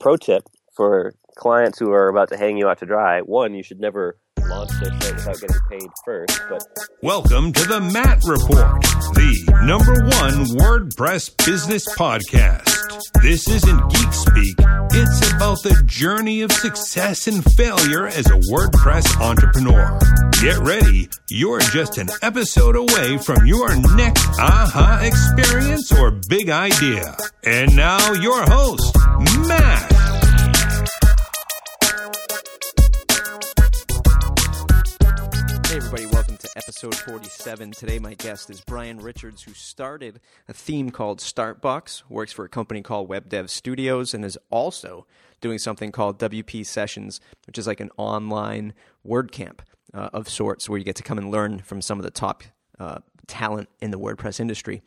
pro 0.00 0.16
tip 0.16 0.42
for 0.74 1.14
clients 1.36 1.78
who 1.78 1.92
are 1.92 2.08
about 2.08 2.30
to 2.30 2.36
hang 2.36 2.56
you 2.56 2.68
out 2.68 2.78
to 2.78 2.86
dry: 2.86 3.20
one, 3.20 3.54
you 3.54 3.62
should 3.62 3.80
never 3.80 4.18
launch 4.48 4.70
their 4.80 4.90
site 5.00 5.14
without 5.14 5.40
getting 5.40 5.56
paid 5.70 5.90
first. 6.04 6.40
But 6.48 6.64
welcome 7.02 7.52
to 7.52 7.64
the 7.64 7.80
Matt 7.80 8.18
Report, 8.24 8.82
the 9.14 9.62
number 9.64 9.94
one 10.16 10.46
WordPress 10.58 11.46
business 11.46 11.86
podcast. 11.94 12.80
This 13.22 13.48
isn't 13.48 13.90
geek 13.90 14.12
speak. 14.12 14.56
It's 14.92 15.32
about 15.32 15.62
the 15.62 15.80
journey 15.86 16.42
of 16.42 16.50
success 16.50 17.26
and 17.26 17.44
failure 17.54 18.06
as 18.06 18.26
a 18.26 18.40
WordPress 18.50 19.20
entrepreneur. 19.20 19.98
Get 20.42 20.58
ready. 20.58 21.08
You're 21.28 21.60
just 21.60 21.98
an 21.98 22.08
episode 22.22 22.76
away 22.76 23.18
from 23.18 23.46
your 23.46 23.76
next 23.94 24.26
aha 24.40 25.00
experience 25.02 25.92
or 25.92 26.10
big 26.10 26.50
idea. 26.50 27.16
And 27.44 27.76
now 27.76 28.12
your 28.14 28.42
host, 28.42 28.96
Matt. 29.46 29.89
Episode 36.56 36.94
47. 36.94 37.72
Today, 37.72 37.98
my 37.98 38.14
guest 38.14 38.50
is 38.50 38.60
Brian 38.60 38.98
Richards, 38.98 39.42
who 39.42 39.52
started 39.52 40.20
a 40.48 40.52
theme 40.52 40.90
called 40.90 41.20
Startbox, 41.20 42.02
works 42.08 42.32
for 42.32 42.44
a 42.44 42.48
company 42.48 42.82
called 42.82 43.08
Web 43.08 43.28
Dev 43.28 43.50
Studios, 43.50 44.14
and 44.14 44.24
is 44.24 44.38
also 44.50 45.06
doing 45.40 45.58
something 45.58 45.92
called 45.92 46.18
WP 46.18 46.66
Sessions, 46.66 47.20
which 47.46 47.58
is 47.58 47.66
like 47.66 47.80
an 47.80 47.90
online 47.96 48.74
WordCamp 49.06 49.60
uh, 49.94 50.10
of 50.12 50.28
sorts 50.28 50.68
where 50.68 50.78
you 50.78 50.84
get 50.84 50.96
to 50.96 51.02
come 51.02 51.18
and 51.18 51.30
learn 51.30 51.60
from 51.60 51.80
some 51.80 51.98
of 51.98 52.04
the 52.04 52.10
top 52.10 52.42
uh, 52.78 52.98
talent 53.26 53.68
in 53.80 53.90
the 53.90 53.98
WordPress 53.98 54.40
industry. 54.40 54.82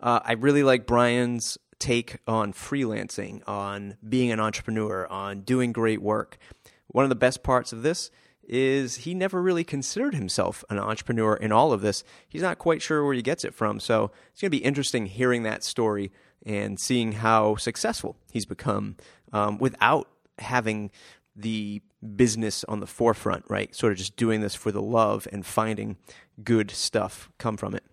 Uh, 0.00 0.20
I 0.24 0.32
really 0.32 0.62
like 0.62 0.86
Brian's 0.86 1.58
take 1.78 2.18
on 2.28 2.52
freelancing, 2.52 3.42
on 3.48 3.96
being 4.08 4.30
an 4.30 4.38
entrepreneur, 4.38 5.06
on 5.08 5.40
doing 5.40 5.72
great 5.72 6.00
work. 6.00 6.38
One 6.86 7.04
of 7.04 7.08
the 7.08 7.16
best 7.16 7.42
parts 7.42 7.72
of 7.72 7.82
this 7.82 8.10
is 8.48 8.96
he 8.96 9.14
never 9.14 9.40
really 9.40 9.64
considered 9.64 10.14
himself 10.14 10.64
an 10.68 10.78
entrepreneur 10.78 11.34
in 11.36 11.52
all 11.52 11.72
of 11.72 11.80
this. 11.80 12.04
He's 12.28 12.42
not 12.42 12.58
quite 12.58 12.82
sure 12.82 13.04
where 13.04 13.14
he 13.14 13.22
gets 13.22 13.44
it 13.44 13.54
from. 13.54 13.80
So 13.80 14.10
it's 14.32 14.40
going 14.40 14.50
to 14.50 14.58
be 14.58 14.64
interesting 14.64 15.06
hearing 15.06 15.42
that 15.44 15.64
story 15.64 16.12
and 16.44 16.78
seeing 16.78 17.12
how 17.12 17.56
successful 17.56 18.16
he's 18.32 18.46
become 18.46 18.96
um, 19.32 19.58
without 19.58 20.08
having 20.38 20.90
the 21.36 21.80
business 22.16 22.64
on 22.64 22.80
the 22.80 22.86
forefront, 22.86 23.44
right? 23.48 23.74
Sort 23.74 23.92
of 23.92 23.98
just 23.98 24.16
doing 24.16 24.40
this 24.40 24.54
for 24.54 24.72
the 24.72 24.82
love 24.82 25.26
and 25.32 25.46
finding 25.46 25.96
good 26.42 26.70
stuff 26.70 27.30
come 27.38 27.56
from 27.56 27.74
it. 27.74 27.84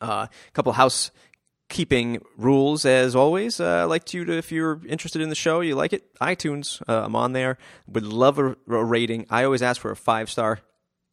Uh, 0.00 0.26
a 0.30 0.52
couple 0.52 0.72
house 0.72 1.10
keeping 1.68 2.20
rules 2.36 2.84
as 2.84 3.14
always. 3.14 3.60
Uh, 3.60 3.82
I'd 3.82 3.84
like 3.84 4.12
you 4.14 4.24
to, 4.24 4.32
if 4.32 4.50
you're 4.50 4.80
interested 4.86 5.22
in 5.22 5.28
the 5.28 5.34
show, 5.34 5.60
you 5.60 5.74
like 5.74 5.92
it, 5.92 6.14
iTunes, 6.20 6.82
uh, 6.88 7.04
I'm 7.04 7.14
on 7.14 7.32
there. 7.32 7.58
Would 7.86 8.04
love 8.04 8.38
a, 8.38 8.56
a, 8.68 8.84
rating. 8.84 9.26
I 9.30 9.44
always 9.44 9.62
ask 9.62 9.80
for 9.80 9.90
a 9.90 9.96
five 9.96 10.30
star. 10.30 10.60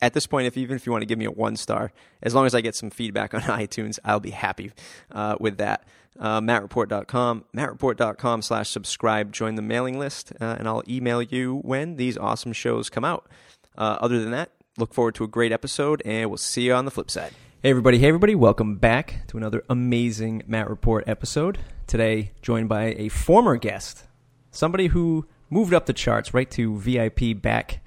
At 0.01 0.13
this 0.13 0.27
point, 0.27 0.45
if 0.45 0.57
even 0.57 0.75
if 0.75 0.85
you 0.85 0.91
want 0.91 1.03
to 1.03 1.05
give 1.05 1.17
me 1.17 1.25
a 1.25 1.31
one 1.31 1.55
star, 1.55 1.91
as 2.21 2.35
long 2.35 2.45
as 2.45 2.53
I 2.53 2.61
get 2.61 2.75
some 2.75 2.89
feedback 2.89 3.33
on 3.33 3.41
iTunes, 3.43 3.97
I'll 4.03 4.19
be 4.19 4.31
happy 4.31 4.71
uh, 5.11 5.37
with 5.39 5.57
that. 5.57 5.87
Uh, 6.19 6.39
mattreport.com, 6.41 7.45
mattreport.com 7.55 8.41
slash 8.41 8.69
subscribe. 8.69 9.33
Join 9.33 9.55
the 9.55 9.61
mailing 9.61 9.99
list, 9.99 10.31
uh, 10.39 10.55
and 10.57 10.67
I'll 10.67 10.83
email 10.87 11.21
you 11.21 11.59
when 11.63 11.95
these 11.95 12.17
awesome 12.17 12.53
shows 12.53 12.89
come 12.89 13.03
out. 13.03 13.29
Uh, 13.77 13.97
other 13.99 14.19
than 14.19 14.31
that, 14.31 14.51
look 14.77 14.93
forward 14.93 15.15
to 15.15 15.23
a 15.23 15.27
great 15.27 15.51
episode, 15.51 16.01
and 16.05 16.29
we'll 16.29 16.37
see 16.37 16.63
you 16.63 16.73
on 16.73 16.85
the 16.85 16.91
flip 16.91 17.11
side. 17.11 17.33
Hey, 17.66 17.71
everybody. 17.71 17.97
Hey, 17.97 18.09
everybody. 18.09 18.35
Welcome 18.35 18.75
back 18.75 19.25
to 19.30 19.38
another 19.38 19.63
amazing 19.67 20.44
Matt 20.45 20.69
Report 20.69 21.03
episode. 21.08 21.58
Today, 21.88 22.31
joined 22.44 22.69
by 22.69 22.94
a 22.95 23.09
former 23.09 23.57
guest, 23.57 24.03
somebody 24.52 24.85
who 24.85 25.25
moved 25.49 25.73
up 25.73 25.88
the 25.88 25.91
charts 25.91 26.31
right 26.31 26.47
to 26.52 26.77
VIP 26.77 27.41
back 27.41 27.83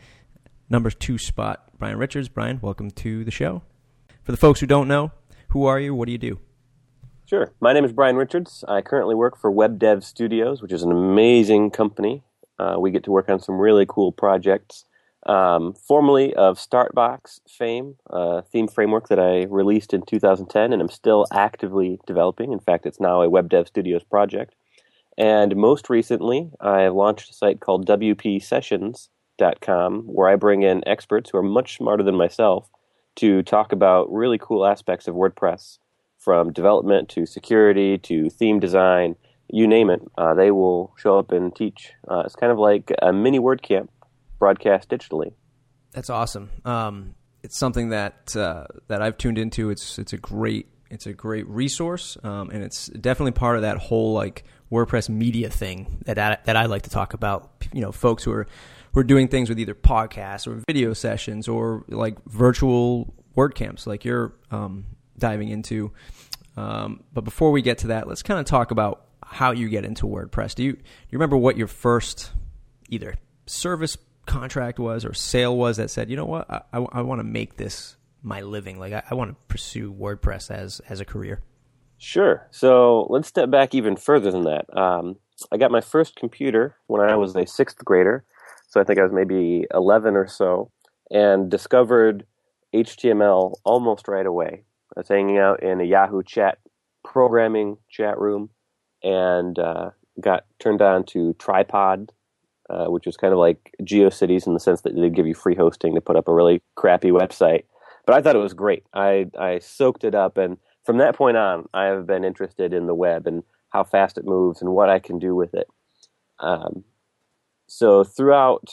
number 0.69 0.91
two 0.91 1.17
spot, 1.17 1.71
Brian 1.79 1.97
Richards. 1.97 2.29
Brian, 2.29 2.59
welcome 2.61 2.91
to 2.91 3.23
the 3.23 3.31
show. 3.31 3.63
For 4.25 4.33
the 4.33 4.37
folks 4.37 4.59
who 4.59 4.67
don't 4.67 4.89
know, 4.89 5.13
who 5.51 5.65
are 5.67 5.79
you? 5.79 5.95
What 5.95 6.07
do 6.07 6.13
you 6.13 6.19
do? 6.19 6.41
Sure. 7.27 7.53
My 7.61 7.73
name 7.73 7.85
is 7.85 7.93
Brian 7.93 8.17
Richards. 8.17 8.65
I 8.67 8.83
currently 8.83 9.15
work 9.15 9.39
for 9.39 9.49
Web 9.49 9.79
Dev 9.79 10.03
Studios, 10.03 10.61
which 10.61 10.73
is 10.73 10.83
an 10.83 10.91
amazing 10.91 11.71
company. 11.71 12.25
Uh, 12.59 12.79
we 12.81 12.91
get 12.91 13.05
to 13.05 13.13
work 13.13 13.29
on 13.29 13.39
some 13.39 13.61
really 13.61 13.87
cool 13.89 14.11
projects 14.11 14.87
um, 15.29 15.75
formerly 15.75 16.35
of 16.35 16.59
Startbox 16.59 17.41
fame, 17.47 17.95
a 18.09 18.43
theme 18.43 18.67
framework 18.67 19.07
that 19.09 19.21
I 19.21 19.43
released 19.45 19.93
in 19.93 20.01
2010 20.03 20.73
and 20.73 20.81
I'm 20.81 20.89
still 20.89 21.27
actively 21.33 22.01
developing. 22.07 22.53
In 22.53 22.61
fact, 22.61 22.87
it's 22.87 22.99
now 22.99 23.21
a 23.23 23.29
Web 23.29 23.51
Dev 23.51 23.69
Studios 23.69 24.03
project. 24.03 24.55
And 25.19 25.55
most 25.55 25.91
recently, 25.91 26.51
I 26.61 26.81
have 26.83 26.95
launched 26.95 27.31
a 27.31 27.35
site 27.35 27.61
called 27.61 27.87
WPSessions.com 27.87 30.03
where 30.05 30.29
I 30.29 30.37
bring 30.37 30.63
in 30.63 30.89
experts 30.89 31.29
who 31.31 31.39
are 31.39 31.43
much 31.43 31.77
smarter 31.77 32.03
than 32.03 32.17
myself 32.17 32.71
to 33.17 33.43
talk 33.43 33.73
about 33.73 34.11
really 34.13 34.39
cool 34.39 34.65
aspects 34.65 35.09
of 35.09 35.15
WordPress 35.15 35.79
from 36.19 36.53
development 36.53 37.11
to 37.11 37.27
security 37.27 37.99
to 37.99 38.31
theme 38.31 38.61
design, 38.61 39.17
you 39.51 39.67
name 39.67 39.91
it. 39.91 40.01
Uh, 40.17 40.33
they 40.35 40.53
will 40.53 40.95
show 40.97 41.19
up 41.19 41.33
and 41.33 41.55
teach. 41.55 41.93
Uh, 42.09 42.23
it's 42.25 42.37
kind 42.37 42.53
of 42.53 42.59
like 42.59 42.93
a 43.03 43.13
mini 43.13 43.41
WordCamp 43.41 43.89
broadcast 44.39 44.89
digitally. 44.89 45.33
That's 45.93 46.11
awesome. 46.11 46.51
Um, 46.65 47.15
it's 47.43 47.57
something 47.57 47.91
that 47.91 48.37
uh, 48.37 48.67
that 48.89 49.03
I've 49.03 49.17
tuned 49.17 49.39
into. 49.39 49.71
It's 49.71 49.99
it's 49.99 50.13
a 50.13 50.19
great 50.19 50.69
it's 50.91 51.07
a 51.07 51.13
great 51.13 51.47
resource, 51.49 52.17
um, 52.23 52.51
and 52.51 52.63
it's 52.63 52.87
definitely 52.89 53.33
part 53.33 53.57
of 53.57 53.63
that 53.63 53.79
whole 53.79 54.13
like 54.13 54.45
WordPress 54.71 55.09
media 55.09 55.51
thing 55.51 56.03
that 56.05 56.19
I, 56.19 56.39
that 56.45 56.57
I 56.57 56.67
like 56.67 56.83
to 56.83 56.91
talk 56.91 57.15
about. 57.15 57.51
You 57.73 57.81
know, 57.81 57.93
folks 57.93 58.25
who 58.25 58.33
are 58.33 58.47
who 58.93 59.01
are 59.01 59.05
doing 59.05 59.29
things 59.29 59.49
with 59.49 59.59
either 59.59 59.75
podcasts 59.75 60.47
or 60.47 60.63
video 60.67 60.93
sessions 60.93 61.49
or 61.49 61.85
like 61.89 62.23
virtual 62.25 63.15
WordCamps, 63.37 63.87
like 63.87 64.05
you're 64.05 64.35
um, 64.51 64.87
diving 65.19 65.49
into. 65.49 65.93
Um, 66.57 67.05
but 67.13 67.25
before 67.25 67.53
we 67.53 67.63
get 67.63 67.79
to 67.79 67.89
that, 67.89 68.09
let's 68.09 68.23
kind 68.23 68.41
of 68.41 68.47
talk 68.47 68.71
about 68.71 69.05
how 69.23 69.53
you 69.53 69.69
get 69.69 69.85
into 69.85 70.07
WordPress. 70.07 70.55
Do 70.55 70.65
you 70.65 70.73
do 70.73 70.79
you 71.11 71.19
remember 71.19 71.37
what 71.37 71.57
your 71.57 71.69
first 71.69 72.33
either 72.89 73.15
service 73.47 73.97
contract 74.29 74.79
was 74.79 75.05
or 75.05 75.15
sale 75.15 75.57
was 75.57 75.79
that 75.79 75.91
said, 75.91 76.09
you 76.09 76.17
know 76.17 76.27
what, 76.27 76.49
I, 76.49 76.63
I, 76.73 76.87
I 76.93 77.01
want 77.03 77.19
to 77.21 77.25
make 77.25 77.57
this 77.57 77.97
my 78.23 78.43
living. 78.43 78.79
Like 78.79 78.93
I, 78.93 79.03
I 79.11 79.15
want 79.15 79.31
to 79.31 79.37
pursue 79.49 79.93
WordPress 79.93 80.51
as 80.51 80.81
as 80.89 81.01
a 81.01 81.05
career. 81.05 81.43
Sure. 81.99 82.47
So 82.53 83.07
let's 83.11 83.27
step 83.27 83.51
back 83.51 83.75
even 83.75 83.97
further 83.97 84.31
than 84.31 84.45
that. 84.45 84.67
Um, 84.77 85.17
I 85.51 85.57
got 85.57 85.73
my 85.73 85.81
first 85.81 86.15
computer 86.15 86.77
when 86.87 87.01
I 87.01 87.17
was 87.17 87.35
a 87.35 87.47
sixth 87.47 87.85
grader, 87.85 88.25
so 88.69 88.81
I 88.81 88.85
think 88.85 88.99
I 88.99 89.03
was 89.03 89.13
maybe 89.13 89.67
eleven 89.75 90.17
or 90.17 90.29
so, 90.29 90.71
and 91.11 91.51
discovered 91.51 92.25
HTML 92.75 93.55
almost 93.65 94.09
right 94.09 94.27
away. 94.27 94.65
I 94.97 95.01
was 95.01 95.09
hanging 95.09 95.39
out 95.39 95.63
in 95.63 95.81
a 95.81 95.85
Yahoo 95.85 96.23
chat 96.23 96.59
programming 97.05 97.79
chat 97.91 98.19
room, 98.19 98.51
and 99.03 99.59
uh, 99.59 99.91
got 100.21 100.45
turned 100.61 100.83
on 100.83 101.05
to 101.07 101.35
Tripod 101.35 102.11
uh, 102.71 102.87
which 102.87 103.07
was 103.07 103.17
kind 103.17 103.33
of 103.33 103.39
like 103.39 103.75
GeoCities 103.83 104.47
in 104.47 104.55
the 104.55 104.61
sense 104.61 104.83
that 104.83 104.95
they 104.95 105.11
give 105.11 105.27
you 105.27 105.35
free 105.35 105.55
hosting 105.55 105.95
to 105.95 106.01
put 106.01 106.17
up 106.17 106.29
a 106.29 106.35
really 106.35 106.63
crappy 106.77 107.11
website. 107.11 107.65
But 108.07 108.17
I 108.17 108.23
thought 108.23 108.37
it 108.37 108.41
was 108.41 108.55
great. 108.55 108.85
I, 108.95 109.27
I 109.39 109.59
soaked 109.59 110.05
it 110.05 110.15
up, 110.15 110.39
and 110.39 110.57
from 110.85 110.99
that 110.99 111.17
point 111.17 111.37
on, 111.37 111.69
I 111.75 111.85
have 111.85 112.07
been 112.07 112.25
interested 112.25 112.73
in 112.73 112.87
the 112.87 112.95
web 112.95 113.27
and 113.27 113.43
how 113.71 113.85
fast 113.85 114.17
it 114.17 114.25
moves 114.25 114.63
and 114.63 114.71
what 114.73 114.89
I 114.89 114.99
can 114.99 115.19
do 115.19 115.35
with 115.35 115.55
it. 115.55 115.69
Um, 116.41 116.85
so 117.67 118.05
throughout 118.05 118.71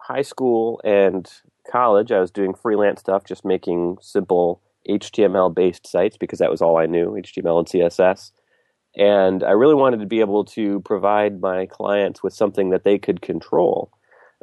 high 0.00 0.22
school 0.22 0.80
and 0.84 1.30
college, 1.70 2.10
I 2.10 2.20
was 2.20 2.30
doing 2.30 2.54
freelance 2.54 3.00
stuff, 3.00 3.24
just 3.24 3.44
making 3.44 3.98
simple 4.00 4.62
HTML 4.88 5.54
based 5.54 5.86
sites 5.86 6.16
because 6.16 6.38
that 6.38 6.50
was 6.50 6.62
all 6.62 6.78
I 6.78 6.86
knew 6.86 7.10
HTML 7.10 7.58
and 7.58 7.68
CSS. 7.68 8.32
And 8.98 9.44
I 9.44 9.52
really 9.52 9.76
wanted 9.76 10.00
to 10.00 10.06
be 10.06 10.20
able 10.20 10.44
to 10.46 10.80
provide 10.80 11.40
my 11.40 11.66
clients 11.66 12.22
with 12.22 12.34
something 12.34 12.70
that 12.70 12.82
they 12.82 12.98
could 12.98 13.22
control. 13.22 13.92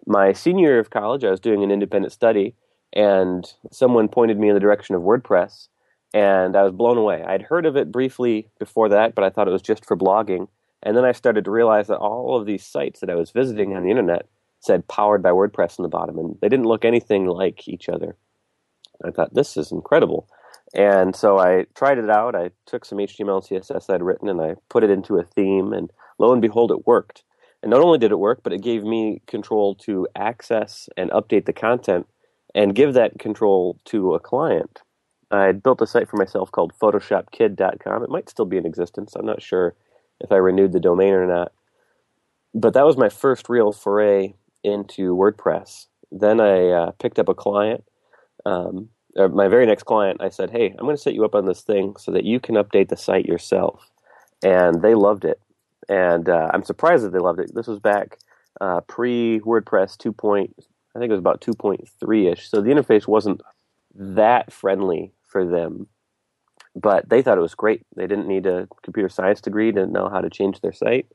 My 0.08 0.32
senior 0.32 0.70
year 0.70 0.80
of 0.80 0.90
college, 0.90 1.26
I 1.26 1.32
was 1.32 1.42
doing 1.42 1.62
an 1.62 1.72
independent 1.72 2.14
study, 2.14 2.56
and 2.94 3.46
someone 3.72 4.08
pointed 4.08 4.40
me 4.40 4.48
in 4.48 4.54
the 4.54 4.62
direction 4.62 4.96
of 4.96 5.02
WordPress, 5.02 5.68
and 6.14 6.56
I 6.56 6.64
was 6.64 6.72
blown 6.72 6.98
away. 6.98 7.22
I'd 7.24 7.42
heard 7.42 7.66
of 7.66 7.76
it 7.76 7.92
briefly 7.92 8.48
before 8.58 8.88
that, 8.90 9.14
but 9.14 9.26
I 9.26 9.30
thought 9.30 9.50
it 9.50 9.52
was 9.52 9.62
just 9.62 9.86
for 9.86 9.98
blogging. 9.98 10.48
And 10.84 10.96
then 10.96 11.04
I 11.04 11.12
started 11.12 11.44
to 11.46 11.52
realize 11.52 11.88
that 11.88 11.98
all 11.98 12.40
of 12.40 12.46
these 12.46 12.66
sites 12.66 13.02
that 13.02 13.10
I 13.10 13.16
was 13.16 13.32
visiting 13.32 13.76
on 13.76 13.84
the 13.84 13.90
internet 13.90 14.28
said 14.62 14.88
powered 14.88 15.22
by 15.22 15.32
WordPress 15.32 15.80
on 15.80 15.84
the 15.84 15.90
bottom, 15.90 16.18
and 16.18 16.38
they 16.42 16.48
didn't 16.48 16.68
look 16.68 16.86
anything 16.86 17.26
like 17.26 17.68
each 17.68 17.90
other. 17.90 18.16
I 19.04 19.12
thought, 19.12 19.34
this 19.34 19.58
is 19.58 19.72
incredible. 19.72 20.30
And 20.76 21.16
so 21.16 21.40
I 21.40 21.68
tried 21.76 22.00
it 22.00 22.10
out. 22.12 22.36
I 22.36 22.52
took 22.68 22.86
some 22.86 23.00
HTML 23.00 23.50
and 23.52 23.64
CSS 23.64 23.94
I'd 23.94 24.04
written 24.04 24.30
and 24.30 24.42
I 24.42 24.56
put 24.70 24.84
it 24.86 24.92
into 24.92 25.18
a 25.18 25.24
theme, 25.24 25.74
and 25.74 25.92
lo 26.20 26.34
and 26.34 26.42
behold, 26.44 26.72
it 26.72 26.88
worked. 26.88 27.24
And 27.64 27.72
not 27.72 27.82
only 27.82 28.00
did 28.00 28.12
it 28.12 28.20
work, 28.20 28.42
but 28.44 28.54
it 28.54 28.64
gave 28.64 28.84
me 28.84 29.22
control 29.28 29.76
to 29.78 30.08
access 30.16 30.90
and 30.98 31.12
update 31.12 31.46
the 31.46 31.54
content 31.54 32.08
and 32.56 32.76
give 32.76 32.96
that 32.96 33.20
control 33.20 33.80
to 33.88 34.16
a 34.16 34.22
client. 34.22 34.82
I 35.32 35.46
had 35.46 35.64
built 35.64 35.82
a 35.82 35.88
site 35.88 36.10
for 36.10 36.18
myself 36.18 36.52
called 36.52 36.74
PhotoshopKid.com. 36.82 38.04
It 38.04 38.12
might 38.12 38.30
still 38.30 38.46
be 38.46 38.58
in 38.58 38.68
existence. 38.68 39.16
I'm 39.16 39.26
not 39.28 39.42
sure 39.44 39.76
if 40.22 40.32
I 40.32 40.38
renewed 40.38 40.74
the 40.74 40.82
domain 40.82 41.14
or 41.14 41.28
not. 41.28 41.54
but 42.56 42.76
that 42.76 42.86
was 42.86 42.98
my 42.98 43.10
first 43.10 43.50
real 43.50 43.74
foray 43.74 44.36
into 44.64 45.16
WordPress. 45.16 45.88
Then 46.12 46.42
I 46.42 46.70
uh, 46.70 46.92
picked 47.00 47.20
up 47.20 47.30
a 47.30 47.36
client. 47.36 47.86
Um, 48.46 48.90
my 49.16 49.48
very 49.48 49.66
next 49.66 49.84
client, 49.84 50.22
I 50.22 50.30
said, 50.30 50.52
"Hey, 50.52 50.72
I'm 50.72 50.86
going 50.86 50.96
to 50.96 51.02
set 51.02 51.14
you 51.14 51.26
up 51.26 51.36
on 51.36 51.46
this 51.46 51.62
thing 51.62 51.96
so 51.98 52.12
that 52.12 52.26
you 52.26 52.40
can 52.40 52.56
update 52.56 52.90
the 52.90 52.98
site 52.98 53.26
yourself," 53.26 53.90
and 54.44 54.82
they 54.82 54.96
loved 54.96 55.26
it. 55.26 55.40
And 55.88 56.28
uh, 56.30 56.50
I'm 56.54 56.64
surprised 56.64 57.06
that 57.06 57.14
they 57.14 57.20
loved 57.20 57.40
it. 57.40 57.54
This 57.54 57.68
was 57.68 57.80
back 57.80 58.20
uh, 58.60 58.82
pre 58.82 59.40
WordPress 59.42 59.98
2. 59.98 60.12
Point, 60.12 60.54
I 60.96 61.00
think 61.00 61.10
it 61.10 61.14
was 61.14 61.20
about 61.20 61.42
2.3 61.42 62.32
ish. 62.32 62.50
So 62.50 62.62
the 62.62 62.72
interface 62.72 63.08
wasn't 63.08 63.42
that 63.94 64.52
friendly 64.52 65.14
for 65.24 65.46
them, 65.46 65.88
but 66.76 67.08
they 67.08 67.22
thought 67.22 67.38
it 67.38 67.42
was 67.42 67.56
great. 67.56 67.84
They 67.96 68.08
didn't 68.08 68.28
need 68.28 68.46
a 68.46 68.68
computer 68.84 69.10
science 69.10 69.42
degree 69.42 69.72
to 69.72 69.86
know 69.86 70.10
how 70.10 70.22
to 70.22 70.30
change 70.30 70.60
their 70.60 70.74
site, 70.74 71.08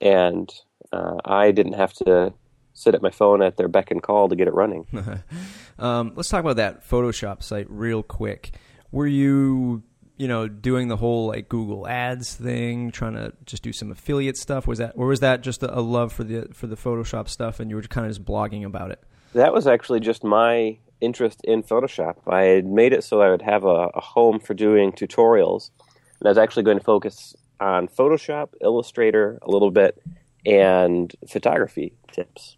and 0.00 0.52
uh, 0.92 1.16
I 1.24 1.50
didn't 1.50 1.74
have 1.74 1.92
to 1.94 2.32
sit 2.78 2.94
at 2.94 3.02
my 3.02 3.10
phone 3.10 3.42
at 3.42 3.56
their 3.56 3.68
beck 3.68 3.90
and 3.90 4.02
call 4.02 4.28
to 4.28 4.36
get 4.36 4.48
it 4.48 4.54
running. 4.54 4.86
um, 5.78 6.12
let's 6.14 6.28
talk 6.28 6.40
about 6.40 6.56
that 6.56 6.88
Photoshop 6.88 7.42
site 7.42 7.66
real 7.68 8.02
quick. 8.02 8.54
Were 8.92 9.06
you 9.06 9.82
you 10.18 10.26
know, 10.26 10.48
doing 10.48 10.88
the 10.88 10.96
whole 10.96 11.28
like 11.28 11.48
Google 11.48 11.86
Ads 11.86 12.34
thing, 12.34 12.90
trying 12.90 13.14
to 13.14 13.32
just 13.46 13.62
do 13.62 13.72
some 13.72 13.92
affiliate 13.92 14.36
stuff? 14.36 14.66
Was 14.66 14.78
that, 14.78 14.94
or 14.96 15.06
was 15.06 15.20
that 15.20 15.42
just 15.42 15.62
a, 15.62 15.80
love 15.80 16.12
for 16.12 16.24
the 16.24 16.48
for 16.52 16.66
the 16.66 16.76
Photoshop 16.76 17.28
stuff, 17.28 17.60
and 17.60 17.70
you 17.70 17.76
were 17.76 17.82
kind 17.82 18.04
of 18.04 18.10
just 18.10 18.24
blogging 18.24 18.64
about 18.64 18.90
it? 18.90 19.02
That 19.34 19.54
was 19.54 19.68
actually 19.68 20.00
just 20.00 20.24
my 20.24 20.76
interest 21.00 21.40
in 21.44 21.62
Photoshop. 21.62 22.16
I 22.26 22.42
had 22.42 22.66
made 22.66 22.92
it 22.92 23.04
so 23.04 23.22
I 23.22 23.30
would 23.30 23.42
have 23.42 23.64
a, 23.64 23.90
a 23.94 24.00
home 24.00 24.40
for 24.40 24.54
doing 24.54 24.90
tutorials, 24.90 25.70
and 26.18 26.26
I 26.26 26.30
was 26.30 26.38
actually 26.38 26.64
going 26.64 26.78
to 26.78 26.84
focus 26.84 27.36
on 27.60 27.86
Photoshop, 27.86 28.48
Illustrator 28.60 29.38
a 29.42 29.50
little 29.50 29.70
bit, 29.70 30.02
and 30.44 31.14
photography 31.28 31.94
tips. 32.10 32.57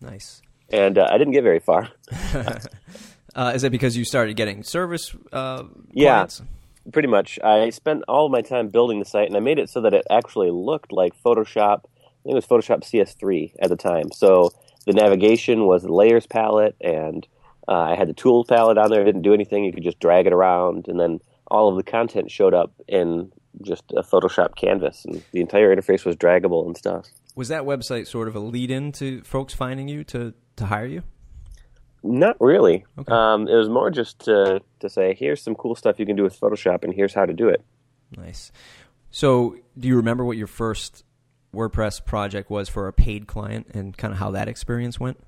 Nice. 0.00 0.42
And 0.72 0.98
uh, 0.98 1.08
I 1.10 1.18
didn't 1.18 1.32
get 1.32 1.42
very 1.42 1.60
far. 1.60 1.90
uh, 3.34 3.52
is 3.54 3.64
it 3.64 3.70
because 3.70 3.96
you 3.96 4.04
started 4.04 4.36
getting 4.36 4.62
service? 4.62 5.14
Uh, 5.32 5.64
yeah. 5.92 6.10
Clients? 6.10 6.42
pretty 6.92 7.08
much. 7.08 7.38
I 7.42 7.70
spent 7.70 8.04
all 8.08 8.26
of 8.26 8.32
my 8.32 8.42
time 8.42 8.68
building 8.68 8.98
the 8.98 9.04
site, 9.04 9.28
and 9.28 9.36
I 9.36 9.40
made 9.40 9.58
it 9.58 9.70
so 9.70 9.80
that 9.82 9.94
it 9.94 10.06
actually 10.10 10.50
looked 10.50 10.92
like 10.92 11.12
Photoshop. 11.24 11.84
I 11.84 12.22
think 12.22 12.32
it 12.32 12.34
was 12.34 12.46
Photoshop 12.46 12.82
CS3 12.82 13.54
at 13.60 13.68
the 13.68 13.76
time. 13.76 14.10
So 14.12 14.50
the 14.86 14.92
navigation 14.92 15.66
was 15.66 15.82
the 15.82 15.92
layers 15.92 16.26
palette, 16.26 16.76
and 16.80 17.26
uh, 17.68 17.72
I 17.72 17.94
had 17.96 18.08
the 18.08 18.14
tools 18.14 18.46
palette 18.48 18.78
on 18.78 18.90
there. 18.90 19.02
It 19.02 19.06
didn't 19.06 19.22
do 19.22 19.34
anything. 19.34 19.64
You 19.64 19.72
could 19.72 19.84
just 19.84 20.00
drag 20.00 20.26
it 20.26 20.32
around, 20.32 20.88
and 20.88 20.98
then 20.98 21.20
all 21.48 21.68
of 21.68 21.76
the 21.76 21.90
content 21.90 22.30
showed 22.30 22.54
up 22.54 22.72
in 22.88 23.32
just 23.62 23.84
a 23.96 24.02
Photoshop 24.02 24.56
canvas, 24.56 25.04
and 25.04 25.22
the 25.32 25.40
entire 25.40 25.74
interface 25.74 26.04
was 26.04 26.16
draggable 26.16 26.66
and 26.66 26.76
stuff. 26.76 27.06
Was 27.40 27.48
that 27.48 27.62
website 27.62 28.06
sort 28.06 28.28
of 28.28 28.36
a 28.36 28.38
lead 28.38 28.70
in 28.70 28.92
to 28.92 29.22
folks 29.22 29.54
finding 29.54 29.88
you 29.88 30.04
to, 30.04 30.34
to 30.56 30.66
hire 30.66 30.84
you? 30.84 31.02
Not 32.02 32.36
really. 32.38 32.84
Okay. 32.98 33.10
Um, 33.10 33.48
it 33.48 33.54
was 33.54 33.70
more 33.70 33.90
just 33.90 34.18
to 34.26 34.60
to 34.80 34.90
say, 34.90 35.14
here's 35.18 35.40
some 35.40 35.54
cool 35.54 35.74
stuff 35.74 35.98
you 35.98 36.04
can 36.04 36.16
do 36.16 36.22
with 36.22 36.38
Photoshop, 36.38 36.84
and 36.84 36.92
here's 36.92 37.14
how 37.14 37.24
to 37.24 37.32
do 37.32 37.48
it. 37.48 37.64
Nice. 38.14 38.52
So, 39.10 39.56
do 39.78 39.88
you 39.88 39.96
remember 39.96 40.22
what 40.22 40.36
your 40.36 40.48
first 40.48 41.02
WordPress 41.54 42.04
project 42.04 42.50
was 42.50 42.68
for 42.68 42.88
a 42.88 42.92
paid 42.92 43.26
client, 43.26 43.68
and 43.72 43.96
kind 43.96 44.12
of 44.12 44.18
how 44.18 44.32
that 44.32 44.46
experience 44.46 45.00
went? 45.00 45.18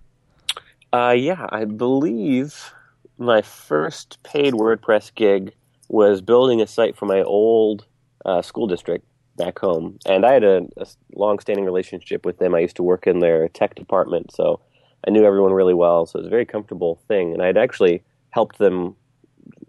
Uh, 0.92 1.14
yeah, 1.16 1.46
I 1.48 1.64
believe 1.64 2.74
my 3.16 3.40
first 3.40 4.22
paid 4.22 4.52
WordPress 4.52 5.14
gig 5.14 5.54
was 5.88 6.20
building 6.20 6.60
a 6.60 6.66
site 6.66 6.94
for 6.94 7.06
my 7.06 7.22
old 7.22 7.86
uh, 8.26 8.42
school 8.42 8.66
district 8.66 9.06
back 9.36 9.58
home, 9.58 9.98
and 10.06 10.24
I 10.26 10.32
had 10.32 10.44
a, 10.44 10.66
a 10.76 10.86
long-standing 11.14 11.64
relationship 11.64 12.24
with 12.24 12.38
them. 12.38 12.54
I 12.54 12.60
used 12.60 12.76
to 12.76 12.82
work 12.82 13.06
in 13.06 13.20
their 13.20 13.48
tech 13.48 13.74
department, 13.74 14.32
so 14.32 14.60
I 15.06 15.10
knew 15.10 15.24
everyone 15.24 15.52
really 15.52 15.74
well, 15.74 16.06
so 16.06 16.18
it 16.18 16.22
was 16.22 16.26
a 16.26 16.30
very 16.30 16.46
comfortable 16.46 17.00
thing. 17.08 17.32
And 17.32 17.42
I'd 17.42 17.56
actually 17.56 18.02
helped 18.30 18.58
them 18.58 18.96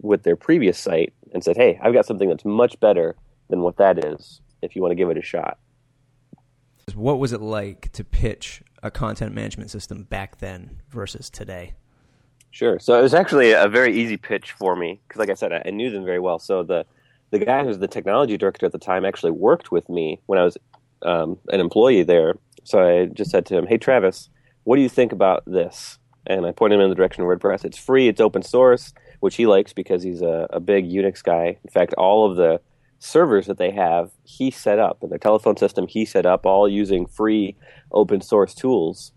with 0.00 0.22
their 0.22 0.36
previous 0.36 0.78
site 0.78 1.12
and 1.32 1.42
said, 1.42 1.56
"Hey, 1.56 1.78
I've 1.82 1.94
got 1.94 2.06
something 2.06 2.28
that's 2.28 2.44
much 2.44 2.78
better 2.80 3.16
than 3.48 3.60
what 3.60 3.76
that 3.78 4.04
is. 4.04 4.40
If 4.62 4.76
you 4.76 4.82
want 4.82 4.92
to 4.92 4.96
give 4.96 5.10
it 5.10 5.18
a 5.18 5.22
shot." 5.22 5.58
What 6.94 7.18
was 7.18 7.32
it 7.32 7.40
like 7.40 7.90
to 7.92 8.04
pitch 8.04 8.62
a 8.82 8.90
content 8.90 9.34
management 9.34 9.70
system 9.70 10.04
back 10.04 10.38
then 10.38 10.82
versus 10.90 11.30
today? 11.30 11.74
Sure. 12.50 12.78
So 12.78 12.96
it 12.96 13.02
was 13.02 13.14
actually 13.14 13.52
a 13.52 13.66
very 13.66 13.96
easy 13.98 14.16
pitch 14.16 14.52
for 14.52 14.76
me 14.76 15.00
because, 15.08 15.18
like 15.18 15.30
I 15.30 15.34
said, 15.34 15.52
I, 15.52 15.70
knew 15.70 15.90
them 15.90 16.04
very 16.04 16.20
well. 16.20 16.38
So 16.38 16.62
the 16.62 16.86
the 17.34 17.44
guy 17.44 17.62
who 17.62 17.66
was 17.66 17.80
the 17.80 17.88
technology 17.88 18.36
director 18.36 18.64
at 18.64 18.72
the 18.72 18.78
time 18.78 19.04
actually 19.04 19.32
worked 19.32 19.72
with 19.72 19.88
me 19.88 20.20
when 20.26 20.38
I 20.38 20.44
was 20.44 20.56
um, 21.02 21.36
an 21.48 21.58
employee 21.58 22.04
there. 22.04 22.36
So 22.62 22.80
I 22.80 23.06
just 23.06 23.30
said 23.32 23.44
to 23.46 23.58
him, 23.58 23.66
"Hey, 23.66 23.76
Travis, 23.76 24.28
what 24.62 24.76
do 24.76 24.82
you 24.82 24.88
think 24.88 25.10
about 25.12 25.42
this? 25.44 25.98
And 26.26 26.46
I 26.46 26.52
pointed 26.52 26.76
him 26.76 26.82
in 26.82 26.90
the 26.90 26.94
direction 26.94 27.24
of 27.24 27.28
WordPress. 27.28 27.64
It's 27.64 27.76
free, 27.76 28.08
it's 28.08 28.20
open 28.20 28.42
source, 28.42 28.94
which 29.18 29.34
he 29.34 29.46
likes 29.46 29.72
because 29.72 30.02
he's 30.02 30.22
a, 30.22 30.46
a 30.50 30.60
big 30.60 30.88
Unix 30.88 31.22
guy. 31.22 31.58
In 31.62 31.70
fact, 31.70 31.92
all 31.94 32.30
of 32.30 32.36
the 32.36 32.60
servers 33.00 33.46
that 33.46 33.58
they 33.58 33.72
have, 33.72 34.10
he 34.22 34.50
set 34.50 34.78
up, 34.78 35.02
and 35.02 35.10
their 35.10 35.18
telephone 35.18 35.56
system, 35.56 35.86
he 35.88 36.04
set 36.04 36.24
up, 36.24 36.46
all 36.46 36.68
using 36.68 37.04
free 37.04 37.56
open 37.90 38.20
source 38.20 38.54
tools. 38.54 39.12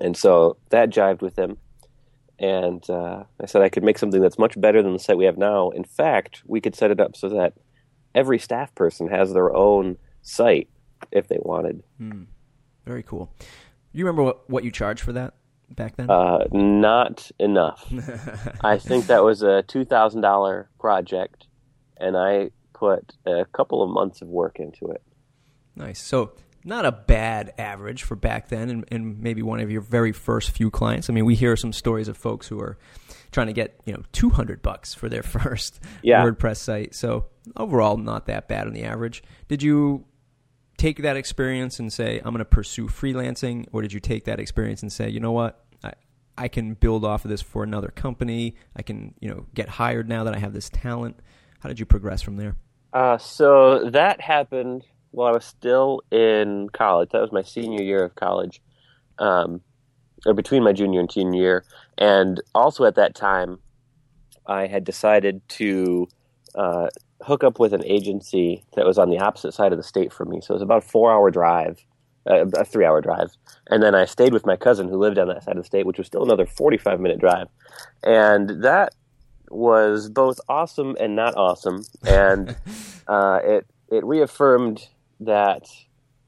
And 0.00 0.16
so 0.16 0.56
that 0.70 0.90
jived 0.90 1.20
with 1.20 1.36
him. 1.36 1.58
And 2.42 2.88
uh, 2.90 3.22
I 3.40 3.46
said 3.46 3.62
I 3.62 3.68
could 3.68 3.84
make 3.84 3.98
something 3.98 4.20
that's 4.20 4.38
much 4.38 4.60
better 4.60 4.82
than 4.82 4.92
the 4.92 4.98
site 4.98 5.16
we 5.16 5.26
have 5.26 5.38
now. 5.38 5.70
In 5.70 5.84
fact, 5.84 6.42
we 6.44 6.60
could 6.60 6.74
set 6.74 6.90
it 6.90 6.98
up 6.98 7.16
so 7.16 7.28
that 7.28 7.54
every 8.16 8.40
staff 8.40 8.74
person 8.74 9.08
has 9.08 9.32
their 9.32 9.54
own 9.54 9.96
site 10.22 10.68
if 11.12 11.28
they 11.28 11.38
wanted. 11.40 11.84
Hmm. 11.98 12.24
Very 12.84 13.04
cool. 13.04 13.32
You 13.92 14.04
remember 14.04 14.24
what, 14.24 14.50
what 14.50 14.64
you 14.64 14.72
charged 14.72 15.02
for 15.02 15.12
that 15.12 15.34
back 15.70 15.96
then? 15.96 16.10
Uh, 16.10 16.46
not 16.50 17.30
enough. 17.38 17.86
I 18.64 18.76
think 18.76 19.06
that 19.06 19.22
was 19.22 19.42
a 19.42 19.62
two 19.62 19.84
thousand 19.84 20.22
dollar 20.22 20.68
project, 20.80 21.46
and 21.98 22.16
I 22.16 22.50
put 22.72 23.12
a 23.24 23.44
couple 23.52 23.82
of 23.82 23.90
months 23.90 24.20
of 24.20 24.28
work 24.28 24.58
into 24.58 24.88
it. 24.88 25.02
Nice. 25.76 26.00
So 26.00 26.32
not 26.64 26.84
a 26.84 26.92
bad 26.92 27.52
average 27.58 28.02
for 28.02 28.16
back 28.16 28.48
then, 28.48 28.70
and, 28.70 28.84
and 28.88 29.20
maybe 29.20 29.42
one 29.42 29.60
of 29.60 29.70
your 29.70 29.80
very 29.80 30.12
first 30.12 30.50
few 30.50 30.70
clients. 30.70 31.10
I 31.10 31.12
mean, 31.12 31.24
we 31.24 31.34
hear 31.34 31.56
some 31.56 31.72
stories 31.72 32.08
of 32.08 32.16
folks 32.16 32.46
who 32.46 32.60
are 32.60 32.78
trying 33.30 33.48
to 33.48 33.52
get 33.52 33.80
you 33.84 33.92
know 33.92 34.02
two 34.12 34.30
hundred 34.30 34.62
bucks 34.62 34.94
for 34.94 35.08
their 35.08 35.22
first 35.22 35.80
yeah. 36.02 36.24
WordPress 36.24 36.58
site. 36.58 36.94
So 36.94 37.26
overall, 37.56 37.96
not 37.96 38.26
that 38.26 38.48
bad 38.48 38.66
on 38.66 38.72
the 38.72 38.84
average. 38.84 39.22
Did 39.48 39.62
you 39.62 40.04
take 40.76 41.02
that 41.02 41.16
experience 41.16 41.78
and 41.78 41.92
say, 41.92 42.18
I'm 42.18 42.32
going 42.32 42.38
to 42.38 42.44
pursue 42.44 42.88
freelancing? 42.88 43.66
Or 43.72 43.82
did 43.82 43.92
you 43.92 44.00
take 44.00 44.24
that 44.24 44.40
experience 44.40 44.82
and 44.82 44.92
say, 44.92 45.08
you 45.08 45.20
know 45.20 45.32
what? 45.32 45.64
I, 45.84 45.92
I 46.36 46.48
can 46.48 46.74
build 46.74 47.04
off 47.04 47.24
of 47.24 47.30
this 47.30 47.42
for 47.42 47.62
another 47.62 47.88
company. 47.88 48.56
I 48.74 48.82
can, 48.82 49.14
you 49.20 49.28
know, 49.28 49.46
get 49.54 49.68
hired 49.68 50.08
now 50.08 50.24
that 50.24 50.34
I 50.34 50.38
have 50.38 50.52
this 50.52 50.68
talent. 50.68 51.20
How 51.60 51.68
did 51.68 51.78
you 51.78 51.86
progress 51.86 52.22
from 52.22 52.36
there? 52.36 52.56
Uh, 52.92 53.16
so 53.16 53.90
that 53.90 54.20
happened 54.20 54.84
while 55.12 55.28
I 55.28 55.32
was 55.32 55.44
still 55.44 56.00
in 56.10 56.68
college. 56.72 57.10
That 57.10 57.20
was 57.20 57.32
my 57.32 57.42
senior 57.42 57.82
year 57.82 58.02
of 58.02 58.14
college, 58.14 58.60
um, 59.18 59.60
or 60.26 60.34
between 60.34 60.64
my 60.64 60.72
junior 60.72 61.00
and 61.00 61.10
senior 61.10 61.40
year. 61.40 61.64
And 61.96 62.40
also 62.54 62.84
at 62.84 62.96
that 62.96 63.14
time, 63.14 63.58
I 64.46 64.66
had 64.66 64.84
decided 64.84 65.46
to 65.50 66.08
uh, 66.54 66.88
hook 67.22 67.44
up 67.44 67.58
with 67.58 67.72
an 67.72 67.84
agency 67.84 68.64
that 68.74 68.84
was 68.84 68.98
on 68.98 69.10
the 69.10 69.18
opposite 69.18 69.54
side 69.54 69.72
of 69.72 69.78
the 69.78 69.84
state 69.84 70.12
from 70.12 70.30
me. 70.30 70.40
So 70.40 70.52
it 70.52 70.56
was 70.56 70.62
about 70.62 70.84
a 70.84 70.86
four 70.86 71.12
hour 71.12 71.30
drive, 71.30 71.84
uh, 72.28 72.46
a 72.46 72.64
three 72.64 72.84
hour 72.84 73.00
drive. 73.00 73.30
And 73.68 73.82
then 73.82 73.94
I 73.94 74.04
stayed 74.04 74.32
with 74.32 74.46
my 74.46 74.56
cousin 74.56 74.88
who 74.88 74.98
lived 74.98 75.18
on 75.18 75.28
that 75.28 75.44
side 75.44 75.56
of 75.56 75.62
the 75.62 75.66
state, 75.66 75.86
which 75.86 75.98
was 75.98 76.06
still 76.06 76.24
another 76.24 76.46
45 76.46 77.00
minute 77.00 77.20
drive. 77.20 77.48
And 78.02 78.62
that 78.64 78.94
was 79.50 80.08
both 80.08 80.40
awesome 80.48 80.96
and 80.98 81.14
not 81.14 81.36
awesome. 81.36 81.84
And 82.04 82.56
uh, 83.06 83.40
it, 83.44 83.66
it 83.90 84.04
reaffirmed 84.04 84.88
that 85.26 85.66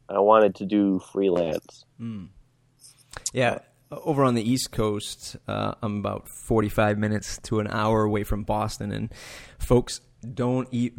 I 0.09 0.21
wanted 0.21 0.55
to 0.57 0.67
do 0.67 1.01
freelance. 1.13 1.85
Mm. 2.01 2.29
Yeah. 3.33 3.59
Over 3.91 4.25
on 4.25 4.35
the 4.35 4.49
East 4.49 4.73
Coast, 4.73 5.37
uh, 5.47 5.75
I'm 5.83 5.99
about 5.99 6.29
45 6.29 6.99
minutes 6.99 7.39
to 7.45 7.61
an 7.61 7.69
hour 7.69 8.03
away 8.03 8.25
from 8.25 8.43
Boston, 8.43 8.91
and 8.91 9.13
folks 9.59 10.01
don't 10.33 10.69
eat 10.71 10.95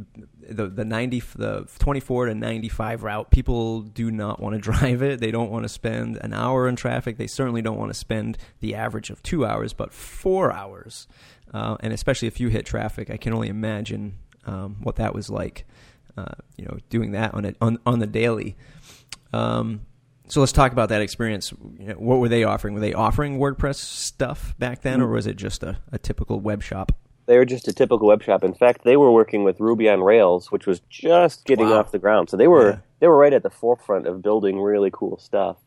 the 0.48 0.68
the 0.68 0.86
90 0.86 1.24
the 1.36 1.68
24 1.80 2.28
to 2.28 2.36
95 2.36 3.04
route 3.04 3.32
people 3.32 3.82
do 3.82 4.12
not 4.12 4.40
want 4.40 4.54
to 4.54 4.62
drive 4.72 5.02
it 5.02 5.20
they 5.20 5.32
don't 5.32 5.50
want 5.50 5.64
to 5.64 5.70
spend 5.70 6.18
an 6.18 6.34
hour 6.34 6.68
in 6.68 6.76
traffic 6.76 7.18
they 7.18 7.28
certainly 7.28 7.62
don't 7.62 7.78
want 7.78 7.90
to 7.90 7.98
spend 7.98 8.38
the 8.60 8.76
average 8.76 9.10
of 9.10 9.24
two 9.24 9.46
hours 9.46 9.74
but 9.74 9.92
four 9.94 10.52
hours 10.52 11.08
uh, 11.54 11.76
and 11.80 11.94
especially 11.94 12.28
if 12.28 12.40
you 12.40 12.50
hit 12.50 12.66
traffic 12.66 13.10
i 13.10 13.18
can 13.18 13.34
only 13.34 13.50
imagine 13.50 14.18
um, 14.46 14.78
what 14.84 14.98
that 14.98 15.16
was 15.16 15.30
like 15.30 15.66
uh, 16.18 16.36
you 16.58 16.66
know 16.66 16.78
doing 16.90 17.12
that 17.12 17.34
on, 17.34 17.46
a, 17.46 17.54
on, 17.62 17.78
on 17.86 18.00
the 18.00 18.08
daily 18.08 18.56
um, 19.34 19.82
so 20.28 20.40
let's 20.40 20.52
talk 20.52 20.72
about 20.72 20.90
that 20.90 21.02
experience. 21.02 21.54
You 21.78 21.88
know, 21.90 21.94
what 21.96 22.20
were 22.20 22.30
they 22.30 22.44
offering? 22.44 22.74
Were 22.74 22.80
they 22.80 22.94
offering 22.94 23.38
WordPress 23.38 23.76
stuff 23.76 24.56
back 24.58 24.82
then, 24.82 25.02
or 25.02 25.08
was 25.08 25.28
it 25.28 25.36
just 25.36 25.62
a, 25.62 25.78
a 25.92 26.00
typical 26.00 26.40
web 26.40 26.64
shop? 26.64 26.92
They 27.28 27.38
were 27.38 27.46
just 27.46 27.68
a 27.68 27.74
typical 27.74 28.08
web 28.08 28.24
shop. 28.24 28.44
In 28.44 28.54
fact, 28.54 28.84
they 28.84 28.98
were 28.98 29.12
working 29.12 29.44
with 29.44 29.60
Ruby 29.60 29.90
on 29.90 30.02
Rails, 30.02 30.52
which 30.52 30.66
was 30.66 30.80
just 30.90 31.46
getting 31.46 31.70
Wow. 31.70 31.80
off 31.80 31.92
the 31.92 32.00
ground. 32.00 32.30
So 32.30 32.38
they 32.38 32.48
were 32.48 32.70
Yeah. 32.72 32.78
they 33.00 33.08
were 33.08 33.18
right 33.18 33.34
at 33.34 33.44
the 33.44 33.50
forefront 33.50 34.08
of 34.08 34.22
building 34.22 34.60
really 34.60 34.90
cool 34.92 35.18
stuff. 35.20 35.58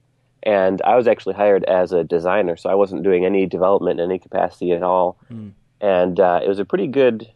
And 0.43 0.81
I 0.83 0.97
was 0.97 1.07
actually 1.07 1.35
hired 1.35 1.65
as 1.65 1.93
a 1.93 2.03
designer, 2.05 2.57
so 2.57 2.71
I 2.71 2.75
wasn't 2.75 3.03
doing 3.03 3.25
any 3.25 3.47
development 3.47 4.01
in 4.01 4.11
any 4.11 4.19
capacity 4.19 4.73
at 4.73 4.83
all. 4.83 5.19
Hmm. 5.29 5.49
And 5.81 6.19
uh, 6.19 6.41
it 6.43 6.49
was 6.49 6.59
a 6.59 6.65
pretty 6.65 6.87
good 6.89 7.29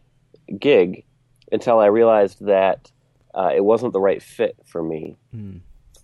gig 0.59 1.03
until 1.51 1.79
I 1.79 1.85
realized 1.85 2.45
that 2.45 2.91
uh, 3.33 3.51
it 3.55 3.63
wasn't 3.63 3.93
the 3.93 3.99
right 3.99 4.21
fit 4.21 4.55
for 4.65 4.83
me. 4.83 5.17
Hmm. 5.31 5.57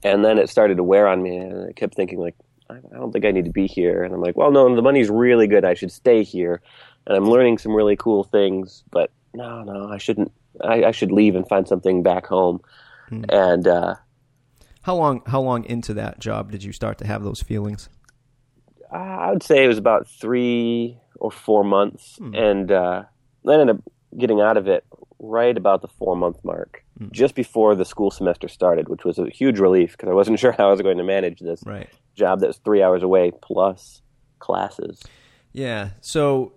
And 0.03 0.23
then 0.23 0.37
it 0.37 0.49
started 0.49 0.77
to 0.77 0.83
wear 0.83 1.07
on 1.07 1.21
me, 1.21 1.35
and 1.35 1.69
I 1.69 1.73
kept 1.73 1.95
thinking 1.95 2.19
like, 2.19 2.35
I 2.69 2.77
don't 2.93 3.11
think 3.11 3.25
I 3.25 3.31
need 3.31 3.45
to 3.45 3.51
be 3.51 3.67
here. 3.67 4.03
And 4.03 4.13
I'm 4.13 4.21
like, 4.21 4.37
well, 4.37 4.51
no, 4.51 4.73
the 4.75 4.81
money's 4.81 5.09
really 5.09 5.47
good. 5.47 5.65
I 5.65 5.73
should 5.73 5.91
stay 5.91 6.23
here. 6.23 6.61
And 7.07 7.17
I'm 7.17 7.29
learning 7.29 7.57
some 7.57 7.73
really 7.73 7.95
cool 7.95 8.23
things, 8.23 8.83
but 8.91 9.11
no, 9.33 9.63
no, 9.63 9.89
I 9.89 9.97
shouldn't. 9.97 10.31
I, 10.63 10.83
I 10.85 10.91
should 10.91 11.11
leave 11.11 11.35
and 11.35 11.47
find 11.47 11.67
something 11.67 12.03
back 12.03 12.27
home. 12.27 12.61
And 13.29 13.67
uh, 13.67 13.95
How 14.83 14.95
long 14.95 15.23
how 15.25 15.41
long 15.41 15.65
into 15.65 15.93
that 15.95 16.19
job 16.19 16.51
did 16.51 16.63
you 16.63 16.71
start 16.71 16.99
to 16.99 17.07
have 17.07 17.23
those 17.23 17.41
feelings? 17.41 17.89
I 18.91 19.31
would 19.31 19.43
say 19.43 19.63
it 19.63 19.67
was 19.67 19.77
about 19.77 20.07
three 20.07 20.97
or 21.15 21.31
four 21.31 21.63
months, 21.63 22.17
and 22.33 22.71
uh, 22.71 23.03
I 23.47 23.51
ended 23.53 23.77
up 23.77 23.83
getting 24.17 24.41
out 24.41 24.57
of 24.57 24.67
it 24.67 24.85
right 25.19 25.55
about 25.57 25.81
the 25.81 25.87
four 25.87 26.15
month 26.15 26.43
mark, 26.43 26.83
just 27.11 27.35
before 27.35 27.75
the 27.75 27.85
school 27.85 28.09
semester 28.11 28.47
started, 28.47 28.87
which 28.89 29.03
was 29.03 29.19
a 29.19 29.29
huge 29.29 29.59
relief 29.59 29.91
because 29.91 30.09
I 30.09 30.13
wasn't 30.13 30.39
sure 30.43 30.51
how 30.53 30.67
I 30.69 30.71
was 30.71 30.81
going 30.81 30.97
to 30.97 31.03
manage 31.03 31.39
this 31.39 31.61
Right. 31.65 31.89
job 32.15 32.39
that 32.39 32.47
was 32.47 32.57
three 32.57 32.81
hours 32.81 33.03
away 33.03 33.31
plus 33.41 34.01
classes. 34.39 35.01
Yeah. 35.51 35.89
So 36.01 36.53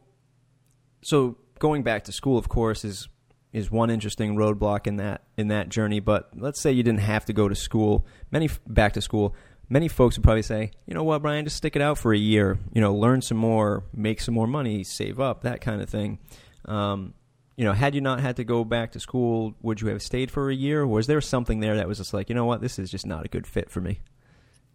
so 1.03 1.37
going 1.59 1.83
back 1.83 2.05
to 2.05 2.13
school 2.13 2.39
of 2.39 2.49
course 2.49 2.85
is 2.85 3.09
is 3.53 3.71
one 3.71 3.91
interesting 3.91 4.35
roadblock 4.37 4.87
in 4.87 4.97
that 4.97 5.23
in 5.37 5.49
that 5.49 5.69
journey, 5.69 6.01
but 6.01 6.31
let's 6.37 6.61
say 6.61 6.73
you 6.73 6.83
didn't 6.83 7.01
have 7.01 7.25
to 7.27 7.33
go 7.33 7.49
to 7.49 7.55
school, 7.55 8.07
many 8.31 8.49
back 8.67 8.93
to 8.95 9.01
school, 9.03 9.35
many 9.69 9.89
folks 9.89 10.17
would 10.17 10.23
probably 10.25 10.43
say, 10.43 10.71
"You 10.87 10.95
know 10.95 11.03
what, 11.05 11.21
Brian, 11.23 11.45
just 11.45 11.57
stick 11.57 11.77
it 11.77 11.83
out 11.83 11.99
for 11.99 12.13
a 12.15 12.19
year, 12.19 12.59
you 12.73 12.81
know, 12.81 12.95
learn 12.95 13.21
some 13.21 13.37
more, 13.39 13.85
make 13.93 14.21
some 14.21 14.35
more 14.35 14.47
money, 14.47 14.85
save 14.85 15.19
up, 15.21 15.43
that 15.43 15.61
kind 15.61 15.83
of 15.83 15.89
thing." 15.91 16.19
Um 16.65 17.15
you 17.57 17.65
know, 17.65 17.73
had 17.73 17.95
you 17.95 18.01
not 18.01 18.21
had 18.21 18.37
to 18.37 18.45
go 18.45 18.65
back 18.65 18.93
to 18.93 19.01
school, 19.01 19.55
would 19.63 19.81
you 19.81 19.89
have 19.89 20.03
stayed 20.03 20.31
for 20.31 20.51
a 20.51 20.55
year? 20.55 20.83
Or 20.83 20.87
was 20.87 21.07
there 21.07 21.21
something 21.21 21.61
there 21.61 21.77
that 21.77 21.87
was 21.89 21.99
just 21.99 22.15
like, 22.15 22.29
you 22.29 22.35
know 22.35 22.45
what, 22.45 22.61
this 22.61 22.79
is 22.79 22.91
just 22.91 23.07
not 23.07 23.25
a 23.25 23.29
good 23.29 23.47
fit 23.47 23.71
for 23.71 23.81
me? 23.81 24.01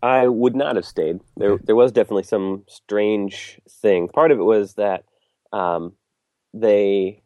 I 0.04 0.28
would 0.28 0.56
not 0.56 0.76
have 0.76 0.86
stayed. 0.86 1.20
There, 1.38 1.54
Okay. 1.54 1.64
there 1.66 1.76
was 1.76 1.92
definitely 1.92 2.24
some 2.24 2.64
strange 2.68 3.60
thing. 3.82 4.10
Part 4.10 4.32
of 4.32 4.40
it 4.40 4.44
was 4.44 4.76
that 4.76 5.06
um, 5.52 5.94
they, 6.54 7.24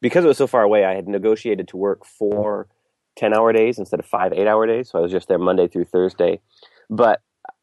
because 0.00 0.24
it 0.24 0.28
was 0.28 0.38
so 0.38 0.46
far 0.46 0.62
away, 0.62 0.84
I 0.84 0.94
had 0.94 1.08
negotiated 1.08 1.68
to 1.68 1.76
work 1.76 2.04
four 2.04 2.68
10 3.16 3.32
hour 3.34 3.52
days 3.52 3.78
instead 3.78 4.00
of 4.00 4.06
five 4.06 4.32
eight 4.32 4.46
hour 4.46 4.66
days. 4.66 4.90
So 4.90 4.98
I 4.98 5.02
was 5.02 5.12
just 5.12 5.28
there 5.28 5.38
Monday 5.38 5.66
through 5.68 5.84
Thursday. 5.86 6.40
But 6.90 7.20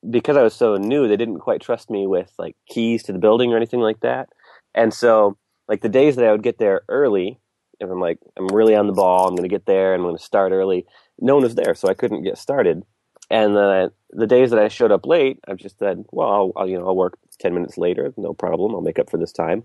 because 0.09 0.35
I 0.35 0.41
was 0.43 0.53
so 0.53 0.75
new, 0.77 1.07
they 1.07 1.17
didn't 1.17 1.39
quite 1.39 1.61
trust 1.61 1.89
me 1.89 2.07
with 2.07 2.31
like 2.37 2.55
keys 2.67 3.03
to 3.03 3.13
the 3.13 3.19
building 3.19 3.53
or 3.53 3.57
anything 3.57 3.79
like 3.81 3.99
that. 4.01 4.29
And 4.73 4.93
so, 4.93 5.37
like 5.71 5.79
the 5.79 5.87
days 5.87 6.17
that 6.17 6.25
I 6.25 6.33
would 6.33 6.43
get 6.43 6.57
there 6.57 6.81
early, 6.89 7.39
if 7.79 7.89
I'm 7.89 8.01
like, 8.01 8.19
I'm 8.37 8.47
really 8.47 8.75
on 8.75 8.87
the 8.87 8.93
ball, 8.93 9.25
I'm 9.25 9.35
going 9.35 9.47
to 9.47 9.55
get 9.55 9.65
there, 9.65 9.93
and 9.93 10.01
I'm 10.01 10.05
going 10.05 10.17
to 10.17 10.23
start 10.23 10.51
early, 10.51 10.85
no 11.17 11.35
one 11.35 11.43
was 11.43 11.55
there. 11.55 11.73
So 11.75 11.87
I 11.87 11.93
couldn't 11.93 12.23
get 12.23 12.37
started. 12.37 12.83
And 13.29 13.55
the 13.55 14.27
days 14.27 14.51
that 14.51 14.59
I 14.59 14.67
showed 14.67 14.91
up 14.91 15.05
late, 15.05 15.39
I've 15.47 15.55
just 15.55 15.79
said, 15.79 16.03
well, 16.11 16.29
I'll, 16.29 16.51
I'll, 16.57 16.67
you 16.67 16.77
know, 16.77 16.87
I'll 16.87 16.97
work 16.97 17.17
10 17.39 17.53
minutes 17.53 17.77
later, 17.77 18.13
no 18.17 18.33
problem. 18.33 18.75
I'll 18.75 18.81
make 18.81 18.99
up 18.99 19.09
for 19.09 19.17
this 19.17 19.31
time. 19.31 19.63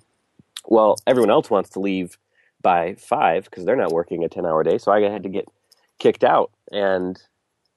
Well, 0.66 0.96
everyone 1.08 1.32
else 1.32 1.50
wants 1.50 1.70
to 1.70 1.80
leave 1.80 2.16
by 2.62 2.94
five 2.94 3.46
because 3.46 3.64
they're 3.64 3.74
not 3.74 3.90
working 3.90 4.22
a 4.22 4.28
10 4.28 4.46
hour 4.46 4.62
day. 4.62 4.78
So 4.78 4.92
I 4.92 5.00
had 5.00 5.24
to 5.24 5.28
get 5.28 5.48
kicked 5.98 6.22
out. 6.22 6.52
And 6.70 7.20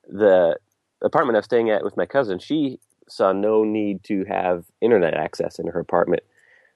the 0.08 0.56
apartment 1.02 1.36
I 1.36 1.40
was 1.40 1.46
staying 1.46 1.72
at 1.72 1.84
with 1.84 1.98
my 1.98 2.06
cousin, 2.06 2.38
she 2.38 2.80
saw 3.08 3.32
no 3.32 3.64
need 3.64 4.04
to 4.04 4.24
have 4.26 4.66
internet 4.82 5.16
access 5.16 5.58
in 5.58 5.66
her 5.66 5.80
apartment, 5.80 6.22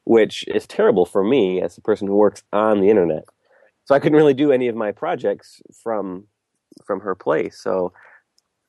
which 0.06 0.46
is 0.48 0.68
terrible 0.68 1.06
for 1.06 1.24
me 1.24 1.62
as 1.62 1.78
a 1.78 1.82
person 1.82 2.08
who 2.08 2.16
works 2.16 2.44
on 2.52 2.82
the 2.82 2.90
internet. 2.90 3.26
So 3.86 3.96
I 3.96 4.00
couldn't 4.00 4.18
really 4.18 4.34
do 4.34 4.52
any 4.52 4.68
of 4.68 4.76
my 4.76 4.92
projects 4.92 5.62
from 5.82 6.28
from 6.86 7.02
her 7.02 7.16
place. 7.16 7.62
So 7.62 7.94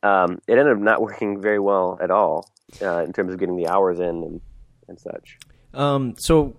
um, 0.02 0.38
it 0.46 0.58
ended 0.58 0.76
up 0.76 0.78
not 0.78 1.00
working 1.06 1.40
very 1.40 1.58
well 1.58 1.98
at 2.00 2.10
all 2.10 2.50
uh, 2.80 3.02
in 3.04 3.12
terms 3.12 3.32
of 3.32 3.38
getting 3.38 3.56
the 3.56 3.68
hours 3.68 3.98
in 3.98 4.22
and, 4.22 4.40
and 4.88 5.00
such. 5.00 5.38
Um, 5.72 6.14
so, 6.18 6.56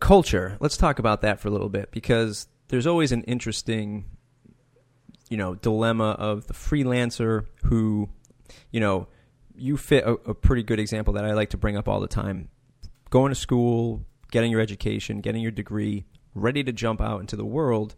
culture. 0.00 0.58
Let's 0.60 0.76
talk 0.76 0.98
about 0.98 1.22
that 1.22 1.40
for 1.40 1.48
a 1.48 1.50
little 1.50 1.70
bit 1.70 1.90
because 1.90 2.48
there's 2.68 2.86
always 2.86 3.12
an 3.12 3.22
interesting, 3.22 4.04
you 5.30 5.36
know, 5.38 5.54
dilemma 5.54 6.10
of 6.10 6.46
the 6.46 6.54
freelancer 6.54 7.46
who, 7.64 8.10
you 8.70 8.80
know, 8.80 9.06
you 9.56 9.76
fit 9.76 10.04
a, 10.04 10.12
a 10.12 10.34
pretty 10.34 10.62
good 10.62 10.78
example 10.78 11.14
that 11.14 11.24
I 11.24 11.32
like 11.32 11.50
to 11.50 11.56
bring 11.56 11.76
up 11.76 11.88
all 11.88 12.00
the 12.00 12.08
time. 12.08 12.50
Going 13.10 13.30
to 13.30 13.34
school, 13.34 14.04
getting 14.30 14.50
your 14.50 14.60
education, 14.60 15.20
getting 15.20 15.42
your 15.42 15.50
degree, 15.50 16.06
ready 16.34 16.62
to 16.64 16.72
jump 16.72 17.00
out 17.00 17.20
into 17.20 17.36
the 17.36 17.44
world. 17.44 17.94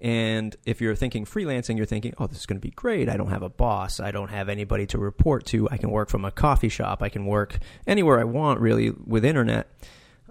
And 0.00 0.54
if 0.64 0.80
you're 0.80 0.94
thinking 0.94 1.24
freelancing, 1.24 1.76
you're 1.76 1.86
thinking, 1.86 2.14
oh, 2.18 2.26
this 2.26 2.38
is 2.38 2.46
going 2.46 2.60
to 2.60 2.66
be 2.66 2.70
great. 2.70 3.08
I 3.08 3.16
don't 3.16 3.30
have 3.30 3.42
a 3.42 3.48
boss. 3.48 3.98
I 3.98 4.10
don't 4.10 4.30
have 4.30 4.48
anybody 4.48 4.86
to 4.86 4.98
report 4.98 5.44
to. 5.46 5.68
I 5.70 5.76
can 5.76 5.90
work 5.90 6.08
from 6.08 6.24
a 6.24 6.30
coffee 6.30 6.68
shop. 6.68 7.02
I 7.02 7.08
can 7.08 7.26
work 7.26 7.58
anywhere 7.86 8.20
I 8.20 8.24
want, 8.24 8.60
really, 8.60 8.90
with 8.90 9.24
internet. 9.24 9.68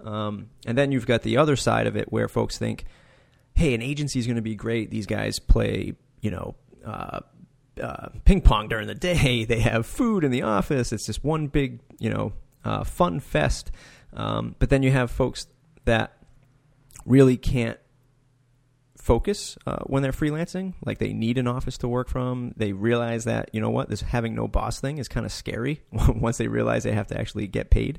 Um, 0.02 0.48
and 0.66 0.78
then 0.78 0.90
you've 0.90 1.06
got 1.06 1.22
the 1.22 1.36
other 1.36 1.56
side 1.56 1.86
of 1.86 1.96
it 1.96 2.10
where 2.10 2.28
folks 2.28 2.56
think, 2.56 2.86
hey, 3.54 3.74
an 3.74 3.82
agency 3.82 4.18
is 4.18 4.26
going 4.26 4.36
to 4.36 4.42
be 4.42 4.54
great. 4.54 4.90
These 4.90 5.06
guys 5.06 5.38
play, 5.38 5.94
you 6.20 6.30
know, 6.30 6.54
uh, 6.84 7.20
uh, 7.82 8.08
ping 8.24 8.40
pong 8.40 8.68
during 8.68 8.86
the 8.86 8.94
day. 8.94 9.44
They 9.48 9.60
have 9.60 9.84
food 9.86 10.24
in 10.24 10.30
the 10.30 10.42
office. 10.42 10.92
It's 10.92 11.06
just 11.06 11.22
one 11.22 11.48
big, 11.48 11.80
you 11.98 12.10
know, 12.10 12.32
uh, 12.64 12.84
fun 12.84 13.20
fest. 13.20 13.70
Um, 14.12 14.56
but 14.58 14.70
then 14.70 14.82
you 14.82 14.90
have 14.90 15.10
folks 15.10 15.46
that 15.84 16.12
really 17.04 17.36
can't 17.36 17.78
focus 18.96 19.56
uh, 19.66 19.78
when 19.84 20.02
they're 20.02 20.12
freelancing. 20.12 20.74
Like 20.84 20.98
they 20.98 21.12
need 21.12 21.38
an 21.38 21.46
office 21.46 21.78
to 21.78 21.88
work 21.88 22.08
from. 22.08 22.52
They 22.56 22.72
realize 22.72 23.24
that 23.24 23.50
you 23.52 23.60
know 23.60 23.70
what 23.70 23.88
this 23.88 24.02
having 24.02 24.34
no 24.34 24.46
boss 24.46 24.80
thing 24.80 24.98
is 24.98 25.08
kind 25.08 25.24
of 25.24 25.32
scary 25.32 25.82
once 25.90 26.38
they 26.38 26.48
realize 26.48 26.84
they 26.84 26.92
have 26.92 27.06
to 27.08 27.18
actually 27.18 27.46
get 27.46 27.70
paid. 27.70 27.98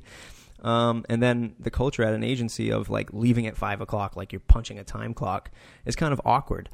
Um, 0.62 1.06
and 1.10 1.24
then 1.24 1.56
the 1.60 1.72
culture 1.72 2.04
at 2.04 2.13
an 2.13 2.24
agency 2.24 2.72
of 2.72 2.89
like 2.89 3.13
leaving 3.13 3.48
at 3.48 3.58
five 3.58 3.82
o'clock, 3.82 4.16
like 4.16 4.34
you're 4.34 4.42
punching 4.42 4.78
a 4.78 4.84
time 4.84 5.13
clock, 5.13 5.51
is 5.86 5.96
kind 5.96 6.13
of 6.13 6.22
awkward. 6.25 6.70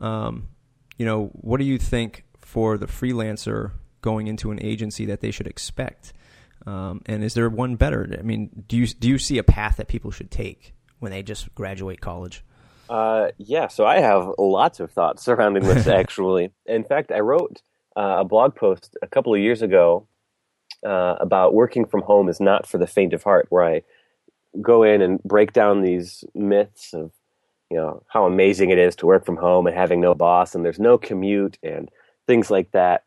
Um, 0.00 0.48
you 0.96 1.06
know, 1.06 1.30
what 1.32 1.58
do 1.58 1.64
you 1.64 1.78
think 1.78 2.24
for 2.40 2.76
the 2.76 2.86
freelancer 2.86 3.72
going 4.02 4.26
into 4.26 4.50
an 4.50 4.58
agency 4.62 5.06
that 5.06 5.20
they 5.20 5.30
should 5.30 5.46
expect? 5.46 6.12
Um, 6.68 7.00
and 7.06 7.24
is 7.24 7.32
there 7.32 7.48
one 7.48 7.76
better? 7.76 8.14
I 8.18 8.22
mean, 8.22 8.64
do 8.68 8.76
you 8.76 8.86
do 8.86 9.08
you 9.08 9.18
see 9.18 9.38
a 9.38 9.42
path 9.42 9.76
that 9.76 9.88
people 9.88 10.10
should 10.10 10.30
take 10.30 10.74
when 10.98 11.12
they 11.12 11.22
just 11.22 11.54
graduate 11.54 12.00
college? 12.00 12.44
Uh, 12.90 13.28
yeah, 13.38 13.68
so 13.68 13.86
I 13.86 14.00
have 14.00 14.30
lots 14.38 14.78
of 14.80 14.90
thoughts 14.90 15.22
surrounding 15.24 15.62
this. 15.64 15.86
Actually, 15.86 16.50
in 16.66 16.84
fact, 16.84 17.10
I 17.10 17.20
wrote 17.20 17.62
uh, 17.96 18.16
a 18.18 18.24
blog 18.24 18.54
post 18.54 18.96
a 19.00 19.06
couple 19.06 19.34
of 19.34 19.40
years 19.40 19.62
ago 19.62 20.06
uh, 20.84 21.16
about 21.18 21.54
working 21.54 21.86
from 21.86 22.02
home 22.02 22.28
is 22.28 22.40
not 22.40 22.66
for 22.66 22.76
the 22.76 22.86
faint 22.86 23.14
of 23.14 23.22
heart, 23.22 23.46
where 23.48 23.64
I 23.64 23.82
go 24.60 24.82
in 24.82 25.00
and 25.00 25.22
break 25.22 25.54
down 25.54 25.82
these 25.82 26.22
myths 26.34 26.92
of 26.92 27.12
you 27.70 27.78
know 27.78 28.02
how 28.08 28.26
amazing 28.26 28.68
it 28.70 28.78
is 28.78 28.94
to 28.96 29.06
work 29.06 29.24
from 29.24 29.36
home 29.38 29.66
and 29.66 29.76
having 29.76 30.00
no 30.00 30.14
boss 30.14 30.54
and 30.54 30.64
there's 30.64 30.78
no 30.78 30.98
commute 30.98 31.58
and 31.62 31.88
things 32.26 32.50
like 32.50 32.72
that. 32.72 33.04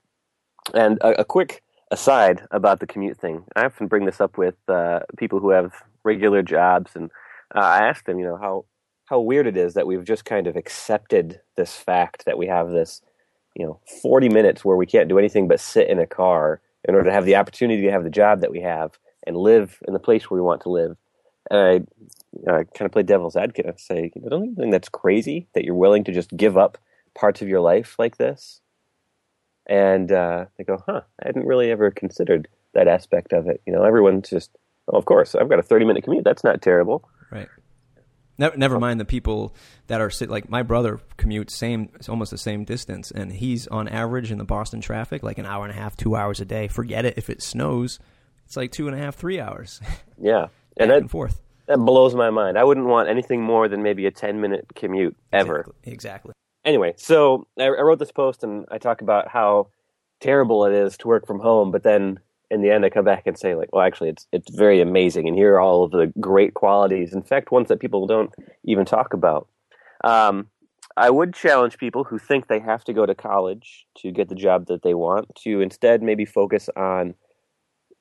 And 0.73 0.97
a, 1.01 1.21
a 1.21 1.25
quick 1.25 1.61
aside 1.91 2.43
about 2.51 2.79
the 2.79 2.87
commute 2.87 3.17
thing, 3.17 3.43
I 3.55 3.65
often 3.65 3.87
bring 3.87 4.05
this 4.05 4.21
up 4.21 4.37
with 4.37 4.55
uh, 4.67 5.01
people 5.17 5.39
who 5.39 5.51
have 5.51 5.83
regular 6.03 6.41
jobs, 6.41 6.95
and 6.95 7.11
uh, 7.53 7.59
I 7.59 7.87
ask 7.87 8.05
them, 8.05 8.17
you 8.17 8.25
know, 8.25 8.37
how 8.37 8.65
how 9.05 9.19
weird 9.19 9.45
it 9.45 9.57
is 9.57 9.73
that 9.73 9.85
we've 9.85 10.05
just 10.05 10.23
kind 10.23 10.47
of 10.47 10.55
accepted 10.55 11.41
this 11.57 11.75
fact 11.75 12.23
that 12.25 12.37
we 12.37 12.47
have 12.47 12.69
this, 12.69 13.01
you 13.57 13.65
know, 13.65 13.77
40 14.01 14.29
minutes 14.29 14.63
where 14.63 14.77
we 14.77 14.85
can't 14.85 15.09
do 15.09 15.19
anything 15.19 15.49
but 15.49 15.59
sit 15.59 15.89
in 15.89 15.99
a 15.99 16.07
car 16.07 16.61
in 16.87 16.95
order 16.95 17.09
to 17.09 17.13
have 17.13 17.25
the 17.25 17.35
opportunity 17.35 17.81
to 17.81 17.91
have 17.91 18.05
the 18.05 18.09
job 18.09 18.39
that 18.39 18.51
we 18.51 18.61
have 18.61 18.97
and 19.27 19.35
live 19.35 19.79
in 19.85 19.93
the 19.93 19.99
place 19.99 20.29
where 20.29 20.39
we 20.39 20.45
want 20.45 20.61
to 20.61 20.69
live. 20.69 20.95
And 21.49 21.59
I, 22.47 22.51
I 22.53 22.63
kind 22.63 22.85
of 22.85 22.93
play 22.93 23.03
devil's 23.03 23.35
advocate 23.35 23.65
and 23.65 23.77
say, 23.77 24.13
you 24.15 24.21
know, 24.21 24.29
don't 24.29 24.45
you 24.45 24.55
think 24.55 24.71
that's 24.71 24.87
crazy 24.87 25.47
that 25.55 25.65
you're 25.65 25.75
willing 25.75 26.05
to 26.05 26.13
just 26.13 26.35
give 26.37 26.57
up 26.57 26.77
parts 27.13 27.41
of 27.41 27.49
your 27.49 27.59
life 27.59 27.97
like 27.99 28.15
this? 28.15 28.61
And 29.71 30.11
uh, 30.11 30.45
they 30.57 30.65
go, 30.65 30.83
huh, 30.85 30.99
I 31.23 31.27
hadn't 31.27 31.47
really 31.47 31.71
ever 31.71 31.91
considered 31.91 32.49
that 32.73 32.89
aspect 32.89 33.31
of 33.31 33.47
it. 33.47 33.61
You 33.65 33.71
know, 33.71 33.83
everyone's 33.83 34.29
just, 34.29 34.51
oh, 34.89 34.97
of 34.97 35.05
course, 35.05 35.33
I've 35.33 35.47
got 35.47 35.59
a 35.59 35.63
30 35.63 35.85
minute 35.85 36.03
commute. 36.03 36.25
That's 36.25 36.43
not 36.43 36.61
terrible. 36.61 37.07
Right. 37.31 37.47
Never, 38.37 38.57
never 38.57 38.79
mind 38.81 38.99
the 38.99 39.05
people 39.05 39.55
that 39.87 40.01
are 40.01 40.09
sit 40.09 40.29
like 40.29 40.49
my 40.49 40.61
brother 40.63 40.99
commutes 41.17 41.51
same 41.51 41.89
it's 41.95 42.09
almost 42.09 42.31
the 42.31 42.37
same 42.37 42.63
distance 42.65 43.11
and 43.11 43.31
he's 43.31 43.67
on 43.67 43.87
average 43.87 44.31
in 44.31 44.39
the 44.39 44.43
Boston 44.43 44.81
traffic 44.81 45.21
like 45.21 45.37
an 45.37 45.45
hour 45.45 45.63
and 45.63 45.71
a 45.71 45.79
half 45.79 45.95
two 45.95 46.15
hours 46.15 46.41
a 46.41 46.45
day 46.45 46.67
forget 46.67 47.05
it 47.05 47.17
if 47.17 47.29
it 47.29 47.43
snows 47.43 47.99
it's 48.45 48.57
like 48.57 48.71
two 48.71 48.87
and 48.87 48.95
a 48.95 48.99
half 48.99 49.15
three 49.15 49.39
hours 49.39 49.79
Yeah. 50.19 50.43
back 50.43 50.51
And 50.77 50.91
and, 50.91 51.03
that, 51.03 51.11
forth 51.11 51.39
That 51.67 51.77
blows 51.77 52.15
my 52.15 52.31
mind. 52.31 52.57
I 52.57 52.63
wouldn't 52.63 52.87
want 52.87 53.09
anything 53.09 53.43
more 53.43 53.67
than 53.67 53.83
maybe 53.83 54.07
a 54.07 54.11
10 54.11 54.41
minute 54.41 54.65
commute 54.73 55.15
ever. 55.31 55.59
Exactly. 55.59 55.93
exactly. 55.93 56.33
Anyway, 56.63 56.93
so 56.97 57.47
I, 57.59 57.65
I 57.65 57.81
wrote 57.81 57.99
this 57.99 58.11
post 58.11 58.43
and 58.43 58.65
I 58.71 58.77
talk 58.77 59.01
about 59.01 59.27
how 59.27 59.67
terrible 60.19 60.65
it 60.65 60.73
is 60.73 60.97
to 60.97 61.07
work 61.07 61.25
from 61.25 61.39
home, 61.39 61.71
but 61.71 61.83
then 61.83 62.19
in 62.49 62.61
the 62.61 62.69
end 62.69 62.85
I 62.85 62.89
come 62.89 63.05
back 63.05 63.25
and 63.25 63.37
say 63.37 63.55
like, 63.55 63.73
well, 63.73 63.85
actually 63.85 64.09
it's 64.09 64.27
it's 64.31 64.53
very 64.55 64.81
amazing 64.81 65.27
and 65.27 65.37
here 65.37 65.55
are 65.55 65.61
all 65.61 65.83
of 65.83 65.91
the 65.91 66.11
great 66.19 66.53
qualities. 66.53 67.13
In 67.13 67.23
fact, 67.23 67.51
ones 67.51 67.69
that 67.69 67.79
people 67.79 68.05
don't 68.07 68.33
even 68.63 68.85
talk 68.85 69.13
about. 69.13 69.47
Um, 70.03 70.47
I 70.97 71.09
would 71.09 71.33
challenge 71.33 71.77
people 71.77 72.03
who 72.03 72.19
think 72.19 72.47
they 72.47 72.59
have 72.59 72.83
to 72.83 72.93
go 72.93 73.05
to 73.05 73.15
college 73.15 73.87
to 73.99 74.11
get 74.11 74.29
the 74.29 74.35
job 74.35 74.67
that 74.67 74.83
they 74.83 74.93
want 74.93 75.33
to 75.43 75.61
instead 75.61 76.03
maybe 76.03 76.25
focus 76.25 76.69
on 76.75 77.15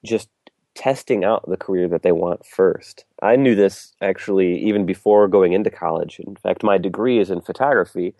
just 0.05 0.29
testing 0.75 1.25
out 1.25 1.49
the 1.49 1.57
career 1.57 1.89
that 1.89 2.03
they 2.03 2.13
want 2.13 2.45
first. 2.47 3.05
I 3.23 3.37
knew 3.37 3.55
this 3.55 3.95
actually 4.01 4.59
even 4.61 4.87
before 4.87 5.29
going 5.29 5.53
into 5.53 5.71
college. 5.71 6.21
In 6.21 6.37
fact, 6.37 6.63
my 6.63 6.79
degree 6.79 7.19
is 7.19 7.31
in 7.31 7.41
photography, 7.41 8.15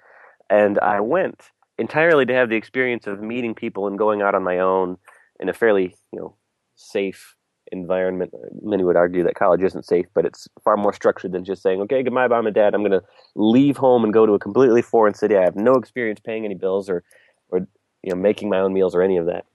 and 0.51 0.79
I 0.81 1.01
went 1.01 1.41
entirely 1.79 2.27
to 2.27 2.35
have 2.35 2.51
the 2.51 2.57
experience 2.57 3.07
of 3.07 3.23
meeting 3.23 3.55
people 3.55 3.87
and 3.87 3.97
going 3.97 4.21
out 4.21 4.35
on 4.35 4.43
my 4.43 4.59
own 4.59 4.99
in 5.39 5.49
a 5.49 5.55
fairly, 5.55 5.97
you 6.13 6.19
know, 6.19 6.35
safe 6.77 7.37
environment. 7.73 8.33
Many 8.63 8.85
would 8.85 8.97
argue 8.97 9.23
that 9.25 9.37
college 9.37 9.63
isn't 9.63 9.87
safe, 9.87 10.07
but 10.15 10.27
it's 10.27 10.49
far 10.65 10.77
more 10.77 10.93
structured 10.93 11.33
than 11.33 11.45
just 11.45 11.63
saying, 11.63 11.81
"Okay, 11.83 12.03
goodbye, 12.03 12.27
mom 12.27 12.47
and 12.47 12.55
dad. 12.55 12.75
I'm 12.75 12.83
going 12.83 13.01
to 13.01 13.03
leave 13.37 13.77
home 13.77 14.05
and 14.05 14.13
go 14.13 14.27
to 14.27 14.35
a 14.35 14.39
completely 14.39 14.83
foreign 14.83 15.15
city. 15.15 15.37
I 15.37 15.45
have 15.45 15.57
no 15.57 15.75
experience 15.75 16.21
paying 16.21 16.45
any 16.45 16.55
bills 16.55 16.91
or, 16.91 17.05
or 17.49 17.61
you 18.03 18.11
know, 18.11 18.17
making 18.17 18.49
my 18.49 18.59
own 18.59 18.73
meals 18.73 18.95
or 18.95 19.03
any 19.03 19.17
of 19.17 19.27
that." 19.27 19.47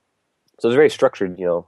So 0.59 0.69
it's 0.69 0.73
a 0.73 0.77
very 0.77 0.89
structured, 0.89 1.37
you 1.37 1.45
know, 1.45 1.67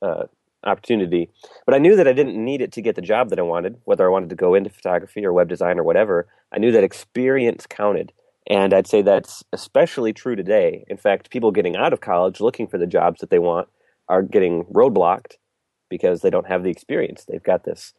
uh, 0.00 0.24
opportunity. 0.64 1.30
But 1.66 1.74
I 1.74 1.78
knew 1.78 1.96
that 1.96 2.08
I 2.08 2.12
didn't 2.12 2.42
need 2.42 2.62
it 2.62 2.72
to 2.72 2.82
get 2.82 2.94
the 2.94 3.02
job 3.02 3.30
that 3.30 3.38
I 3.38 3.42
wanted, 3.42 3.76
whether 3.84 4.06
I 4.06 4.10
wanted 4.10 4.30
to 4.30 4.36
go 4.36 4.54
into 4.54 4.70
photography 4.70 5.24
or 5.24 5.32
web 5.32 5.48
design 5.48 5.78
or 5.78 5.82
whatever. 5.82 6.28
I 6.52 6.58
knew 6.58 6.72
that 6.72 6.84
experience 6.84 7.66
counted. 7.66 8.12
And 8.48 8.72
I'd 8.72 8.86
say 8.86 9.02
that's 9.02 9.44
especially 9.52 10.12
true 10.12 10.34
today. 10.34 10.84
In 10.88 10.96
fact, 10.96 11.30
people 11.30 11.50
getting 11.52 11.76
out 11.76 11.92
of 11.92 12.00
college 12.00 12.40
looking 12.40 12.66
for 12.66 12.78
the 12.78 12.86
jobs 12.86 13.20
that 13.20 13.30
they 13.30 13.38
want 13.38 13.68
are 14.08 14.22
getting 14.22 14.64
roadblocked 14.64 15.34
because 15.90 16.22
they 16.22 16.30
don't 16.30 16.48
have 16.48 16.62
the 16.62 16.70
experience. 16.70 17.24
They've 17.24 17.42
got 17.42 17.64
this 17.64 17.92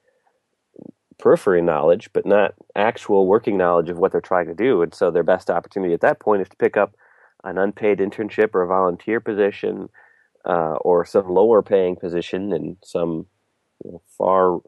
periphery 1.20 1.62
knowledge, 1.62 2.10
but 2.14 2.26
not 2.26 2.56
actual 2.76 3.28
working 3.28 3.58
knowledge 3.58 3.90
of 3.90 4.00
what 4.00 4.12
they're 4.12 4.22
trying 4.22 4.48
to 4.48 4.56
do. 4.56 4.82
And 4.82 4.94
so 4.94 5.12
their 5.12 5.24
best 5.24 5.50
opportunity 5.52 5.94
at 5.94 6.02
that 6.02 6.20
point 6.20 6.42
is 6.42 6.50
to 6.50 6.56
pick 6.56 6.78
up 6.78 6.96
an 7.44 7.58
unpaid 7.58 8.00
internship 8.00 8.56
or 8.56 8.64
a 8.64 8.68
volunteer 8.68 9.20
position 9.20 9.90
uh, 10.46 10.76
or 10.82 11.06
some 11.06 11.30
lower 11.30 11.62
paying 11.62 11.96
position 11.96 12.52
in 12.54 12.78
some 12.84 13.28
you 13.84 13.92
know, 13.92 14.02
far 14.18 14.60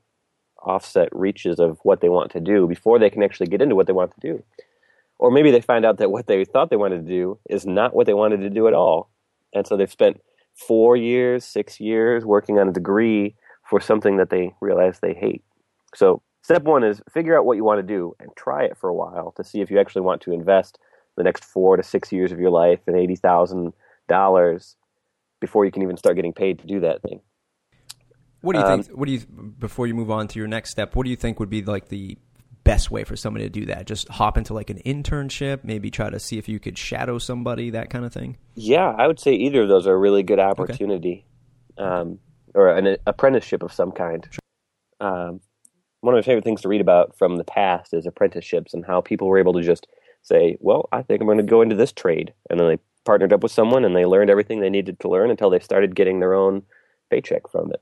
offset 0.61 1.09
reaches 1.11 1.59
of 1.59 1.79
what 1.83 2.01
they 2.01 2.09
want 2.09 2.31
to 2.31 2.39
do 2.39 2.67
before 2.67 2.99
they 2.99 3.09
can 3.09 3.23
actually 3.23 3.47
get 3.47 3.61
into 3.61 3.75
what 3.75 3.87
they 3.87 3.93
want 3.93 4.11
to 4.13 4.19
do. 4.19 4.43
Or 5.21 5.29
maybe 5.29 5.51
they 5.51 5.61
find 5.61 5.85
out 5.85 5.99
that 5.99 6.09
what 6.09 6.25
they 6.25 6.43
thought 6.43 6.71
they 6.71 6.75
wanted 6.75 7.05
to 7.05 7.11
do 7.11 7.39
is 7.47 7.65
not 7.65 7.95
what 7.95 8.07
they 8.07 8.13
wanted 8.13 8.41
to 8.41 8.49
do 8.49 8.67
at 8.67 8.73
all. 8.73 9.11
And 9.53 9.67
so 9.67 9.77
they've 9.77 9.91
spent 9.91 10.19
four 10.55 10.97
years, 10.97 11.45
six 11.45 11.79
years 11.79 12.25
working 12.25 12.57
on 12.57 12.67
a 12.67 12.73
degree 12.73 13.35
for 13.69 13.79
something 13.79 14.17
that 14.17 14.31
they 14.31 14.53
realize 14.59 14.99
they 14.99 15.13
hate. 15.13 15.43
So, 15.95 16.23
step 16.41 16.63
one 16.63 16.83
is 16.83 17.01
figure 17.13 17.37
out 17.37 17.45
what 17.45 17.55
you 17.55 17.63
want 17.63 17.79
to 17.79 17.87
do 17.87 18.15
and 18.19 18.31
try 18.35 18.63
it 18.63 18.77
for 18.77 18.89
a 18.89 18.95
while 18.95 19.31
to 19.37 19.43
see 19.43 19.61
if 19.61 19.69
you 19.69 19.79
actually 19.79 20.01
want 20.01 20.21
to 20.21 20.31
invest 20.31 20.79
the 21.17 21.23
next 21.23 21.45
four 21.45 21.77
to 21.77 21.83
six 21.83 22.11
years 22.11 22.31
of 22.31 22.39
your 22.39 22.49
life 22.49 22.79
and 22.87 22.95
$80,000 22.95 24.75
before 25.39 25.65
you 25.65 25.71
can 25.71 25.83
even 25.83 25.97
start 25.97 26.15
getting 26.15 26.33
paid 26.33 26.59
to 26.59 26.67
do 26.67 26.79
that 26.79 27.03
thing. 27.03 27.21
What 28.41 28.53
do 28.53 28.59
you 28.59 28.65
um, 28.65 28.81
think? 28.81 28.97
What 28.97 29.05
do 29.05 29.11
you 29.11 29.19
before 29.19 29.85
you 29.85 29.93
move 29.93 30.09
on 30.09 30.27
to 30.29 30.39
your 30.39 30.47
next 30.47 30.71
step? 30.71 30.95
What 30.95 31.03
do 31.03 31.11
you 31.11 31.15
think 31.15 31.39
would 31.39 31.51
be 31.51 31.61
like 31.61 31.89
the 31.89 32.17
best 32.63 32.91
way 32.91 33.03
for 33.03 33.15
somebody 33.15 33.45
to 33.45 33.49
do 33.49 33.65
that? 33.67 33.87
Just 33.87 34.07
hop 34.09 34.37
into 34.37 34.53
like 34.53 34.69
an 34.69 34.79
internship, 34.85 35.63
maybe 35.63 35.91
try 35.91 36.09
to 36.09 36.19
see 36.19 36.37
if 36.37 36.47
you 36.47 36.59
could 36.59 36.77
shadow 36.77 37.17
somebody, 37.17 37.69
that 37.71 37.89
kind 37.89 38.05
of 38.05 38.13
thing. 38.13 38.37
Yeah, 38.55 38.93
I 38.97 39.07
would 39.07 39.19
say 39.19 39.33
either 39.33 39.63
of 39.63 39.69
those 39.69 39.87
are 39.87 39.93
a 39.93 39.97
really 39.97 40.23
good 40.23 40.39
opportunity, 40.39 41.25
okay. 41.77 41.87
um, 41.87 42.19
or 42.53 42.75
an 42.75 42.97
apprenticeship 43.05 43.63
of 43.63 43.73
some 43.73 43.91
kind. 43.91 44.27
Sure. 44.31 45.07
Um, 45.07 45.41
one 46.01 46.15
of 46.15 46.17
my 46.17 46.25
favorite 46.25 46.43
things 46.43 46.61
to 46.61 46.67
read 46.67 46.81
about 46.81 47.17
from 47.17 47.37
the 47.37 47.43
past 47.43 47.93
is 47.93 48.05
apprenticeships 48.05 48.73
and 48.73 48.85
how 48.85 49.01
people 49.01 49.27
were 49.27 49.39
able 49.39 49.53
to 49.53 49.61
just 49.61 49.87
say, 50.23 50.57
"Well, 50.59 50.89
I 50.91 51.01
think 51.01 51.21
I'm 51.21 51.27
going 51.27 51.37
to 51.37 51.43
go 51.43 51.61
into 51.61 51.75
this 51.75 51.91
trade," 51.91 52.33
and 52.49 52.59
then 52.59 52.67
they 52.67 52.79
partnered 53.05 53.33
up 53.33 53.43
with 53.43 53.51
someone 53.51 53.83
and 53.83 53.95
they 53.95 54.05
learned 54.05 54.29
everything 54.29 54.59
they 54.59 54.69
needed 54.69 54.99
to 54.99 55.09
learn 55.09 55.31
until 55.31 55.49
they 55.49 55.59
started 55.59 55.95
getting 55.95 56.19
their 56.19 56.33
own 56.33 56.63
paycheck 57.09 57.49
from 57.49 57.71
it. 57.71 57.81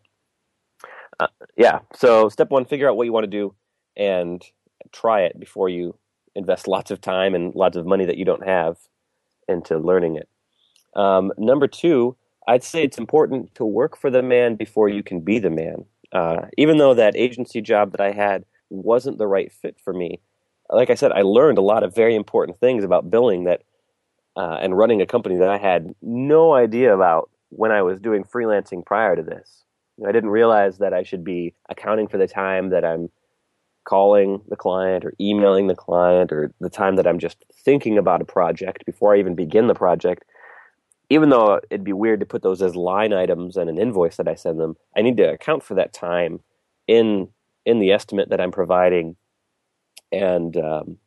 Uh, 1.19 1.27
yeah. 1.57 1.79
So 1.93 2.29
step 2.29 2.49
one, 2.49 2.65
figure 2.65 2.89
out 2.89 2.95
what 2.95 3.03
you 3.03 3.11
want 3.11 3.25
to 3.25 3.29
do 3.29 3.53
and 3.97 4.41
try 4.91 5.21
it 5.21 5.39
before 5.39 5.69
you 5.69 5.95
invest 6.35 6.67
lots 6.67 6.91
of 6.91 7.01
time 7.01 7.35
and 7.35 7.53
lots 7.55 7.75
of 7.77 7.85
money 7.85 8.05
that 8.05 8.17
you 8.17 8.25
don't 8.25 8.45
have 8.45 8.77
into 9.47 9.77
learning 9.77 10.15
it. 10.15 10.29
Um, 10.95 11.31
number 11.37 11.67
two, 11.67 12.15
I'd 12.47 12.63
say 12.63 12.83
it's 12.83 12.97
important 12.97 13.53
to 13.55 13.65
work 13.65 13.97
for 13.97 14.09
the 14.09 14.23
man 14.23 14.55
before 14.55 14.89
you 14.89 15.03
can 15.03 15.19
be 15.21 15.39
the 15.39 15.49
man. 15.49 15.85
Uh, 16.11 16.47
even 16.57 16.77
though 16.77 16.93
that 16.93 17.15
agency 17.15 17.61
job 17.61 17.91
that 17.91 18.01
I 18.01 18.11
had 18.11 18.45
wasn't 18.69 19.17
the 19.17 19.27
right 19.27 19.51
fit 19.51 19.77
for 19.83 19.93
me, 19.93 20.19
like 20.69 20.89
I 20.89 20.95
said, 20.95 21.11
I 21.11 21.21
learned 21.21 21.57
a 21.57 21.63
lot 21.63 21.83
of 21.83 21.95
very 21.95 22.15
important 22.15 22.59
things 22.59 22.83
about 22.83 23.09
billing 23.09 23.43
that 23.45 23.63
uh, 24.35 24.57
and 24.61 24.77
running 24.77 25.01
a 25.01 25.05
company 25.05 25.35
that 25.37 25.49
I 25.49 25.57
had 25.57 25.93
no 26.01 26.53
idea 26.53 26.93
about 26.93 27.29
when 27.49 27.71
I 27.71 27.81
was 27.81 27.99
doing 27.99 28.23
freelancing 28.23 28.85
prior 28.85 29.15
to 29.15 29.23
this. 29.23 29.63
I 30.07 30.11
didn't 30.11 30.29
realize 30.29 30.77
that 30.77 30.93
I 30.93 31.03
should 31.03 31.23
be 31.23 31.53
accounting 31.69 32.07
for 32.07 32.17
the 32.17 32.27
time 32.27 32.69
that 32.69 32.85
I'm 32.85 33.09
calling 33.89 34.39
the 34.47 34.55
client 34.55 35.03
or 35.03 35.13
emailing 35.19 35.65
the 35.65 35.75
client 35.75 36.31
or 36.31 36.53
the 36.59 36.69
time 36.69 36.95
that 36.95 37.07
I'm 37.07 37.17
just 37.17 37.43
thinking 37.65 37.97
about 37.97 38.21
a 38.21 38.25
project 38.25 38.85
before 38.85 39.15
I 39.15 39.19
even 39.19 39.33
begin 39.33 39.65
the 39.65 39.73
project. 39.73 40.25
Even 41.09 41.29
though 41.29 41.59
it'd 41.71 41.83
be 41.83 41.93
weird 41.93 42.19
to 42.19 42.25
put 42.27 42.43
those 42.43 42.61
as 42.61 42.75
line 42.75 43.13
items 43.13 43.57
and 43.57 43.67
an 43.67 43.79
invoice 43.79 44.17
that 44.17 44.27
I 44.27 44.35
send 44.35 44.59
them, 44.59 44.77
I 44.95 45.01
need 45.01 45.17
to 45.17 45.31
account 45.33 45.63
for 45.63 45.73
that 45.73 45.91
time 45.91 46.41
in 46.87 47.29
in 47.65 47.79
the 47.79 47.91
estimate 47.91 48.29
that 48.29 48.39
I'm 48.39 48.51
providing, 48.51 49.15
and 50.11 50.55
um, 50.57 50.97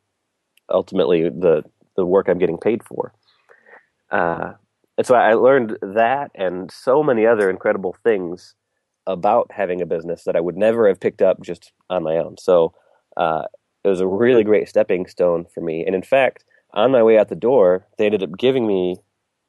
ultimately 0.69 1.29
the 1.29 1.63
the 1.95 2.05
work 2.05 2.27
I'm 2.27 2.37
getting 2.37 2.57
paid 2.57 2.83
for. 2.83 3.13
Uh, 4.11 4.53
and 4.97 5.07
so 5.07 5.15
I 5.15 5.35
learned 5.35 5.77
that 5.81 6.31
and 6.35 6.69
so 6.69 7.01
many 7.01 7.25
other 7.25 7.49
incredible 7.49 7.95
things 8.03 8.55
about 9.05 9.51
having 9.51 9.81
a 9.81 9.85
business 9.85 10.23
that 10.23 10.35
I 10.35 10.39
would 10.39 10.57
never 10.57 10.87
have 10.87 10.99
picked 10.99 11.21
up 11.21 11.41
just 11.41 11.71
on 11.89 12.03
my 12.03 12.17
own. 12.17 12.37
So 12.37 12.73
uh, 13.17 13.43
it 13.83 13.89
was 13.89 14.01
a 14.01 14.07
really 14.07 14.43
great 14.43 14.69
stepping 14.69 15.07
stone 15.07 15.45
for 15.53 15.61
me. 15.61 15.85
And 15.85 15.95
in 15.95 16.03
fact, 16.03 16.45
on 16.73 16.91
my 16.91 17.03
way 17.03 17.17
out 17.17 17.29
the 17.29 17.35
door, 17.35 17.85
they 17.97 18.05
ended 18.05 18.23
up 18.23 18.37
giving 18.37 18.65
me 18.65 18.97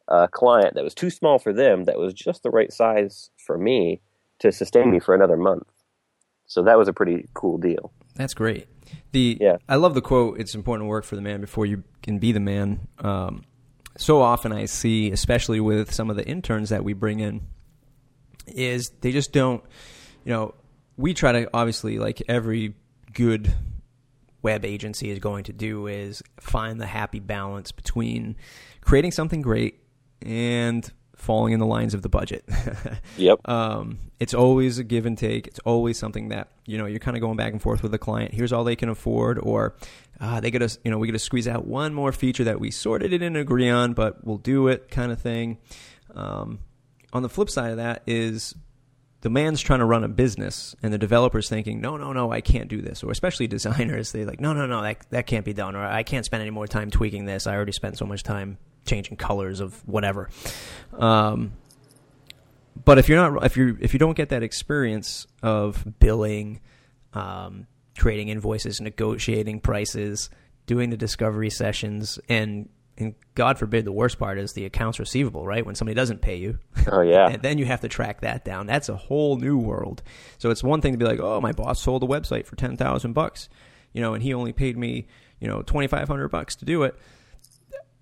a 0.09 0.29
client 0.29 0.75
that 0.75 0.85
was 0.85 0.95
too 0.95 1.11
small 1.11 1.38
for 1.38 1.53
them, 1.53 1.85
that 1.85 1.99
was 1.99 2.12
just 2.12 2.43
the 2.43 2.51
right 2.51 2.73
size 2.73 3.31
for 3.38 3.57
me 3.57 4.01
to 4.40 4.53
sustain 4.53 4.90
me 4.90 5.01
for 5.01 5.14
another 5.14 5.37
month. 5.37 5.67
So 6.47 6.62
that 6.64 6.77
was 6.77 6.88
a 6.88 6.93
pretty 6.93 7.29
cool 7.33 7.57
deal. 7.57 7.93
That's 8.14 8.35
great. 8.35 8.67
The 9.12 9.38
yeah. 9.40 9.57
I 9.69 9.77
love 9.77 9.95
the 9.95 10.03
quote. 10.03 10.38
It's 10.38 10.55
important 10.55 10.87
to 10.87 10.88
work 10.88 11.05
for 11.05 11.17
the 11.17 11.23
man 11.23 11.40
before 11.40 11.64
you 11.64 11.85
can 12.03 12.19
be 12.19 12.33
the 12.33 12.40
man. 12.40 12.87
Um, 12.99 13.45
so 13.97 14.21
often 14.21 14.53
I 14.53 14.67
see, 14.67 15.11
especially 15.11 15.61
with 15.61 15.93
some 15.93 16.11
of 16.11 16.17
the 16.17 16.27
interns 16.27 16.69
that 16.69 16.85
we 16.85 16.93
bring 16.93 17.21
in, 17.21 17.47
is 18.46 18.90
they 19.00 19.12
just 19.12 19.33
don't, 19.33 19.62
you 20.24 20.33
know, 20.33 20.54
we 20.96 21.14
try 21.14 21.33
to 21.33 21.50
obviously, 21.52 21.98
like 21.98 22.22
every 22.28 22.74
good 23.12 23.52
web 24.42 24.64
agency 24.64 25.11
is 25.11 25.18
going 25.18 25.44
to 25.44 25.52
do, 25.52 25.87
is 25.87 26.22
find 26.38 26.80
the 26.80 26.87
happy 26.87 27.20
balance 27.20 27.72
between 27.72 28.37
creating 28.80 29.11
something 29.11 29.42
great 29.42 29.80
and 30.22 30.90
falling 31.16 31.52
in 31.52 31.61
the 31.61 31.66
lines 31.66 31.94
of 31.94 32.02
the 32.02 32.09
budget. 32.09 32.44
yep. 33.16 33.40
Um, 33.48 33.98
it's 34.20 34.35
always 34.35 34.78
a 34.78 34.85
give 34.85 35.07
and 35.07 35.16
take. 35.16 35.46
It's 35.46 35.61
always 35.61 35.98
something 35.98 36.28
that 36.28 36.48
you 36.66 36.78
know 36.78 36.87
you're 36.87 37.00
kind 37.00 37.16
of 37.16 37.20
going 37.20 37.37
back 37.37 37.52
and 37.52 37.61
forth 37.61 37.83
with 37.83 37.92
the 37.92 37.98
client. 37.98 38.33
Here's 38.33 38.52
all 38.52 38.64
they 38.64 38.76
can 38.76 38.88
afford, 38.88 39.38
or 39.38 39.74
uh, 40.20 40.40
they 40.40 40.50
got 40.50 40.68
to 40.68 40.78
you 40.85 40.90
know 40.90 40.98
we 40.98 41.09
got 41.09 41.14
to 41.14 41.18
squeeze 41.18 41.48
out 41.48 41.66
one 41.66 41.94
more 41.94 42.12
feature 42.12 42.44
that 42.44 42.61
we 42.61 42.70
sort 42.70 43.02
of 43.02 43.11
didn't 43.11 43.37
agree 43.37 43.70
on, 43.70 43.94
but 43.94 44.24
we'll 44.24 44.38
do 44.38 44.68
it, 44.68 44.90
kind 44.90 45.11
of 45.11 45.20
thing. 45.20 45.59
Um, 46.14 46.61
on 47.14 47.22
the 47.22 47.29
flip 47.29 47.48
side 47.48 47.70
of 47.70 47.77
that 47.79 48.03
is 48.07 48.55
the 49.20 49.31
man's 49.31 49.62
trying 49.62 49.79
to 49.79 49.87
run 49.87 50.05
a 50.05 50.09
business 50.09 50.77
and 50.83 50.92
the 50.92 50.98
developer's 50.98 51.48
thinking, 51.48 51.81
no, 51.81 51.96
no, 51.96 52.12
no, 52.12 52.31
I 52.31 52.42
can't 52.42 52.68
do 52.68 52.83
this. 52.83 53.03
Or 53.03 53.11
especially 53.11 53.46
designers, 53.46 54.12
they 54.12 54.24
like, 54.24 54.40
no, 54.40 54.53
no, 54.53 54.66
no, 54.66 54.83
that, 54.83 55.07
that 55.11 55.27
can't 55.27 55.44
be 55.44 55.55
done. 55.55 55.77
Or 55.77 55.87
I 55.87 56.03
can't 56.03 56.27
spend 56.27 56.42
any 56.42 56.50
more 56.50 56.66
time 56.66 56.90
tweaking 56.90 57.24
this. 57.24 57.46
I 57.46 57.55
already 57.55 57.72
spent 57.72 57.96
so 57.96 58.05
much 58.05 58.22
time 58.22 58.59
changing 58.85 59.16
colors 59.16 59.61
of 59.61 59.81
whatever. 59.88 60.29
Um, 60.92 61.53
but 62.85 62.98
if 62.98 63.09
you're 63.09 63.31
not, 63.31 63.44
if 63.44 63.57
you 63.57 63.79
if 63.81 63.92
you 63.92 63.98
don't 63.98 64.16
get 64.16 64.31
that 64.31 64.42
experience 64.42 65.27
of 65.42 65.85
billing, 66.00 66.61
um, 67.12 67.66
creating 67.96 68.29
invoices, 68.29 68.81
negotiating 68.81 69.61
prices, 69.61 70.29
doing 70.66 70.90
the 70.90 70.96
discovery 70.96 71.50
sessions, 71.50 72.18
and 72.29 72.68
and 72.96 73.14
God 73.35 73.59
forbid 73.59 73.85
the 73.85 73.92
worst 73.92 74.18
part 74.18 74.38
is 74.38 74.52
the 74.52 74.64
accounts 74.64 75.00
receivable, 75.00 75.46
right? 75.46 75.64
When 75.66 75.74
somebody 75.74 75.94
doesn't 75.94 76.20
pay 76.20 76.37
you. 76.37 76.59
Oh 76.87 77.00
yeah. 77.00 77.28
and 77.28 77.40
then 77.42 77.57
you 77.59 77.64
have 77.64 77.80
to 77.80 77.88
track 77.88 78.20
that 78.20 78.44
down. 78.44 78.66
That's 78.66 78.90
a 78.90 78.96
whole 78.96 79.37
new 79.38 79.57
world. 79.57 80.02
So 80.38 80.50
it's 80.50 80.62
one 80.62 80.80
thing 80.83 80.92
to 80.92 80.98
be 80.98 81.07
like, 81.07 81.18
"Oh, 81.18 81.40
my 81.40 81.52
boss 81.52 81.80
sold 81.80 82.02
a 82.02 82.07
website 82.07 82.44
for 82.46 82.57
10,000 82.57 83.12
bucks." 83.14 83.48
You 83.94 84.02
know, 84.02 84.12
and 84.12 84.22
he 84.22 84.35
only 84.35 84.52
paid 84.52 84.76
me, 84.76 85.07
you 85.40 85.48
know, 85.48 85.62
2500 85.62 86.28
bucks 86.28 86.57
to 86.57 86.64
do 86.66 86.83
it. 86.83 86.94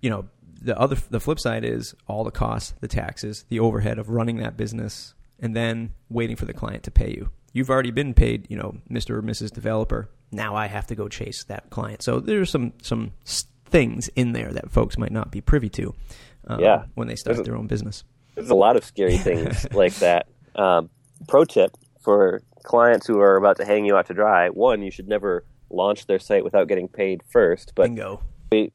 You 0.01 0.09
know, 0.09 0.25
the 0.61 0.77
other 0.77 0.97
the 1.09 1.19
flip 1.21 1.39
side 1.39 1.63
is 1.63 1.95
all 2.07 2.23
the 2.23 2.31
costs, 2.31 2.73
the 2.81 2.87
taxes, 2.87 3.45
the 3.49 3.59
overhead 3.59 3.99
of 3.99 4.09
running 4.09 4.37
that 4.37 4.57
business 4.57 5.13
and 5.39 5.55
then 5.55 5.93
waiting 6.09 6.35
for 6.35 6.45
the 6.45 6.53
client 6.53 6.83
to 6.83 6.91
pay 6.91 7.09
you. 7.09 7.29
You've 7.53 7.69
already 7.69 7.91
been 7.91 8.13
paid, 8.13 8.47
you 8.49 8.57
know, 8.57 8.77
Mr. 8.89 9.11
or 9.11 9.21
Mrs. 9.21 9.51
developer. 9.51 10.09
Now 10.31 10.55
I 10.55 10.65
have 10.67 10.87
to 10.87 10.95
go 10.95 11.07
chase 11.07 11.43
that 11.45 11.69
client. 11.69 12.01
So 12.01 12.19
there's 12.19 12.49
some 12.49 12.73
some 12.81 13.11
things 13.73 14.07
in 14.15 14.33
there 14.33 14.51
that 14.53 14.69
folks 14.71 14.97
might 14.99 15.11
not 15.11 15.31
be 15.31 15.41
privy 15.41 15.67
to 15.67 15.95
um, 16.47 16.59
Yeah. 16.59 16.85
when 16.93 17.07
they 17.07 17.15
start 17.15 17.35
There's 17.37 17.47
their 17.47 17.57
own 17.57 17.65
business. 17.67 18.03
There's 18.35 18.51
a 18.51 18.55
lot 18.55 18.77
of 18.77 18.85
scary 18.85 19.17
things 19.29 19.65
like 19.73 19.95
that. 19.95 20.27
Um, 20.55 20.89
pro 21.27 21.43
tip 21.43 21.71
for 22.03 22.41
clients 22.63 23.07
who 23.07 23.19
are 23.19 23.35
about 23.35 23.57
to 23.57 23.65
hang 23.65 23.85
you 23.85 23.95
out 23.97 24.05
to 24.07 24.13
dry: 24.13 24.49
one, 24.49 24.83
you 24.83 24.91
should 24.91 25.07
never 25.07 25.43
launch 25.71 26.05
their 26.05 26.19
site 26.19 26.43
without 26.43 26.67
getting 26.67 26.87
paid 26.87 27.21
first. 27.31 27.73
But 27.75 27.87
Bingo. 27.87 28.21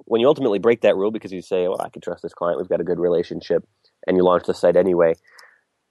when 0.07 0.21
you 0.21 0.27
ultimately 0.27 0.59
break 0.59 0.81
that 0.81 0.97
rule 0.97 1.13
because 1.13 1.33
you 1.33 1.43
say, 1.43 1.69
"Well, 1.69 1.81
I 1.81 1.89
can 1.89 2.03
trust 2.03 2.23
this 2.23 2.35
client. 2.35 2.59
We've 2.59 2.69
got 2.69 2.81
a 2.81 2.85
good 2.85 2.99
relationship," 2.99 3.63
and 4.07 4.17
you 4.17 4.25
launch 4.25 4.45
the 4.47 4.55
site 4.55 4.77
anyway, 4.77 5.15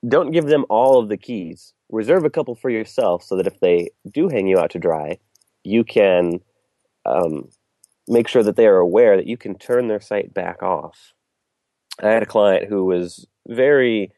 don't 0.08 0.32
give 0.32 0.46
them 0.48 0.66
all 0.70 1.00
of 1.00 1.08
the 1.08 1.18
keys. 1.18 1.74
Reserve 1.90 2.26
a 2.26 2.30
couple 2.30 2.56
for 2.56 2.70
yourself 2.70 3.24
so 3.24 3.38
that 3.38 3.48
if 3.48 3.60
they 3.62 3.90
do 4.12 4.28
hang 4.28 4.48
you 4.48 4.58
out 4.60 4.72
to 4.72 4.80
dry, 4.80 5.18
you 5.64 5.86
can 5.86 6.42
um, 7.06 7.48
make 8.08 8.28
sure 8.28 8.44
that 8.44 8.56
they 8.56 8.68
are 8.68 8.78
aware 8.78 9.18
that 9.18 9.28
you 9.28 9.38
can 9.38 9.58
turn 9.58 9.88
their 9.88 10.00
site 10.00 10.34
back 10.34 10.64
off. 10.64 11.14
I 12.02 12.10
had 12.10 12.24
a 12.24 12.28
client 12.28 12.70
who 12.70 12.86
was 12.86 13.28
very 13.48 14.12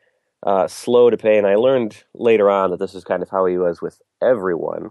uh, 0.45 0.67
slow 0.67 1.10
to 1.10 1.17
pay, 1.17 1.38
and 1.38 1.47
I 1.47 1.56
learned 1.56 2.04
later 2.13 2.49
on 2.49 2.71
that 2.71 2.80
this 2.80 2.95
is 2.95 3.04
kind 3.04 3.23
of 3.23 3.30
how 3.30 3.45
he 3.45 3.58
was 3.58 3.82
with 3.82 4.02
everyone. 4.21 4.89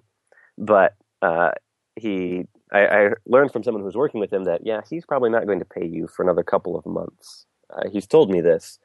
But 0.57 0.95
uh, 1.23 1.53
he, 1.97 2.45
I, 2.73 2.87
I 2.87 3.11
learned 3.27 3.53
from 3.53 3.63
someone 3.63 3.83
who 3.83 3.87
was 3.87 3.97
working 3.97 4.21
with 4.21 4.33
him 4.33 4.45
that 4.45 4.63
yeah, 4.65 4.81
he's 4.89 5.05
probably 5.07 5.31
not 5.31 5.47
going 5.47 5.59
to 5.59 5.65
pay 5.65 5.87
you 5.87 6.09
for 6.09 6.23
another 6.23 6.43
couple 6.43 6.77
of 6.77 6.87
months. 6.87 7.47
Uh, 7.71 7.89
he's 7.91 8.07
told 8.07 8.31
me 8.31 8.41
this. 8.41 8.79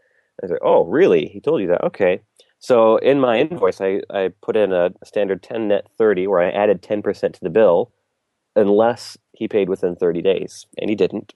I 0.44 0.48
said, 0.48 0.58
"Oh, 0.62 0.86
really? 0.86 1.28
He 1.28 1.40
told 1.40 1.62
you 1.62 1.68
that? 1.68 1.84
Okay." 1.84 2.22
So 2.60 2.96
in 2.98 3.20
my 3.20 3.40
invoice, 3.40 3.82
I, 3.82 4.02
I 4.10 4.32
put 4.42 4.56
in 4.56 4.72
a 4.72 4.92
standard 5.04 5.44
10 5.44 5.68
net 5.68 5.88
30 5.98 6.28
where 6.28 6.40
I 6.40 6.50
added 6.50 6.82
10% 6.82 7.34
to 7.34 7.40
the 7.42 7.50
bill 7.50 7.92
unless 8.56 9.18
he 9.34 9.48
paid 9.48 9.70
within 9.70 9.96
30 9.96 10.22
days, 10.22 10.66
and 10.80 10.90
he 10.90 10.96
didn't. 10.96 11.34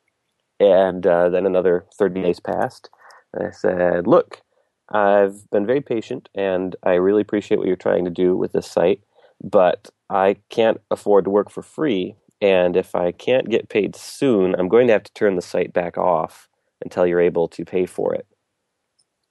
And 0.60 1.06
uh, 1.06 1.30
then 1.30 1.46
another 1.46 1.86
30 1.98 2.22
days 2.22 2.40
passed. 2.40 2.90
And 3.34 3.48
I 3.48 3.52
said, 3.52 4.08
Look, 4.08 4.42
I've 4.90 5.50
been 5.52 5.66
very 5.66 5.82
patient, 5.82 6.30
and 6.34 6.76
I 6.84 6.94
really 6.94 7.22
appreciate 7.22 7.58
what 7.58 7.68
you're 7.68 7.76
trying 7.76 8.06
to 8.06 8.12
do 8.12 8.36
with 8.36 8.54
this 8.54 8.70
site, 8.70 9.02
but 9.44 9.90
I 10.10 10.38
can't 10.50 10.80
afford 10.90 11.26
to 11.26 11.30
work 11.30 11.52
for 11.52 11.62
free. 11.62 12.16
And 12.40 12.78
if 12.78 12.96
I 12.96 13.12
can't 13.12 13.50
get 13.50 13.70
paid 13.70 13.96
soon, 13.96 14.56
I'm 14.56 14.70
going 14.70 14.88
to 14.88 14.94
have 14.94 15.04
to 15.04 15.14
turn 15.14 15.36
the 15.36 15.42
site 15.42 15.74
back 15.74 15.98
off 15.98 16.48
until 16.84 17.06
you're 17.06 17.20
able 17.20 17.48
to 17.50 17.66
pay 17.66 17.86
for 17.86 18.14
it. 18.14 18.28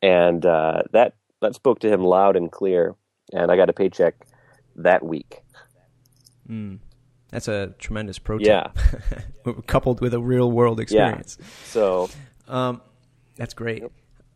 And 0.02 0.44
uh, 0.44 0.82
that 0.92 1.14
that 1.40 1.54
spoke 1.54 1.78
to 1.80 1.88
him 1.88 2.02
loud 2.02 2.36
and 2.36 2.50
clear. 2.50 2.94
And 3.32 3.50
I 3.50 3.56
got 3.56 3.70
a 3.70 3.72
paycheck 3.72 4.14
that 4.76 5.04
week. 5.04 5.42
Mm. 6.48 6.78
That's 7.30 7.48
a 7.48 7.74
tremendous 7.78 8.18
pro 8.18 8.38
tip. 8.38 8.46
Yeah. 8.46 9.52
Coupled 9.66 10.00
with 10.00 10.14
a 10.14 10.20
real 10.20 10.50
world 10.50 10.80
experience. 10.80 11.38
Yeah. 11.40 11.46
So 11.66 12.10
Um, 12.48 12.80
that's 13.36 13.54
great. 13.54 13.84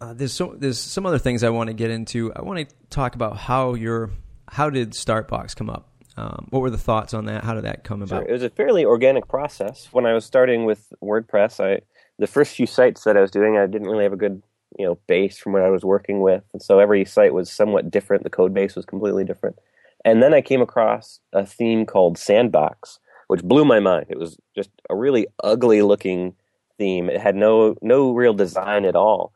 Uh, 0.00 0.14
there's 0.14 0.33
so 0.33 0.55
there's 0.57 0.79
some 0.81 1.07
other 1.07 1.18
things 1.18 1.44
I 1.44 1.50
want 1.50 1.68
to 1.68 1.74
get 1.74 1.90
into. 1.90 2.33
I 2.35 2.42
want 2.42 2.68
to 2.68 2.74
talk 2.88 3.14
about 3.14 3.37
how 3.37 3.74
your 3.74 4.11
how 4.48 4.70
did 4.70 4.92
Startbox 4.92 5.55
come 5.55 5.70
up? 5.70 5.88
Um, 6.16 6.48
what 6.50 6.61
were 6.61 6.70
the 6.70 6.79
thoughts 6.79 7.14
on 7.14 7.26
that? 7.26 7.44
How 7.44 7.55
did 7.55 7.64
that 7.64 7.85
come 7.85 8.05
Sure. 8.07 8.18
about? 8.18 8.29
It 8.29 8.33
was 8.33 8.42
a 8.42 8.50
fairly 8.50 8.85
organic 8.85 9.29
process. 9.29 9.88
When 9.92 10.07
I 10.07 10.12
was 10.12 10.24
starting 10.24 10.64
with 10.64 10.92
WordPress, 11.03 11.61
I 11.64 11.81
the 12.18 12.26
first 12.26 12.55
few 12.57 12.66
sites 12.66 13.05
that 13.05 13.16
I 13.16 13.20
was 13.20 13.31
doing, 13.31 13.57
I 13.57 13.66
didn't 13.66 13.88
really 13.88 14.05
have 14.05 14.12
a 14.12 14.16
good 14.16 14.42
you 14.79 14.87
know 14.87 14.98
base 15.07 15.38
from 15.38 15.53
what 15.53 15.62
I 15.62 15.70
was 15.70 15.85
working 15.85 16.20
with, 16.20 16.44
and 16.53 16.62
so 16.62 16.79
every 16.79 17.05
site 17.05 17.35
was 17.35 17.50
somewhat 17.50 17.90
different. 17.90 18.24
The 18.24 18.31
code 18.31 18.53
base 18.55 18.74
was 18.76 18.85
completely 18.85 19.24
different. 19.24 19.59
And 20.04 20.22
then 20.22 20.34
I 20.34 20.40
came 20.40 20.62
across 20.62 21.20
a 21.32 21.44
theme 21.44 21.86
called 21.86 22.18
Sandbox, 22.18 22.98
which 23.28 23.42
blew 23.42 23.64
my 23.64 23.80
mind. 23.80 24.06
It 24.08 24.18
was 24.18 24.38
just 24.54 24.70
a 24.88 24.96
really 24.96 25.26
ugly 25.44 25.82
looking 25.82 26.34
theme. 26.78 27.08
It 27.10 27.20
had 27.20 27.36
no 27.36 27.76
no 27.82 28.12
real 28.12 28.34
design 28.34 28.84
at 28.84 28.96
all. 28.96 29.32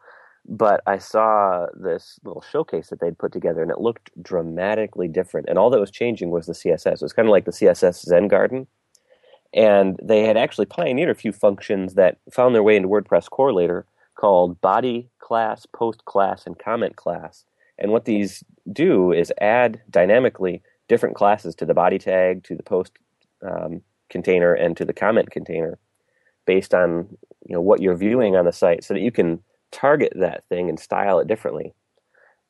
But 0.46 0.82
I 0.86 0.98
saw 0.98 1.66
this 1.74 2.18
little 2.22 2.42
showcase 2.42 2.90
that 2.90 3.00
they'd 3.00 3.18
put 3.18 3.32
together, 3.32 3.62
and 3.62 3.70
it 3.70 3.80
looked 3.80 4.10
dramatically 4.22 5.08
different. 5.08 5.48
And 5.48 5.58
all 5.58 5.70
that 5.70 5.80
was 5.80 5.90
changing 5.90 6.30
was 6.30 6.46
the 6.46 6.52
CSS. 6.52 6.94
It 6.94 7.02
was 7.02 7.14
kind 7.14 7.28
of 7.28 7.32
like 7.32 7.46
the 7.46 7.50
CSS 7.50 8.04
Zen 8.04 8.28
Garden, 8.28 8.66
and 9.54 9.98
they 10.02 10.24
had 10.26 10.36
actually 10.36 10.66
pioneered 10.66 11.10
a 11.10 11.14
few 11.14 11.32
functions 11.32 11.94
that 11.94 12.18
found 12.30 12.54
their 12.54 12.62
way 12.62 12.76
into 12.76 12.88
WordPress 12.88 13.30
core 13.30 13.54
later, 13.54 13.86
called 14.16 14.60
body 14.60 15.08
class, 15.18 15.66
post 15.66 16.04
class, 16.04 16.46
and 16.46 16.58
comment 16.58 16.96
class. 16.96 17.44
And 17.78 17.90
what 17.90 18.04
these 18.04 18.44
do 18.72 19.12
is 19.12 19.32
add 19.40 19.80
dynamically 19.90 20.62
different 20.88 21.16
classes 21.16 21.54
to 21.56 21.66
the 21.66 21.74
body 21.74 21.98
tag, 21.98 22.44
to 22.44 22.54
the 22.54 22.62
post 22.62 22.92
um, 23.42 23.82
container, 24.10 24.54
and 24.54 24.76
to 24.76 24.84
the 24.84 24.92
comment 24.92 25.30
container, 25.30 25.78
based 26.46 26.74
on 26.74 27.08
you 27.46 27.54
know 27.54 27.60
what 27.60 27.80
you're 27.82 27.96
viewing 27.96 28.36
on 28.36 28.44
the 28.44 28.52
site, 28.52 28.84
so 28.84 28.94
that 28.94 29.00
you 29.00 29.10
can 29.10 29.42
target 29.72 30.12
that 30.16 30.44
thing 30.48 30.68
and 30.68 30.78
style 30.78 31.18
it 31.18 31.26
differently. 31.26 31.74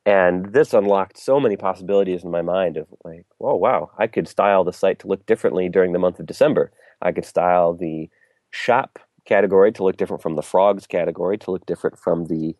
And 0.05 0.53
this 0.53 0.73
unlocked 0.73 1.17
so 1.17 1.39
many 1.39 1.57
possibilities 1.57 2.23
in 2.23 2.29
my 2.29 2.43
mind 2.43 2.77
of 2.77 2.87
like, 3.03 3.25
oh 3.41 3.55
wow, 3.55 3.89
I 3.97 4.05
could 4.07 4.27
style 4.27 4.63
the 4.63 4.73
site 4.73 4.99
to 4.99 5.07
look 5.07 5.25
differently 5.25 5.67
during 5.67 5.93
the 5.93 5.99
month 5.99 6.19
of 6.19 6.27
December. 6.27 6.71
I 7.01 7.11
could 7.11 7.25
style 7.25 7.73
the 7.73 8.09
shop 8.51 8.99
category 9.25 9.71
to 9.71 9.83
look 9.83 9.97
different 9.97 10.21
from 10.21 10.35
the 10.35 10.43
frogs 10.43 10.85
category, 10.85 11.37
to 11.39 11.51
look 11.51 11.65
different 11.65 11.97
from 11.97 12.25
the 12.25 12.55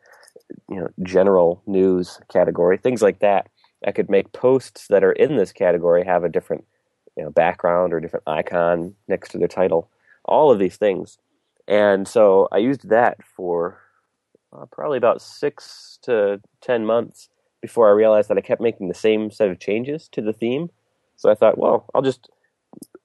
you 0.69 0.75
know 0.75 0.87
general 1.03 1.61
news 1.65 2.19
category, 2.31 2.77
things 2.77 3.01
like 3.01 3.19
that. 3.19 3.49
I 3.85 3.91
could 3.91 4.09
make 4.09 4.31
posts 4.33 4.87
that 4.87 5.03
are 5.03 5.11
in 5.11 5.35
this 5.35 5.51
category 5.51 6.03
have 6.05 6.23
a 6.23 6.29
different 6.29 6.65
you 7.17 7.23
know 7.23 7.29
background 7.29 7.93
or 7.93 7.99
different 7.99 8.27
icon 8.27 8.95
next 9.07 9.29
to 9.31 9.37
their 9.37 9.47
title. 9.47 9.89
All 10.25 10.51
of 10.51 10.59
these 10.59 10.77
things. 10.77 11.17
And 11.67 12.07
so 12.07 12.47
I 12.51 12.57
used 12.57 12.89
that 12.89 13.17
for 13.23 13.79
uh, 14.53 14.65
probably 14.71 14.97
about 14.97 15.21
six 15.21 15.99
to 16.03 16.41
ten 16.61 16.85
months 16.85 17.29
before 17.61 17.87
I 17.87 17.93
realized 17.93 18.29
that 18.29 18.37
I 18.37 18.41
kept 18.41 18.61
making 18.61 18.87
the 18.87 18.93
same 18.93 19.31
set 19.31 19.49
of 19.49 19.59
changes 19.59 20.07
to 20.09 20.21
the 20.21 20.33
theme. 20.33 20.69
So 21.15 21.31
I 21.31 21.35
thought, 21.35 21.57
well, 21.57 21.89
I'll 21.95 22.01
just 22.01 22.29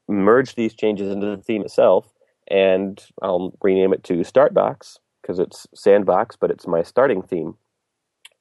merge 0.09 0.55
these 0.55 0.75
changes 0.75 1.11
into 1.11 1.27
the 1.27 1.43
theme 1.43 1.63
itself, 1.63 2.13
and 2.49 3.03
I'll 3.23 3.55
rename 3.63 3.93
it 3.93 4.05
to 4.05 4.15
Startbox 4.15 4.99
because 5.31 5.39
it's 5.39 5.67
Sandbox, 5.75 6.35
but 6.35 6.51
it's 6.51 6.67
my 6.67 6.83
starting 6.83 7.23
theme. 7.23 7.55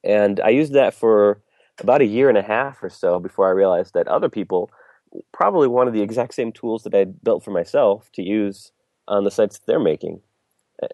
And 0.03 0.39
I 0.39 0.49
used 0.49 0.73
that 0.73 0.95
for 0.95 1.39
about 1.79 2.01
a 2.01 2.05
year 2.05 2.29
and 2.29 2.37
a 2.37 2.41
half 2.41 2.81
or 2.81 2.89
so 2.89 3.19
before 3.19 3.47
I 3.47 3.51
realized 3.51 3.93
that 3.93 4.07
other 4.07 4.27
people 4.27 4.71
probably 5.31 5.67
wanted 5.67 5.93
the 5.93 6.01
exact 6.01 6.33
same 6.33 6.51
tools 6.51 6.83
that 6.83 6.95
I'd 6.95 7.23
built 7.23 7.43
for 7.43 7.51
myself 7.51 8.09
to 8.13 8.23
use 8.23 8.71
on 9.07 9.23
the 9.23 9.29
sites 9.29 9.59
that 9.59 9.67
they're 9.67 9.79
making. 9.79 10.21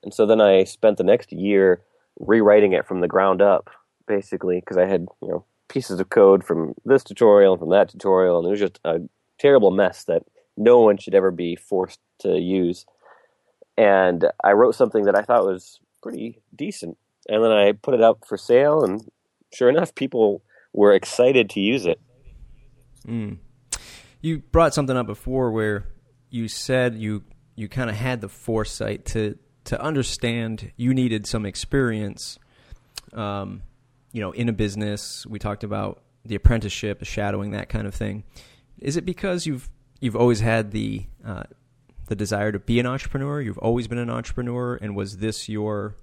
And 0.03 0.13
so 0.13 0.25
then 0.25 0.41
I 0.41 0.65
spent 0.65 0.97
the 0.97 1.03
next 1.03 1.31
year 1.31 1.81
rewriting 2.19 2.73
it 2.73 2.85
from 2.85 2.99
the 2.99 3.07
ground 3.07 3.41
up, 3.41 3.69
basically, 4.05 4.59
because 4.59 4.77
I 4.77 4.85
had 4.85 5.07
you 5.21 5.29
know 5.29 5.45
pieces 5.69 6.01
of 6.01 6.09
code 6.09 6.43
from 6.43 6.73
this 6.83 7.05
tutorial 7.05 7.53
and 7.53 7.59
from 7.59 7.69
that 7.69 7.89
tutorial, 7.89 8.39
and 8.39 8.47
it 8.47 8.51
was 8.51 8.59
just 8.59 8.79
a 8.83 8.99
terrible 9.39 9.71
mess 9.71 10.03
that 10.05 10.23
no 10.57 10.81
one 10.81 10.97
should 10.97 11.15
ever 11.15 11.31
be 11.31 11.55
forced 11.55 11.99
to 12.19 12.37
use. 12.37 12.85
And 13.77 14.25
I 14.43 14.53
wrote 14.53 14.75
something 14.75 15.03
that 15.03 15.17
I 15.17 15.21
thought 15.21 15.45
was 15.45 15.79
pretty 16.05 16.39
decent, 16.55 16.99
and 17.27 17.43
then 17.43 17.51
I 17.51 17.71
put 17.71 17.95
it 17.95 18.01
up 18.01 18.25
for 18.27 18.37
sale, 18.37 18.83
and 18.83 19.09
sure 19.51 19.69
enough, 19.69 19.95
people 19.95 20.43
were 20.71 20.93
excited 20.93 21.49
to 21.51 21.59
use 21.59 21.87
it. 21.87 21.99
Mm. 23.07 23.39
You 24.21 24.43
brought 24.51 24.75
something 24.75 24.95
up 24.95 25.07
before 25.07 25.49
where 25.49 25.87
you 26.29 26.47
said 26.47 26.93
you 26.95 27.23
you 27.55 27.67
kind 27.67 27.89
of 27.89 27.95
had 27.95 28.21
the 28.21 28.29
foresight 28.29 29.05
to 29.05 29.39
to 29.63 29.81
understand 29.81 30.71
you 30.75 30.93
needed 30.93 31.25
some 31.25 31.43
experience, 31.43 32.37
um, 33.13 33.63
you 34.11 34.21
know, 34.21 34.31
in 34.31 34.47
a 34.47 34.53
business. 34.53 35.25
We 35.25 35.39
talked 35.39 35.63
about 35.63 36.03
the 36.23 36.35
apprenticeship, 36.35 37.03
shadowing, 37.03 37.49
that 37.51 37.67
kind 37.67 37.87
of 37.87 37.95
thing. 37.95 38.25
Is 38.77 38.95
it 38.95 39.05
because 39.05 39.47
you've 39.47 39.71
you've 40.01 40.15
always 40.15 40.41
had 40.41 40.69
the 40.69 41.07
uh, 41.25 41.43
the 42.07 42.15
desire 42.15 42.51
to 42.51 42.59
be 42.59 42.79
an 42.79 42.85
entrepreneur? 42.85 43.41
You've 43.41 43.57
always 43.57 43.87
been 43.87 43.97
an 43.97 44.09
entrepreneur, 44.09 44.75
and 44.75 44.95
was 44.95 45.17
this 45.17 45.49
your 45.49 45.95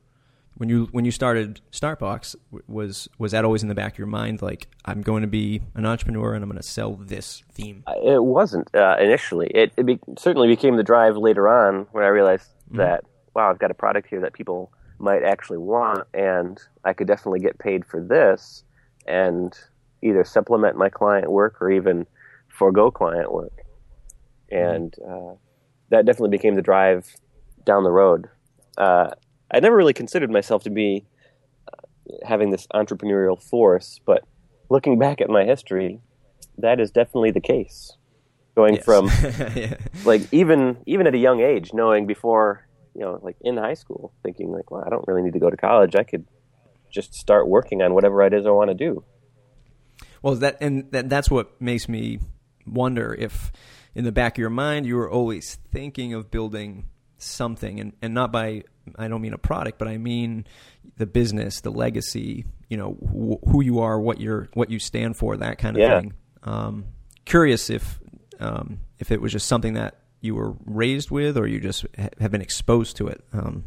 when 0.56 0.68
you 0.68 0.88
when 0.92 1.04
you 1.04 1.10
started 1.10 1.60
Startbox 1.70 2.36
was 2.68 3.08
was 3.18 3.32
that 3.32 3.44
always 3.44 3.62
in 3.62 3.68
the 3.68 3.74
back 3.74 3.92
of 3.92 3.98
your 3.98 4.06
mind 4.06 4.42
like 4.42 4.68
I'm 4.84 5.00
going 5.00 5.22
to 5.22 5.28
be 5.28 5.62
an 5.74 5.86
entrepreneur 5.86 6.34
and 6.34 6.42
I'm 6.42 6.50
going 6.50 6.60
to 6.60 6.66
sell 6.66 6.94
this 6.94 7.42
theme? 7.52 7.84
Uh, 7.86 7.94
It 8.02 8.22
wasn't 8.22 8.68
uh, 8.74 8.96
initially. 9.00 9.48
It, 9.54 9.72
it 9.76 9.86
be, 9.86 9.98
certainly 10.18 10.48
became 10.48 10.76
the 10.76 10.82
drive 10.82 11.16
later 11.16 11.48
on 11.48 11.86
when 11.92 12.04
I 12.04 12.08
realized 12.08 12.48
that 12.72 13.04
wow, 13.34 13.50
I've 13.50 13.58
got 13.58 13.70
a 13.70 13.74
product 13.74 14.08
here 14.08 14.20
that 14.20 14.32
people 14.34 14.72
might 14.98 15.22
actually 15.22 15.58
want, 15.58 16.06
and 16.14 16.60
I 16.84 16.92
could 16.92 17.06
definitely 17.06 17.40
get 17.40 17.58
paid 17.58 17.84
for 17.84 18.00
this, 18.00 18.62
and 19.06 19.56
either 20.02 20.24
supplement 20.24 20.76
my 20.76 20.88
client 20.88 21.30
work 21.30 21.60
or 21.60 21.70
even 21.70 22.06
forego 22.48 22.90
client 22.90 23.32
work. 23.32 23.52
And 24.50 24.94
uh, 25.08 25.34
that 25.92 26.04
definitely 26.04 26.36
became 26.36 26.56
the 26.56 26.62
drive 26.62 27.14
down 27.64 27.84
the 27.84 27.90
road. 27.92 28.28
Uh, 28.76 29.10
I 29.50 29.60
never 29.60 29.76
really 29.76 29.92
considered 29.92 30.30
myself 30.30 30.64
to 30.64 30.70
be 30.70 31.04
uh, 31.72 31.76
having 32.26 32.50
this 32.50 32.66
entrepreneurial 32.74 33.40
force, 33.40 34.00
but 34.04 34.24
looking 34.68 34.98
back 34.98 35.20
at 35.20 35.28
my 35.28 35.44
history, 35.44 36.00
that 36.58 36.80
is 36.80 36.90
definitely 36.90 37.30
the 37.30 37.40
case. 37.40 37.92
Going 38.54 38.74
Yes. 38.74 38.84
from 38.84 39.06
yeah. 39.56 39.76
like 40.04 40.22
even 40.32 40.78
even 40.86 41.06
at 41.06 41.14
a 41.14 41.18
young 41.18 41.40
age, 41.40 41.72
knowing 41.72 42.06
before 42.06 42.66
you 42.94 43.00
know, 43.00 43.18
like 43.22 43.36
in 43.40 43.56
high 43.56 43.72
school, 43.74 44.12
thinking 44.22 44.50
like, 44.52 44.70
well, 44.70 44.82
I 44.86 44.90
don't 44.90 45.06
really 45.06 45.22
need 45.22 45.32
to 45.32 45.38
go 45.38 45.48
to 45.48 45.56
college. 45.56 45.94
I 45.96 46.02
could 46.02 46.26
just 46.90 47.14
start 47.14 47.48
working 47.48 47.80
on 47.80 47.94
whatever 47.94 48.20
it 48.22 48.34
is 48.34 48.46
I 48.46 48.50
want 48.50 48.68
to 48.68 48.74
do. 48.74 49.04
Well, 50.22 50.34
that 50.36 50.58
and 50.60 50.90
that, 50.92 51.08
that's 51.08 51.30
what 51.30 51.60
makes 51.60 51.88
me 51.88 52.18
wonder 52.66 53.14
if, 53.18 53.50
in 53.94 54.04
the 54.04 54.12
back 54.12 54.34
of 54.34 54.38
your 54.38 54.50
mind, 54.50 54.86
you 54.86 54.96
were 54.96 55.10
always 55.10 55.58
thinking 55.70 56.14
of 56.14 56.30
building 56.30 56.86
something, 57.18 57.78
and, 57.80 57.92
and 58.02 58.14
not 58.14 58.32
by 58.32 58.64
I 58.98 59.08
don't 59.08 59.20
mean 59.22 59.32
a 59.32 59.38
product, 59.38 59.78
but 59.78 59.86
I 59.88 59.96
mean 59.98 60.46
the 60.96 61.06
business, 61.06 61.60
the 61.60 61.70
legacy. 61.70 62.44
You 62.68 62.76
know 62.78 62.92
wh- 63.02 63.50
who 63.50 63.62
you 63.62 63.80
are, 63.80 64.00
what 64.00 64.18
you're, 64.20 64.48
what 64.54 64.70
you 64.70 64.78
stand 64.78 65.16
for, 65.16 65.36
that 65.36 65.58
kind 65.58 65.76
of 65.76 65.80
Yeah. 65.82 66.00
thing. 66.00 66.14
Um, 66.42 66.84
curious 67.26 67.68
if 67.70 68.00
um, 68.40 68.80
if 68.98 69.10
it 69.12 69.20
was 69.20 69.30
just 69.32 69.46
something 69.46 69.74
that 69.74 69.98
you 70.20 70.34
were 70.34 70.54
raised 70.64 71.10
with, 71.10 71.36
or 71.36 71.46
you 71.46 71.60
just 71.60 71.84
ha- 71.98 72.08
have 72.20 72.30
been 72.30 72.40
exposed 72.42 72.96
to 72.96 73.08
it. 73.08 73.22
Um, 73.32 73.64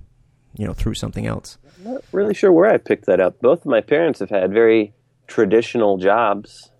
you 0.57 0.65
know, 0.65 0.71
through 0.73 0.93
something 0.93 1.27
else. 1.27 1.57
I'm 1.85 1.91
Not 1.95 2.03
really 2.13 2.33
sure 2.33 2.49
where 2.49 2.69
I 2.73 2.77
picked 2.77 3.07
that 3.07 3.19
up. 3.19 3.41
Both 3.41 3.59
of 3.59 3.65
my 3.65 3.81
parents 3.81 4.19
have 4.21 4.29
had 4.29 4.53
very 4.53 4.93
traditional 5.27 5.97
jobs. 5.97 6.71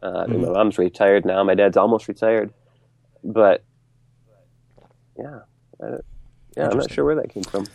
Uh, 0.00 0.24
mean, 0.28 0.42
My 0.42 0.50
mom's 0.52 0.78
retired 0.78 1.24
now. 1.24 1.42
My 1.42 1.56
dad's 1.56 1.76
almost 1.76 2.06
retired, 2.06 2.52
but 3.24 3.64
yeah, 5.18 5.40
I, 5.82 5.86
yeah, 6.56 6.68
I'm 6.68 6.78
not 6.78 6.90
sure 6.90 7.04
where 7.04 7.16
that 7.16 7.30
came 7.30 7.42
from. 7.42 7.66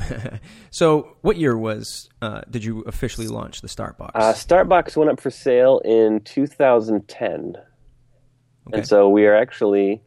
so, 0.70 1.16
what 1.20 1.36
year 1.36 1.56
was 1.56 2.08
uh, 2.20 2.42
did 2.50 2.64
you 2.64 2.80
officially 2.82 3.28
launch 3.28 3.60
the 3.60 3.68
Startbox? 3.68 4.10
Uh, 4.14 4.32
Startbox 4.32 4.96
went 4.96 5.10
up 5.10 5.20
for 5.20 5.30
sale 5.30 5.80
in 5.84 6.20
2010, 6.20 7.56
Okay. 8.68 8.78
and 8.78 8.86
so 8.86 9.08
we 9.08 9.26
are 9.26 9.34
actually, 9.34 10.02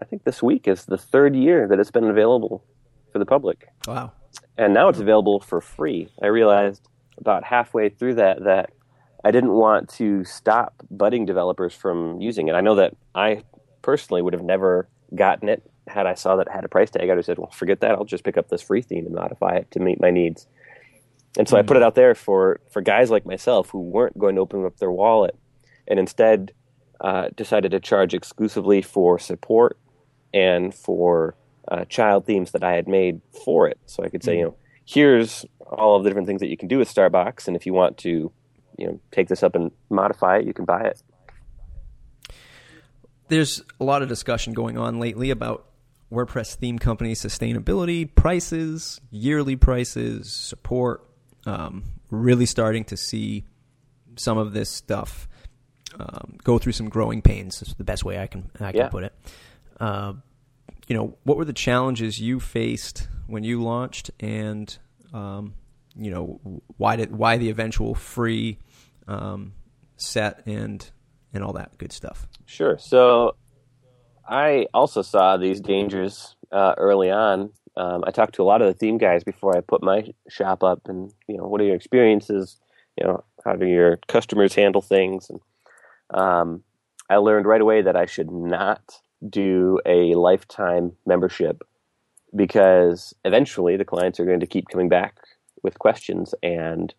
I 0.00 0.04
think 0.04 0.24
this 0.24 0.42
week 0.42 0.66
is 0.66 0.86
the 0.86 0.98
third 0.98 1.36
year 1.36 1.68
that 1.68 1.78
it's 1.78 1.90
been 1.90 2.04
available 2.04 2.64
for 3.12 3.18
the 3.18 3.26
public, 3.26 3.68
wow. 3.86 4.12
and 4.56 4.72
now 4.72 4.88
it's 4.88 5.00
available 5.00 5.40
for 5.40 5.60
free. 5.60 6.08
I 6.22 6.28
realized 6.28 6.88
about 7.18 7.44
halfway 7.44 7.90
through 7.90 8.14
that 8.14 8.44
that 8.44 8.70
I 9.24 9.30
didn't 9.30 9.52
want 9.52 9.88
to 9.90 10.24
stop 10.24 10.74
budding 10.90 11.26
developers 11.26 11.74
from 11.74 12.20
using 12.20 12.48
it. 12.48 12.54
I 12.54 12.60
know 12.60 12.74
that 12.76 12.94
I 13.14 13.42
personally 13.84 14.22
would 14.22 14.32
have 14.32 14.42
never 14.42 14.88
gotten 15.14 15.48
it 15.50 15.62
had 15.86 16.06
I 16.06 16.14
saw 16.14 16.36
that 16.36 16.46
it 16.46 16.52
had 16.52 16.64
a 16.64 16.68
price 16.68 16.90
tag. 16.90 17.02
I 17.02 17.08
would 17.08 17.18
have 17.18 17.26
said, 17.26 17.38
"Well, 17.38 17.50
forget 17.50 17.80
that. 17.80 17.90
I'll 17.90 18.06
just 18.06 18.24
pick 18.24 18.38
up 18.38 18.48
this 18.48 18.62
free 18.62 18.80
theme 18.80 19.04
and 19.04 19.14
modify 19.14 19.56
it 19.56 19.70
to 19.72 19.78
meet 19.78 20.00
my 20.00 20.10
needs." 20.10 20.46
And 21.36 21.46
so 21.46 21.58
I 21.58 21.62
put 21.62 21.76
it 21.76 21.82
out 21.82 21.94
there 21.94 22.14
for 22.14 22.60
for 22.70 22.80
guys 22.80 23.10
like 23.10 23.26
myself 23.26 23.68
who 23.68 23.80
weren't 23.80 24.18
going 24.18 24.36
to 24.36 24.40
open 24.40 24.64
up 24.64 24.78
their 24.78 24.90
wallet, 24.90 25.36
and 25.86 25.98
instead 25.98 26.52
uh, 27.02 27.28
decided 27.36 27.72
to 27.72 27.80
charge 27.80 28.14
exclusively 28.14 28.80
for 28.80 29.18
support 29.18 29.76
and 30.32 30.74
for 30.74 31.36
uh, 31.68 31.84
child 31.84 32.24
themes 32.24 32.52
that 32.52 32.64
I 32.64 32.72
had 32.72 32.88
made 32.88 33.20
for 33.44 33.68
it. 33.68 33.78
So 33.84 34.02
I 34.02 34.08
could 34.08 34.24
say, 34.24 34.38
you 34.38 34.44
know, 34.44 34.56
here's 34.86 35.44
all 35.60 35.96
of 35.96 36.04
the 36.04 36.08
different 36.08 36.26
things 36.26 36.40
that 36.40 36.48
you 36.48 36.56
can 36.56 36.68
do 36.68 36.78
with 36.78 36.92
Startbox, 36.92 37.46
and 37.46 37.56
if 37.56 37.66
you 37.66 37.74
want 37.74 37.98
to, 37.98 38.32
you 38.78 38.86
know, 38.86 38.98
take 39.10 39.28
this 39.28 39.42
up 39.42 39.54
and 39.54 39.70
modify 39.90 40.38
it, 40.38 40.46
you 40.46 40.54
can 40.54 40.64
buy 40.64 40.84
it. 40.84 41.02
There's 43.28 43.62
a 43.80 43.84
lot 43.84 44.02
of 44.02 44.08
discussion 44.08 44.52
going 44.52 44.76
on 44.78 45.00
lately 45.00 45.30
about 45.30 45.66
WordPress 46.12 46.54
theme 46.56 46.78
company 46.78 47.14
sustainability, 47.14 48.12
prices, 48.14 49.00
yearly 49.10 49.56
prices, 49.56 50.30
support. 50.32 51.04
Um, 51.46 51.84
really 52.10 52.46
starting 52.46 52.84
to 52.84 52.96
see 52.96 53.44
some 54.16 54.38
of 54.38 54.52
this 54.52 54.70
stuff 54.70 55.28
um, 55.98 56.36
go 56.42 56.58
through 56.58 56.72
some 56.72 56.88
growing 56.88 57.20
pains. 57.22 57.60
Is 57.60 57.74
the 57.74 57.84
best 57.84 58.04
way 58.04 58.18
I 58.18 58.26
can 58.26 58.50
I 58.60 58.72
can 58.72 58.80
Yeah. 58.80 58.88
put 58.88 59.04
it. 59.04 59.12
Uh, 59.80 60.14
you 60.86 60.96
know, 60.96 61.16
what 61.24 61.36
were 61.36 61.44
the 61.44 61.52
challenges 61.52 62.20
you 62.20 62.40
faced 62.40 63.08
when 63.26 63.42
you 63.44 63.62
launched, 63.62 64.10
and 64.20 64.76
um, 65.12 65.54
you 65.96 66.10
know 66.10 66.40
why 66.76 66.96
did 66.96 67.14
why 67.14 67.36
the 67.38 67.50
eventual 67.50 67.94
free 67.94 68.58
um, 69.08 69.52
set 69.96 70.46
and 70.46 70.90
and 71.34 71.44
all 71.44 71.52
that 71.52 71.76
good 71.78 71.92
stuff. 71.92 72.26
Sure. 72.46 72.78
So 72.78 73.36
I 74.28 74.66
also 74.72 75.02
saw 75.02 75.36
these 75.36 75.60
dangers 75.60 76.36
uh, 76.52 76.74
early 76.78 77.10
on. 77.10 77.50
Um, 77.76 78.04
I 78.06 78.10
talked 78.10 78.34
to 78.36 78.42
a 78.42 78.44
lot 78.44 78.62
of 78.62 78.68
the 78.68 78.78
theme 78.78 78.98
guys 78.98 79.24
before 79.24 79.56
I 79.56 79.60
put 79.60 79.82
my 79.82 80.06
shop 80.28 80.62
up, 80.62 80.82
and 80.86 81.12
you 81.26 81.36
know, 81.36 81.44
what 81.44 81.60
are 81.60 81.64
your 81.64 81.74
experiences? 81.74 82.58
You 82.98 83.06
know, 83.06 83.24
how 83.44 83.54
do 83.54 83.66
your 83.66 83.98
customers 84.08 84.54
handle 84.54 84.80
things? 84.80 85.28
And 85.28 85.40
um, 86.10 86.62
I 87.10 87.16
learned 87.16 87.46
right 87.46 87.60
away 87.60 87.82
that 87.82 87.96
I 87.96 88.06
should 88.06 88.30
not 88.30 89.00
do 89.28 89.80
a 89.84 90.14
lifetime 90.14 90.92
membership 91.04 91.62
because 92.36 93.14
eventually 93.24 93.76
the 93.76 93.84
clients 93.84 94.20
are 94.20 94.24
going 94.24 94.40
to 94.40 94.46
keep 94.46 94.68
coming 94.68 94.88
back 94.88 95.16
with 95.62 95.78
questions, 95.78 96.34
and 96.42 96.94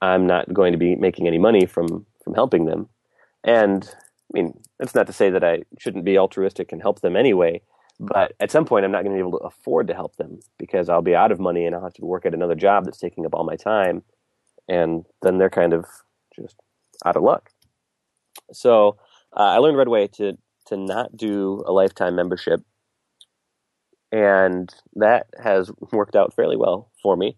I'm 0.00 0.26
not 0.26 0.52
going 0.52 0.72
to 0.72 0.78
be 0.78 0.94
making 0.94 1.26
any 1.26 1.38
money 1.38 1.66
from 1.66 2.06
from 2.22 2.34
helping 2.34 2.66
them. 2.66 2.88
And 3.44 3.88
I 3.88 4.30
mean, 4.32 4.60
that's 4.78 4.94
not 4.94 5.06
to 5.06 5.12
say 5.12 5.30
that 5.30 5.44
I 5.44 5.62
shouldn't 5.78 6.04
be 6.04 6.18
altruistic 6.18 6.72
and 6.72 6.82
help 6.82 7.00
them 7.00 7.16
anyway, 7.16 7.62
but 7.98 8.32
at 8.40 8.50
some 8.50 8.64
point 8.64 8.84
I'm 8.84 8.92
not 8.92 9.02
going 9.02 9.16
to 9.16 9.22
be 9.22 9.26
able 9.26 9.38
to 9.38 9.44
afford 9.44 9.88
to 9.88 9.94
help 9.94 10.16
them 10.16 10.40
because 10.58 10.88
I'll 10.88 11.02
be 11.02 11.14
out 11.14 11.32
of 11.32 11.40
money 11.40 11.66
and 11.66 11.74
I'll 11.74 11.82
have 11.82 11.94
to 11.94 12.04
work 12.04 12.26
at 12.26 12.34
another 12.34 12.54
job 12.54 12.84
that's 12.84 12.98
taking 12.98 13.26
up 13.26 13.34
all 13.34 13.44
my 13.44 13.56
time. 13.56 14.02
And 14.68 15.04
then 15.22 15.38
they're 15.38 15.50
kind 15.50 15.72
of 15.72 15.86
just 16.36 16.56
out 17.04 17.16
of 17.16 17.22
luck. 17.22 17.50
So 18.52 18.98
uh, 19.36 19.42
I 19.42 19.58
learned 19.58 19.78
right 19.78 19.86
away 19.86 20.06
to, 20.08 20.36
to 20.66 20.76
not 20.76 21.16
do 21.16 21.62
a 21.66 21.72
lifetime 21.72 22.14
membership. 22.14 22.60
And 24.12 24.72
that 24.94 25.26
has 25.42 25.70
worked 25.92 26.16
out 26.16 26.34
fairly 26.34 26.56
well 26.56 26.90
for 27.02 27.16
me. 27.16 27.36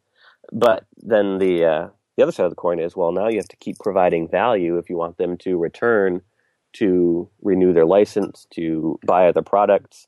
But 0.53 0.87
then 0.97 1.39
the, 1.39 1.65
uh, 1.65 1.89
the 2.21 2.25
other 2.25 2.33
side 2.33 2.45
of 2.45 2.51
the 2.51 2.57
coin 2.57 2.79
is 2.79 2.95
well, 2.95 3.13
now 3.13 3.29
you 3.29 3.39
have 3.39 3.49
to 3.49 3.57
keep 3.57 3.79
providing 3.79 4.29
value 4.29 4.77
if 4.77 4.91
you 4.91 4.97
want 4.99 5.17
them 5.17 5.39
to 5.39 5.57
return 5.57 6.21
to 6.75 7.31
renew 7.41 7.73
their 7.73 7.87
license, 7.87 8.47
to 8.51 9.01
buy 9.07 9.27
other 9.27 9.41
products. 9.41 10.07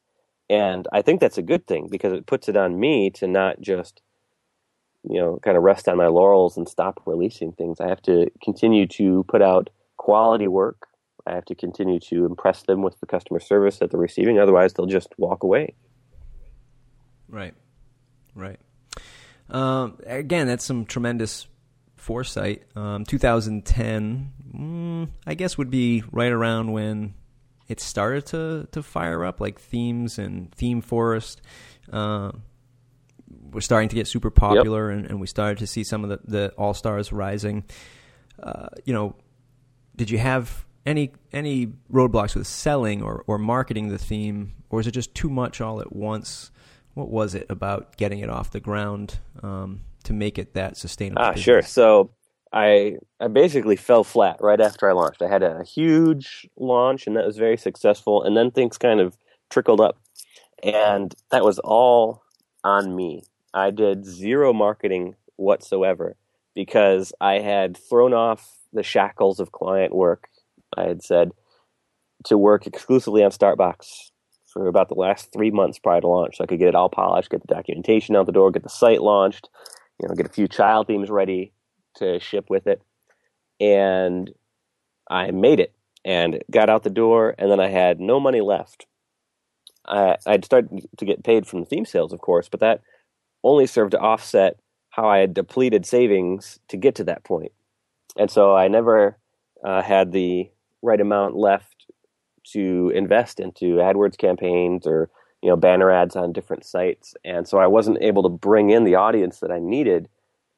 And 0.51 0.87
I 0.93 1.01
think 1.01 1.23
that's 1.23 1.39
a 1.39 1.43
good 1.43 1.67
thing 1.67 1.89
because 1.91 2.13
it 2.13 2.27
puts 2.27 2.51
it 2.51 2.57
on 2.57 2.79
me 2.79 3.09
to 3.13 3.27
not 3.27 3.63
just, 3.63 4.03
you 5.09 5.19
know, 5.19 5.39
kind 5.43 5.57
of 5.57 5.63
rest 5.63 5.89
on 5.89 5.97
my 5.97 6.09
laurels 6.09 6.59
and 6.59 6.69
stop 6.69 7.01
releasing 7.07 7.53
things. 7.53 7.81
I 7.81 7.89
have 7.89 8.03
to 8.03 8.31
continue 8.45 8.87
to 8.89 9.25
put 9.27 9.41
out 9.41 9.71
quality 9.97 10.49
work. 10.49 10.89
I 11.27 11.33
have 11.33 11.47
to 11.47 11.55
continue 11.55 11.99
to 12.11 12.27
impress 12.27 12.65
them 12.65 12.83
with 12.83 13.01
the 13.01 13.07
customer 13.07 13.41
service 13.41 13.79
that 13.79 13.91
they're 13.91 13.99
receiving. 13.99 14.39
Otherwise, 14.39 14.75
they'll 14.75 14.85
just 14.85 15.15
walk 15.17 15.45
away. 15.45 15.77
Right, 17.27 17.55
right. 18.35 18.61
Um, 19.49 19.99
again, 20.05 20.47
that's 20.47 20.65
some 20.65 20.85
tremendous 20.85 21.47
foresight. 22.03 22.65
Um, 22.75 23.05
2010, 23.05 24.33
mm, 24.55 25.09
I 25.27 25.35
guess, 25.35 25.57
would 25.57 25.71
be 25.71 26.03
right 26.11 26.33
around 26.33 26.73
when 26.73 27.15
it 27.69 27.81
started 27.81 28.27
to 28.27 28.69
to 28.73 28.83
fire 28.83 29.25
up, 29.25 29.41
like 29.41 29.61
themes 29.61 30.19
and 30.19 30.53
theme 30.55 30.81
forest. 30.81 31.41
Uh, 31.93 32.33
were 33.51 33.61
starting 33.61 33.89
to 33.89 33.95
get 33.95 34.07
super 34.07 34.31
popular, 34.31 34.91
and, 34.91 35.07
and 35.07 35.21
we 35.21 35.27
started 35.27 35.59
to 35.59 35.67
see 35.67 35.85
some 35.85 36.05
of 36.05 36.11
the, 36.11 36.21
the 36.25 36.49
all 36.59 36.75
stars 36.75 37.13
rising. 37.13 37.65
Uh, 38.43 38.69
you 38.85 38.93
know, 38.93 39.15
did 39.97 40.11
you 40.11 40.19
have 40.19 40.67
any 40.85 41.13
any 41.33 41.69
roadblocks 41.91 42.35
with 42.35 42.47
selling 42.47 43.03
or, 43.03 43.25
or 43.27 43.39
marketing 43.39 43.89
the 43.89 43.99
theme, 43.99 44.55
or 44.71 44.81
is 44.81 44.87
it 44.87 44.93
just 44.93 45.15
too 45.15 45.31
much 45.31 45.61
all 45.61 45.81
at 45.81 45.95
once? 45.95 46.51
What 46.95 47.09
was 47.09 47.35
it 47.35 47.47
about 47.49 47.97
getting 47.97 48.19
it 48.19 48.29
off 48.29 48.51
the 48.51 48.61
ground 48.61 49.19
um, 49.43 49.81
to 50.05 50.13
make 50.13 50.39
it 50.39 50.55
that 50.55 50.77
sustainable? 50.77 51.23
Ah, 51.23 51.31
business? 51.31 51.45
sure. 51.45 51.63
So 51.63 52.11
I 52.53 52.97
I 53.21 53.29
basically 53.29 53.77
fell 53.77 54.05
flat 54.05 54.37
right 54.41 54.61
after 54.61 54.89
I 54.89 54.93
launched. 54.93 55.23
I 55.23 55.29
had 55.29 55.43
a 55.43 55.65
huge 55.65 56.49
launch, 56.57 57.07
and 57.07 57.17
that 57.17 57.27
was 57.27 57.39
very 57.39 57.57
successful. 57.57 58.23
And 58.23 58.37
then 58.37 58.51
things 58.51 58.79
kind 58.79 59.01
of 59.01 59.17
trickled 59.51 59.81
up, 59.81 59.99
and 60.63 61.15
that 61.31 61.45
was 61.45 61.59
all 61.61 62.23
on 62.65 62.95
me. 62.95 63.23
I 63.55 63.71
did 63.71 64.05
zero 64.05 64.53
marketing 64.53 65.15
whatsoever 65.37 66.17
because 66.55 67.13
I 67.21 67.41
had 67.41 67.77
thrown 67.77 68.15
off 68.15 68.59
the 68.73 68.83
shackles 68.83 69.41
of 69.41 69.53
client 69.53 69.95
work. 69.95 70.29
I 70.77 70.85
had 70.85 71.03
said 71.03 71.33
to 72.25 72.39
work 72.39 72.67
exclusively 72.67 73.25
on 73.25 73.31
Startbox 73.31 74.11
for 74.53 74.67
about 74.67 74.89
the 74.89 74.95
last 74.95 75.33
three 75.33 75.51
months 75.51 75.79
prior 75.79 76.01
to 76.01 76.07
launch, 76.07 76.37
so 76.37 76.45
I 76.45 76.47
could 76.47 76.59
get 76.59 76.69
it 76.69 76.75
all 76.75 76.91
polished, 76.91 77.31
get 77.31 77.41
the 77.47 77.55
documentation 77.55 78.17
out 78.17 78.27
the 78.27 78.33
door, 78.33 78.51
get 78.51 78.63
the 78.63 78.69
site 78.69 79.03
launched, 79.03 79.49
you 80.01 80.09
know, 80.09 80.15
get 80.15 80.27
a 80.27 80.33
few 80.33 80.49
child 80.49 80.87
themes 80.87 81.11
ready 81.11 81.53
to 81.97 82.19
ship 82.21 82.47
with 82.49 82.67
it, 82.67 82.83
and 83.61 84.31
I 85.11 85.31
made 85.31 85.61
it 85.61 85.73
and 86.05 86.43
got 86.51 86.69
out 86.69 86.83
the 86.83 86.91
door, 86.91 87.35
and 87.39 87.51
then 87.51 87.61
I 87.61 87.69
had 87.69 88.01
no 88.01 88.19
money 88.19 88.41
left. 88.41 88.87
I, 89.87 90.17
I'd 90.27 90.45
started 90.45 90.87
to 90.97 91.05
get 91.05 91.25
paid 91.25 91.47
from 91.47 91.61
the 91.61 91.67
theme 91.67 91.85
sales, 91.85 92.13
of 92.13 92.21
course, 92.21 92.49
but 92.49 92.61
that 92.61 92.81
only 93.45 93.67
served 93.67 93.93
to 93.93 93.99
offset 93.99 94.59
how 94.91 95.09
I 95.09 95.19
had 95.19 95.35
depleted 95.35 95.87
savings 95.87 96.59
to 96.69 96.77
get 96.77 96.95
to 96.97 97.05
that 97.05 97.25
point. 97.25 97.53
And 98.17 98.31
so 98.31 98.55
I 98.55 98.69
never 98.69 99.17
uh, 99.65 99.83
had 99.83 100.13
the 100.13 100.51
right 100.83 101.01
amount 101.01 101.37
left 101.37 101.87
to 102.53 102.93
invest 102.95 103.41
into 103.41 103.77
AdWords 103.77 104.19
campaigns 104.19 104.87
or 104.87 105.09
you 105.43 105.49
know 105.49 105.57
banner 105.57 105.91
ads 105.91 106.17
on 106.17 106.33
different 106.33 106.65
sites, 106.65 107.15
and 107.25 107.47
so 107.47 107.59
I 107.59 107.67
wasn't 107.67 107.99
able 108.01 108.23
to 108.23 108.29
bring 108.29 108.71
in 108.71 108.85
the 108.85 108.95
audience 108.95 109.41
that 109.41 109.51
I 109.51 109.59
needed 109.59 110.09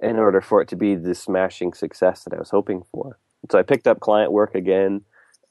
in 0.01 0.19
order 0.19 0.41
for 0.41 0.61
it 0.61 0.69
to 0.69 0.77
be 0.77 0.95
the 0.95 1.15
smashing 1.15 1.73
success 1.73 2.25
that 2.25 2.35
I 2.35 2.39
was 2.39 2.51
hoping 2.51 2.83
for. 2.93 3.19
So 3.51 3.59
I 3.59 3.63
picked 3.63 3.87
up 3.87 4.01
client 4.01 4.33
work 4.33 4.55
again 4.55 5.03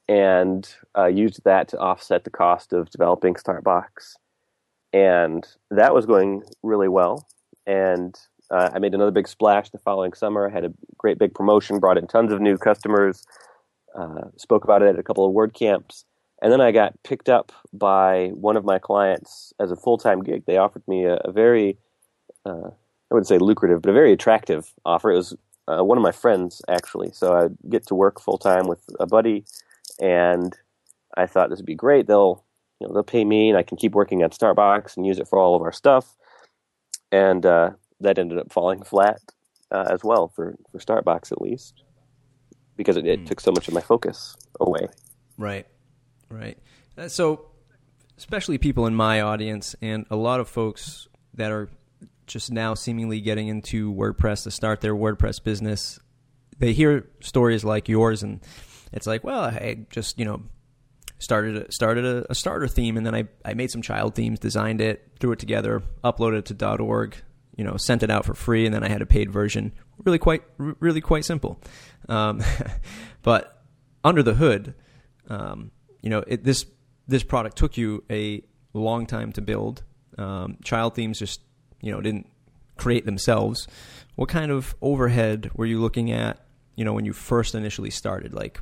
and 0.08 0.68
uh, 0.98 1.06
used 1.06 1.44
that 1.46 1.68
to 1.70 1.78
offset 1.80 2.24
the 2.24 2.30
cost 2.30 2.74
of 2.74 2.90
developing 2.90 3.34
Startbox, 3.36 4.16
and 4.92 5.48
that 5.72 5.94
was 5.94 6.06
going 6.06 6.44
really 6.62 6.90
well. 6.90 7.28
And 7.66 8.16
uh, 8.52 8.70
I 8.74 8.80
made 8.80 8.94
another 8.94 9.12
big 9.12 9.28
splash 9.28 9.70
the 9.70 9.80
following 9.80 10.14
summer. 10.14 10.48
I 10.48 10.54
had 10.54 10.66
a 10.66 10.74
great 10.98 11.18
big 11.18 11.34
promotion, 11.34 11.80
brought 11.80 11.98
in 11.98 12.08
tons 12.08 12.32
of 12.32 12.42
new 12.42 12.58
customers, 12.58 13.26
uh, 13.98 14.28
spoke 14.38 14.64
about 14.64 14.82
it 14.82 14.90
at 14.90 15.00
a 15.00 15.04
couple 15.04 15.26
of 15.26 15.34
WordCamps, 15.34 16.04
and 16.44 16.52
then 16.52 16.60
I 16.60 16.72
got 16.72 17.02
picked 17.04 17.30
up 17.30 17.54
by 17.72 18.28
one 18.34 18.58
of 18.58 18.66
my 18.66 18.78
clients 18.78 19.54
as 19.62 19.72
a 19.72 19.78
full 19.78 19.98
time 19.98 20.22
gig. 20.22 20.44
They 20.46 20.58
offered 20.58 20.86
me 20.90 21.06
a, 21.06 21.16
a 21.24 21.32
very, 21.32 21.78
uh, 22.46 22.68
I 22.68 23.12
wouldn't 23.14 23.28
say 23.28 23.38
lucrative, 23.38 23.82
but 23.82 23.90
a 23.90 23.94
very 23.94 24.12
attractive 24.12 24.74
offer. 24.86 25.10
It 25.10 25.16
was 25.16 25.36
uh, 25.70 25.86
one 25.86 25.98
of 25.98 26.04
my 26.04 26.12
friends 26.12 26.62
actually, 26.68 27.12
so 27.14 27.34
I 27.34 27.48
get 27.70 27.88
to 27.88 27.96
work 27.96 28.20
full 28.20 28.38
time 28.38 28.68
with 28.68 28.84
a 29.00 29.08
buddy, 29.08 29.46
and 30.02 30.54
I 31.16 31.28
thought 31.28 31.50
this 31.50 31.60
would 31.60 31.66
be 31.66 31.76
great. 31.76 32.08
They'll, 32.08 32.44
you 32.82 32.88
know, 32.88 32.94
they'll 32.94 33.04
pay 33.04 33.24
me, 33.24 33.48
and 33.48 33.58
I 33.58 33.64
can 33.64 33.78
keep 33.78 33.94
working 33.94 34.22
at 34.22 34.34
Startbox 34.34 34.98
and 34.98 35.06
use 35.06 35.20
it 35.20 35.30
for 35.30 35.40
all 35.40 35.56
of 35.56 35.62
our 35.62 35.72
stuff. 35.72 36.14
And 37.10 37.46
uh, 37.46 37.72
that 38.02 38.20
ended 38.20 38.38
up 38.38 38.52
falling 38.52 38.84
flat 38.84 39.22
uh, 39.72 39.86
as 39.90 40.04
well 40.04 40.28
for 40.28 40.58
for 40.74 40.80
Startbox 40.80 41.32
at 41.32 41.42
least, 41.42 41.84
because 42.76 42.98
it, 42.98 43.08
it 43.08 43.22
mm. 43.22 43.26
took 43.26 43.40
so 43.40 43.52
much 43.52 43.70
of 43.70 43.74
my 43.74 43.82
focus 43.82 44.36
away. 44.60 44.88
Right, 45.38 45.66
right. 46.34 46.58
Uh, 46.98 47.08
so, 47.08 47.46
especially 48.18 48.58
people 48.58 48.86
in 48.86 48.96
my 48.96 49.22
audience, 49.22 49.76
and 49.82 50.06
a 50.10 50.16
lot 50.16 50.40
of 50.40 50.48
folks 50.48 51.08
that 51.34 51.52
are 51.52 51.70
just 52.28 52.52
now 52.52 52.74
seemingly 52.74 53.20
getting 53.22 53.48
into 53.48 53.94
WordPress 53.94 54.44
to 54.44 54.52
start 54.52 54.82
their 54.82 54.96
WordPress 54.96 55.44
business, 55.44 56.00
they 56.60 56.74
hear 56.74 57.10
stories 57.20 57.64
like 57.64 57.90
yours, 57.90 58.24
and 58.24 58.42
it's 58.92 59.08
like, 59.08 59.24
well, 59.24 59.42
I 59.42 59.86
just 59.90 60.20
you 60.20 60.26
know 60.26 60.44
started 61.20 61.58
a, 61.58 61.72
started 61.72 62.06
a, 62.06 62.32
a, 62.32 62.36
starter 62.36 62.68
theme, 62.68 62.98
and 62.98 63.06
then 63.06 63.16
I 63.16 63.28
I 63.46 63.54
made 63.54 63.72
some 63.72 63.82
child 63.82 64.16
themes, 64.16 64.40
designed 64.40 64.82
it, 64.82 65.12
threw 65.20 65.32
it 65.32 65.40
together, 65.40 65.84
uploaded 66.04 66.40
it 66.50 66.58
to 66.58 66.78
.org, 66.78 67.16
you 67.56 67.64
know, 67.64 67.78
sent 67.78 68.04
it 68.04 68.12
out 68.12 68.26
for 68.26 68.34
free, 68.34 68.66
and 68.66 68.74
then 68.74 68.84
I 68.84 68.90
had 68.90 69.02
a 69.02 69.06
paid 69.06 69.32
version. 69.32 69.74
Really 70.04 70.20
quite, 70.20 70.44
really 70.58 71.02
quite 71.02 71.26
simple. 71.26 71.60
Um, 72.10 72.42
but 73.22 73.64
under 74.04 74.24
the 74.24 74.34
hood, 74.34 74.74
um, 75.30 75.72
you 76.04 76.12
know, 76.12 76.24
it, 76.28 76.44
this 76.44 76.68
this 77.08 77.24
product 77.24 77.58
took 77.58 77.76
you 77.76 78.04
a 78.12 78.44
long 78.74 79.08
time 79.08 79.32
to 79.34 79.42
build. 79.42 79.84
Um, 80.18 80.58
child 80.64 80.94
themes 80.94 81.18
just, 81.18 81.42
you 81.82 81.92
know, 81.92 82.00
didn't 82.00 82.30
create 82.78 83.06
themselves. 83.06 83.68
What 84.16 84.30
kind 84.30 84.52
of 84.52 84.76
overhead 84.82 85.50
were 85.56 85.66
you 85.66 85.82
looking 85.82 86.12
at? 86.12 86.46
You 86.76 86.86
know, 86.86 86.94
when 86.94 87.06
you 87.06 87.14
first 87.14 87.56
initially 87.56 87.90
started, 87.90 88.34
like 88.34 88.60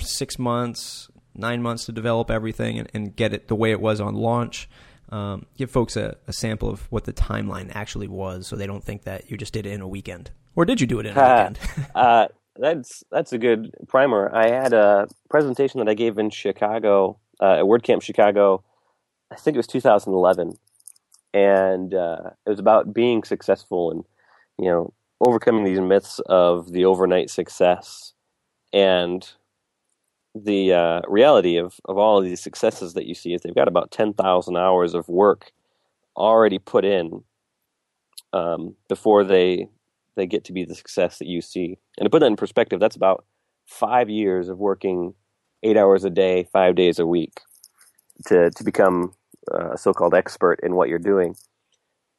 six 0.00 0.38
months, 0.38 1.08
nine 1.34 1.62
months 1.62 1.84
to 1.84 1.92
develop 1.92 2.30
everything 2.30 2.78
and, 2.78 2.90
and 2.92 3.14
get 3.14 3.32
it 3.32 3.46
the 3.46 3.54
way 3.54 3.70
it 3.70 3.80
was 3.80 4.00
on 4.00 4.14
launch 4.16 4.68
um, 5.10 5.46
give 5.56 5.70
folks 5.70 5.96
a, 5.96 6.16
a, 6.28 6.32
sample 6.32 6.70
of 6.70 6.80
what 6.92 7.04
the 7.04 7.12
timeline 7.12 7.70
actually 7.74 8.08
was, 8.08 8.46
so 8.46 8.56
they 8.56 8.66
don't 8.66 8.84
think 8.84 9.04
that 9.04 9.30
you 9.30 9.36
just 9.36 9.52
did 9.52 9.66
it 9.66 9.72
in 9.72 9.80
a 9.80 9.88
weekend, 9.88 10.30
or 10.54 10.64
did 10.64 10.80
you 10.80 10.86
do 10.86 11.00
it 11.00 11.06
in 11.06 11.16
a 11.16 11.20
weekend? 11.56 11.58
uh, 11.94 12.28
that's 12.60 13.02
that's 13.10 13.32
a 13.32 13.38
good 13.38 13.74
primer. 13.88 14.30
I 14.34 14.48
had 14.48 14.72
a 14.72 15.08
presentation 15.28 15.78
that 15.78 15.88
I 15.88 15.94
gave 15.94 16.18
in 16.18 16.30
Chicago 16.30 17.18
uh, 17.40 17.54
at 17.54 17.64
WordCamp 17.64 18.02
Chicago. 18.02 18.62
I 19.32 19.36
think 19.36 19.54
it 19.54 19.58
was 19.58 19.66
2011, 19.66 20.58
and 21.32 21.94
uh, 21.94 22.30
it 22.46 22.50
was 22.50 22.58
about 22.58 22.92
being 22.92 23.24
successful 23.24 23.90
and 23.90 24.04
you 24.58 24.70
know 24.70 24.92
overcoming 25.20 25.64
these 25.64 25.80
myths 25.80 26.20
of 26.26 26.72
the 26.72 26.84
overnight 26.84 27.30
success 27.30 28.12
and 28.72 29.32
the 30.34 30.72
uh, 30.72 31.00
reality 31.08 31.56
of, 31.56 31.74
of 31.86 31.98
all 31.98 32.18
of 32.18 32.24
these 32.24 32.40
successes 32.40 32.94
that 32.94 33.06
you 33.06 33.14
see 33.14 33.34
is 33.34 33.42
they've 33.42 33.54
got 33.54 33.68
about 33.68 33.90
10,000 33.90 34.56
hours 34.56 34.94
of 34.94 35.08
work 35.08 35.52
already 36.16 36.58
put 36.58 36.84
in 36.84 37.24
um, 38.32 38.76
before 38.88 39.24
they 39.24 39.68
they 40.16 40.26
get 40.26 40.44
to 40.44 40.52
be 40.52 40.64
the 40.64 40.74
success 40.74 41.18
that 41.18 41.28
you 41.28 41.40
see. 41.40 41.78
And 41.98 42.06
to 42.06 42.10
put 42.10 42.20
that 42.20 42.26
in 42.26 42.36
perspective, 42.36 42.80
that's 42.80 42.96
about 42.96 43.24
five 43.66 44.10
years 44.10 44.48
of 44.48 44.58
working 44.58 45.14
eight 45.62 45.76
hours 45.76 46.04
a 46.04 46.10
day, 46.10 46.48
five 46.52 46.74
days 46.74 46.98
a 46.98 47.06
week 47.06 47.40
to, 48.26 48.50
to 48.50 48.64
become 48.64 49.14
uh, 49.52 49.72
a 49.72 49.78
so 49.78 49.92
called 49.92 50.14
expert 50.14 50.60
in 50.62 50.74
what 50.74 50.88
you're 50.88 50.98
doing. 50.98 51.34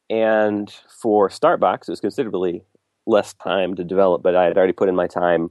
And 0.10 0.74
for 1.02 1.30
Startbox, 1.30 1.82
it 1.82 1.90
was 1.90 2.02
considerably 2.02 2.64
less 3.06 3.34
time 3.34 3.76
to 3.76 3.84
develop, 3.84 4.22
but 4.22 4.36
I 4.36 4.46
had 4.46 4.58
already 4.58 4.74
put 4.74 4.90
in 4.90 4.96
my 4.96 5.08
time 5.08 5.50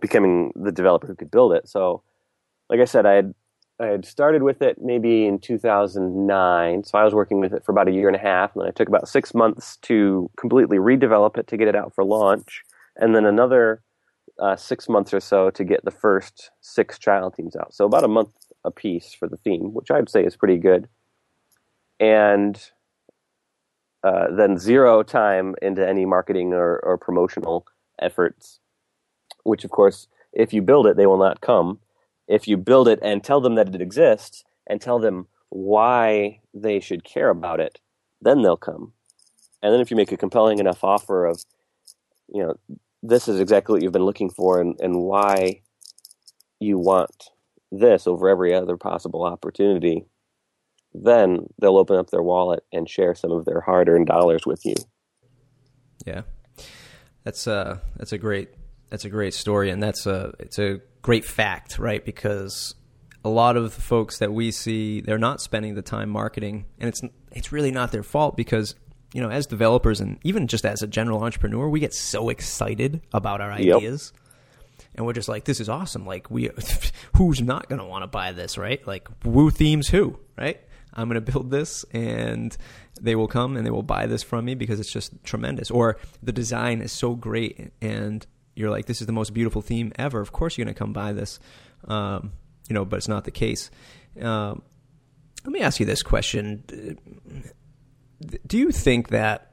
becoming 0.00 0.52
the 0.56 0.72
developer 0.72 1.06
who 1.06 1.14
could 1.14 1.30
build 1.30 1.52
it. 1.52 1.68
So, 1.68 2.02
like 2.70 2.80
I 2.80 2.84
said, 2.84 3.06
I 3.06 3.12
had 3.12 3.34
I 3.80 3.86
had 3.86 4.04
started 4.04 4.42
with 4.42 4.60
it 4.60 4.78
maybe 4.80 5.26
in 5.26 5.38
2009. 5.38 6.84
So 6.84 6.98
I 6.98 7.04
was 7.04 7.14
working 7.14 7.40
with 7.40 7.52
it 7.52 7.64
for 7.64 7.72
about 7.72 7.88
a 7.88 7.92
year 7.92 8.08
and 8.08 8.16
a 8.16 8.20
half, 8.20 8.54
and 8.54 8.62
then 8.62 8.68
I 8.68 8.72
took 8.72 8.88
about 8.88 9.08
six 9.08 9.34
months 9.34 9.76
to 9.82 10.30
completely 10.36 10.78
redevelop 10.78 11.38
it 11.38 11.46
to 11.48 11.56
get 11.56 11.68
it 11.68 11.76
out 11.76 11.94
for 11.94 12.04
launch, 12.04 12.62
and 12.96 13.14
then 13.14 13.24
another 13.24 13.82
uh, 14.38 14.56
six 14.56 14.88
months 14.88 15.14
or 15.14 15.20
so 15.20 15.50
to 15.50 15.64
get 15.64 15.84
the 15.84 15.90
first 15.90 16.50
six 16.60 16.98
child 16.98 17.34
themes 17.36 17.56
out. 17.56 17.74
So 17.74 17.84
about 17.84 18.04
a 18.04 18.08
month 18.08 18.30
a 18.64 18.70
piece 18.70 19.14
for 19.14 19.28
the 19.28 19.36
theme, 19.36 19.72
which 19.72 19.90
I'd 19.90 20.10
say 20.10 20.24
is 20.24 20.36
pretty 20.36 20.58
good. 20.58 20.88
And 22.00 22.60
uh, 24.02 24.26
then 24.32 24.58
zero 24.58 25.02
time 25.02 25.54
into 25.62 25.86
any 25.86 26.04
marketing 26.04 26.52
or, 26.52 26.78
or 26.80 26.98
promotional 26.98 27.66
efforts 28.00 28.60
which 29.48 29.64
of 29.64 29.70
course, 29.70 30.06
if 30.32 30.52
you 30.52 30.62
build 30.62 30.86
it, 30.86 30.96
they 30.96 31.06
will 31.06 31.18
not 31.18 31.40
come. 31.40 31.80
If 32.28 32.46
you 32.46 32.56
build 32.56 32.88
it 32.88 32.98
and 33.02 33.24
tell 33.24 33.40
them 33.40 33.54
that 33.56 33.74
it 33.74 33.80
exists 33.80 34.44
and 34.66 34.80
tell 34.80 34.98
them 34.98 35.26
why 35.48 36.40
they 36.52 36.78
should 36.78 37.04
care 37.04 37.30
about 37.30 37.58
it, 37.58 37.80
then 38.20 38.42
they'll 38.42 38.56
come. 38.56 38.92
And 39.62 39.72
then 39.72 39.80
if 39.80 39.90
you 39.90 39.96
make 39.96 40.12
a 40.12 40.16
compelling 40.16 40.58
enough 40.58 40.84
offer 40.84 41.26
of, 41.26 41.42
you 42.32 42.42
know, 42.42 42.54
this 43.02 43.28
is 43.28 43.40
exactly 43.40 43.72
what 43.72 43.82
you've 43.82 43.92
been 43.92 44.04
looking 44.04 44.30
for 44.30 44.60
and, 44.60 44.78
and 44.80 44.96
why 44.96 45.62
you 46.60 46.78
want 46.78 47.30
this 47.70 48.06
over 48.06 48.28
every 48.28 48.54
other 48.54 48.76
possible 48.76 49.24
opportunity, 49.24 50.06
then 50.92 51.46
they'll 51.60 51.78
open 51.78 51.96
up 51.96 52.10
their 52.10 52.22
wallet 52.22 52.64
and 52.72 52.88
share 52.88 53.14
some 53.14 53.30
of 53.30 53.44
their 53.44 53.60
hard 53.60 53.88
earned 53.88 54.06
dollars 54.06 54.46
with 54.46 54.64
you. 54.64 54.74
Yeah. 56.04 56.22
That's 57.24 57.46
uh 57.46 57.78
that's 57.96 58.12
a 58.12 58.18
great 58.18 58.50
that's 58.90 59.04
a 59.04 59.10
great 59.10 59.34
story, 59.34 59.70
and 59.70 59.82
that's 59.82 60.06
a 60.06 60.32
it's 60.38 60.58
a 60.58 60.80
great 61.08 61.24
fact, 61.24 61.78
right? 61.78 62.04
Because 62.04 62.74
a 63.24 63.30
lot 63.30 63.56
of 63.56 63.74
the 63.74 63.80
folks 63.80 64.18
that 64.18 64.30
we 64.30 64.50
see, 64.50 65.00
they're 65.00 65.16
not 65.16 65.40
spending 65.40 65.74
the 65.74 65.80
time 65.80 66.10
marketing, 66.10 66.66
and 66.78 66.86
it's 66.86 67.00
it's 67.32 67.50
really 67.50 67.70
not 67.70 67.92
their 67.92 68.02
fault 68.02 68.36
because 68.36 68.74
you 69.14 69.22
know, 69.22 69.30
as 69.30 69.46
developers 69.46 70.02
and 70.02 70.18
even 70.22 70.46
just 70.46 70.66
as 70.66 70.82
a 70.82 70.86
general 70.86 71.24
entrepreneur, 71.24 71.66
we 71.66 71.80
get 71.80 71.94
so 71.94 72.28
excited 72.28 73.00
about 73.14 73.40
our 73.40 73.50
ideas. 73.50 74.12
Yep. 74.14 74.86
And 74.96 75.06
we're 75.06 75.14
just 75.14 75.30
like, 75.30 75.44
this 75.44 75.60
is 75.60 75.70
awesome. 75.70 76.04
Like, 76.04 76.30
we, 76.30 76.50
who's 77.16 77.40
not 77.40 77.70
going 77.70 77.78
to 77.78 77.86
want 77.86 78.02
to 78.02 78.06
buy 78.06 78.32
this, 78.32 78.58
right? 78.58 78.86
Like, 78.86 79.08
WooThemes 79.22 79.88
who, 79.88 80.18
right? 80.36 80.60
I'm 80.92 81.08
going 81.08 81.24
to 81.24 81.32
build 81.32 81.50
this 81.50 81.86
and 81.92 82.54
they 83.00 83.16
will 83.16 83.28
come 83.28 83.56
and 83.56 83.64
they 83.64 83.70
will 83.70 83.82
buy 83.82 84.04
this 84.04 84.22
from 84.22 84.44
me 84.44 84.54
because 84.54 84.78
it's 84.78 84.92
just 84.92 85.24
tremendous. 85.24 85.70
Or 85.70 85.96
the 86.22 86.32
design 86.32 86.82
is 86.82 86.92
so 86.92 87.14
great 87.14 87.72
and 87.80 88.26
you're 88.58 88.70
like, 88.70 88.86
this 88.86 89.00
is 89.00 89.06
the 89.06 89.12
most 89.12 89.32
beautiful 89.32 89.62
theme 89.62 89.92
ever. 89.98 90.20
Of 90.20 90.32
course, 90.32 90.58
you're 90.58 90.64
going 90.64 90.74
to 90.74 90.78
come 90.78 90.92
buy 90.92 91.12
this, 91.12 91.38
um, 91.86 92.32
you 92.68 92.74
know, 92.74 92.84
but 92.84 92.96
it's 92.96 93.08
not 93.08 93.24
the 93.24 93.30
case. 93.30 93.70
Um, 94.20 94.62
let 95.44 95.52
me 95.52 95.60
ask 95.60 95.80
you 95.80 95.86
this 95.86 96.02
question: 96.02 96.64
Do 98.46 98.58
you 98.58 98.72
think 98.72 99.08
that 99.08 99.52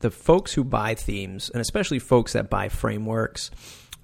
the 0.00 0.10
folks 0.10 0.52
who 0.52 0.64
buy 0.64 0.94
themes, 0.94 1.50
and 1.50 1.60
especially 1.60 1.98
folks 1.98 2.32
that 2.32 2.50
buy 2.50 2.68
frameworks 2.68 3.50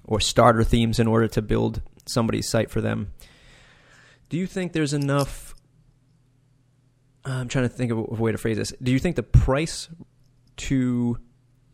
or 0.05 0.19
starter 0.19 0.63
themes 0.63 0.99
in 0.99 1.07
order 1.07 1.27
to 1.27 1.41
build 1.41 1.81
somebody's 2.07 2.49
site 2.49 2.71
for 2.71 2.81
them, 2.81 3.11
do 4.29 4.37
you 4.37 4.47
think 4.47 4.73
there's 4.73 4.93
enough 4.93 5.53
I'm 7.23 7.47
trying 7.47 7.65
to 7.65 7.69
think 7.69 7.91
of 7.91 7.97
a 7.97 8.01
way 8.01 8.31
to 8.31 8.37
phrase 8.37 8.57
this. 8.57 8.73
Do 8.81 8.91
you 8.91 8.99
think 8.99 9.15
the 9.15 9.23
price 9.23 9.89
to 10.57 11.17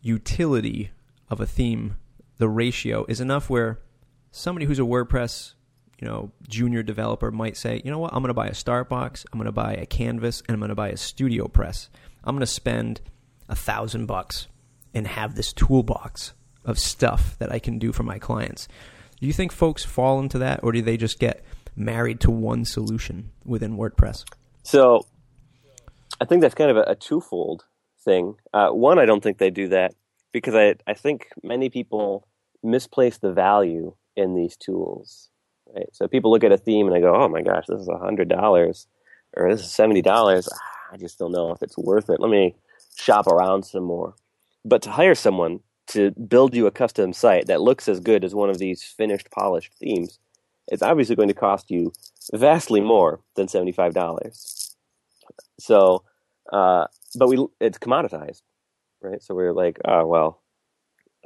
utility 0.02 0.92
of 1.30 1.40
a 1.40 1.46
theme, 1.46 1.98
the 2.38 2.50
ratio, 2.50 3.06
is 3.08 3.22
enough 3.22 3.50
where 3.50 3.80
somebody 4.32 4.66
who's 4.66 4.80
a 4.80 4.84
WordPress, 4.84 5.54
you 6.00 6.08
know, 6.08 6.32
junior 6.48 6.84
developer 6.84 7.32
might 7.32 7.58
say, 7.58 7.82
you 7.84 7.92
know 7.92 8.00
what, 8.00 8.14
I'm 8.14 8.22
going 8.22 8.30
to 8.30 8.34
buy 8.34 8.48
a 8.48 8.52
Startbox, 8.52 9.26
I'm 9.32 9.40
going 9.40 9.46
to 9.46 9.52
buy 9.52 9.74
a 9.74 9.86
Canvas, 9.86 10.42
and 10.48 10.54
I'm 10.54 10.60
going 10.60 10.70
to 10.70 10.76
buy 10.76 10.90
a 10.90 10.98
Studio 10.98 11.48
Press. 11.48 11.90
I'm 12.24 12.36
going 12.36 12.42
to 12.42 12.48
spend 12.48 13.02
a 13.50 13.56
thousand 13.56 14.06
bucks 14.06 14.48
and 14.94 15.08
have 15.08 15.36
this 15.36 15.54
toolbox 15.54 16.34
of 16.66 16.78
stuff 16.78 17.38
that 17.40 17.52
I 17.52 17.60
can 17.60 17.80
do 17.80 17.92
for 17.92 18.04
my 18.04 18.20
clients. 18.20 18.68
Do 19.20 19.26
you 19.26 19.34
think 19.34 19.52
folks 19.52 19.84
fall 19.84 20.20
into 20.20 20.38
that, 20.40 20.60
or 20.64 20.72
do 20.72 20.82
they 20.82 20.98
just 20.98 21.20
get 21.20 21.44
married 21.76 22.20
to 22.22 22.32
one 22.32 22.66
solution 22.66 23.32
within 23.46 23.78
WordPress? 23.78 24.26
So, 24.64 25.06
I 26.20 26.26
think 26.26 26.42
that's 26.42 26.56
kind 26.56 26.70
of 26.70 26.78
a, 26.78 26.84
a 26.92 26.96
twofold 26.96 27.66
thing. 28.04 28.36
Uh, 28.54 28.70
one, 28.70 29.00
I 29.00 29.06
don't 29.06 29.22
think 29.22 29.38
they 29.38 29.50
do 29.50 29.70
that 29.70 29.94
because 30.32 30.56
I 30.56 30.76
I 30.86 30.94
think 30.94 31.28
many 31.44 31.70
people 31.70 32.27
misplace 32.64 33.18
the 33.18 33.32
value 33.32 33.96
in 34.16 34.36
these 34.36 34.58
tools. 34.58 35.30
Right? 35.74 35.90
So 35.94 36.08
people 36.08 36.32
look 36.32 36.44
at 36.44 36.52
a 36.52 36.58
theme 36.58 36.88
and 36.88 36.96
they 36.96 37.02
go, 37.02 37.16
"Oh 37.16 37.28
my 37.28 37.42
gosh, 37.42 37.66
this 37.68 37.82
is 37.82 37.90
hundred 37.90 38.30
dollars, 38.30 38.88
or 39.36 39.52
this 39.52 39.62
is 39.62 39.72
seventy 39.72 40.02
dollars. 40.02 40.50
I 40.92 40.98
just 40.98 41.20
don't 41.20 41.32
know 41.32 41.52
if 41.52 41.62
it's 41.62 41.78
worth 41.78 42.10
it. 42.10 42.20
Let 42.20 42.30
me 42.32 42.56
shop 42.98 43.28
around 43.28 43.64
some 43.64 43.84
more." 43.84 44.16
But 44.66 44.82
to 44.84 44.92
hire 44.92 45.16
someone 45.16 45.62
to 45.88 46.12
build 46.12 46.56
you 46.56 46.68
a 46.68 46.72
custom 46.72 47.14
site 47.14 47.48
that 47.48 47.62
looks 47.62 47.88
as 47.88 48.00
good 48.00 48.24
as 48.24 48.36
one 48.36 48.50
of 48.50 48.58
these 48.58 48.84
finished, 48.84 49.32
polished 49.32 49.74
themes, 49.80 50.20
it's 50.68 50.82
obviously 50.82 51.16
going 51.16 51.30
to 51.30 51.34
cost 51.34 51.72
you 51.72 51.94
vastly 52.34 52.82
more 52.82 53.22
than 53.36 53.48
seventy-five 53.48 53.94
dollars. 53.94 54.76
So, 55.60 56.04
uh, 56.52 56.88
but 57.16 57.28
we 57.28 57.46
it's 57.60 57.78
commoditized, 57.78 58.42
right? 59.02 59.22
So 59.22 59.36
we're 59.36 59.54
like, 59.54 59.80
oh 59.86 60.06
well, 60.06 60.42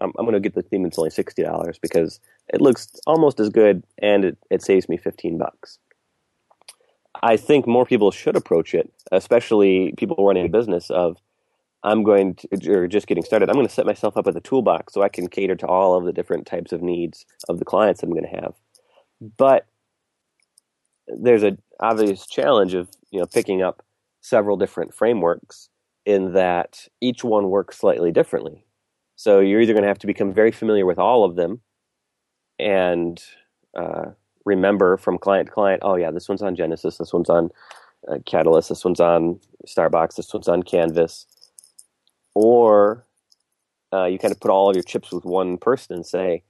I'm, 0.02 0.12
I'm 0.18 0.26
going 0.26 0.34
to 0.34 0.40
get 0.40 0.56
the 0.56 0.62
theme 0.62 0.84
that's 0.84 1.00
only 1.00 1.12
sixty 1.12 1.44
dollars 1.44 1.80
because 1.80 2.20
it 2.50 2.62
looks 2.62 2.90
almost 3.08 3.40
as 3.40 3.50
good 3.50 3.84
and 4.00 4.26
it, 4.26 4.38
it 4.50 4.62
saves 4.62 4.90
me 4.90 4.98
fifteen 4.98 5.38
bucks. 5.38 5.80
I 7.24 7.38
think 7.38 7.68
more 7.68 7.86
people 7.86 8.12
should 8.12 8.36
approach 8.36 8.74
it, 8.74 8.92
especially 9.12 9.94
people 9.98 10.26
running 10.26 10.46
a 10.46 10.50
business 10.50 10.90
of 10.90 11.18
I'm 11.84 12.04
going 12.04 12.36
to, 12.36 12.72
or 12.72 12.88
just 12.88 13.08
getting 13.08 13.24
started, 13.24 13.50
I'm 13.50 13.56
going 13.56 13.68
to 13.68 13.74
set 13.74 13.86
myself 13.86 14.16
up 14.16 14.26
with 14.26 14.38
a 14.38 14.42
toolbox 14.42 14.94
so 14.94 15.02
I 15.02 15.10
can 15.10 15.28
cater 15.28 15.56
to 15.56 15.68
all 15.68 15.98
of 15.98 16.06
the 16.06 16.14
different 16.14 16.46
types 16.46 16.72
of 16.72 16.82
needs 16.82 17.26
of 17.50 17.60
the 17.60 17.66
clients 17.66 18.04
I'm 18.04 18.12
going 18.12 18.24
to 18.24 18.42
have. 18.42 18.54
But 19.38 19.66
there's 21.08 21.44
an 21.44 21.62
obvious 21.80 22.28
challenge 22.28 22.74
of 22.74 22.90
you 23.12 23.20
know 23.20 23.26
picking 23.26 23.62
up 23.62 23.84
several 24.22 24.58
different 24.58 24.94
frameworks 24.94 25.70
in 26.06 26.34
that 26.34 26.88
each 27.02 27.24
one 27.24 27.50
works 27.50 27.78
slightly 27.78 28.12
differently. 28.12 28.66
So 29.22 29.40
you're 29.40 29.62
either 29.62 29.74
going 29.74 29.84
to 29.84 29.88
have 29.88 30.00
to 30.00 30.08
become 30.08 30.34
very 30.34 30.52
familiar 30.52 30.84
with 30.84 30.98
all 30.98 31.24
of 31.24 31.36
them 31.36 31.62
and 32.58 33.24
uh, 33.78 34.06
remember 34.46 34.98
from 34.98 35.20
client 35.20 35.46
to 35.46 35.54
client, 35.54 35.84
oh 35.86 35.96
yeah, 35.96 36.10
this 36.10 36.28
one's 36.28 36.42
on 36.42 36.56
Genesis, 36.56 36.98
this 36.98 37.14
one's 37.14 37.30
on 37.30 37.52
uh, 38.08 38.18
Catalyst, 38.26 38.70
this 38.70 38.84
one's 38.84 39.00
on 39.00 39.40
Startbox, 39.68 40.16
this 40.16 40.34
one's 40.34 40.48
on 40.48 40.64
Canvas, 40.64 41.28
or 42.34 43.06
uh, 43.94 44.06
you 44.06 44.18
kind 44.18 44.32
of 44.32 44.40
put 44.40 44.50
all 44.50 44.72
of 44.72 44.76
your 44.76 44.82
chips 44.82 45.12
with 45.12 45.24
one 45.24 45.60
person 45.60 45.98
and 45.98 46.06
say, 46.06 46.42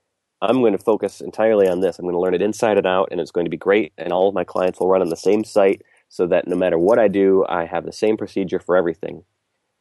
I'm 0.41 0.61
going 0.61 0.71
to 0.71 0.81
focus 0.81 1.19
entirely 1.19 1.67
on 1.67 1.81
this. 1.81 1.99
I'm 1.99 2.05
going 2.05 2.15
to 2.15 2.21
learn 2.21 2.35
it 2.35 2.41
inside 2.41 2.77
and 2.77 2.87
out, 2.87 3.09
and 3.11 3.19
it's 3.19 3.31
going 3.31 3.45
to 3.47 3.51
be 3.51 3.57
great. 3.57 3.91
And 3.97 4.13
all 4.13 4.29
of 4.29 4.33
my 4.33 4.45
clients 4.45 4.79
will 4.79 4.87
run 4.87 5.01
on 5.01 5.09
the 5.09 5.17
same 5.17 5.43
site 5.43 5.81
so 6.07 6.25
that 6.27 6.47
no 6.47 6.55
matter 6.55 6.79
what 6.79 6.99
I 6.99 7.09
do, 7.09 7.45
I 7.49 7.65
have 7.65 7.83
the 7.83 7.91
same 7.91 8.15
procedure 8.15 8.59
for 8.59 8.77
everything. 8.77 9.25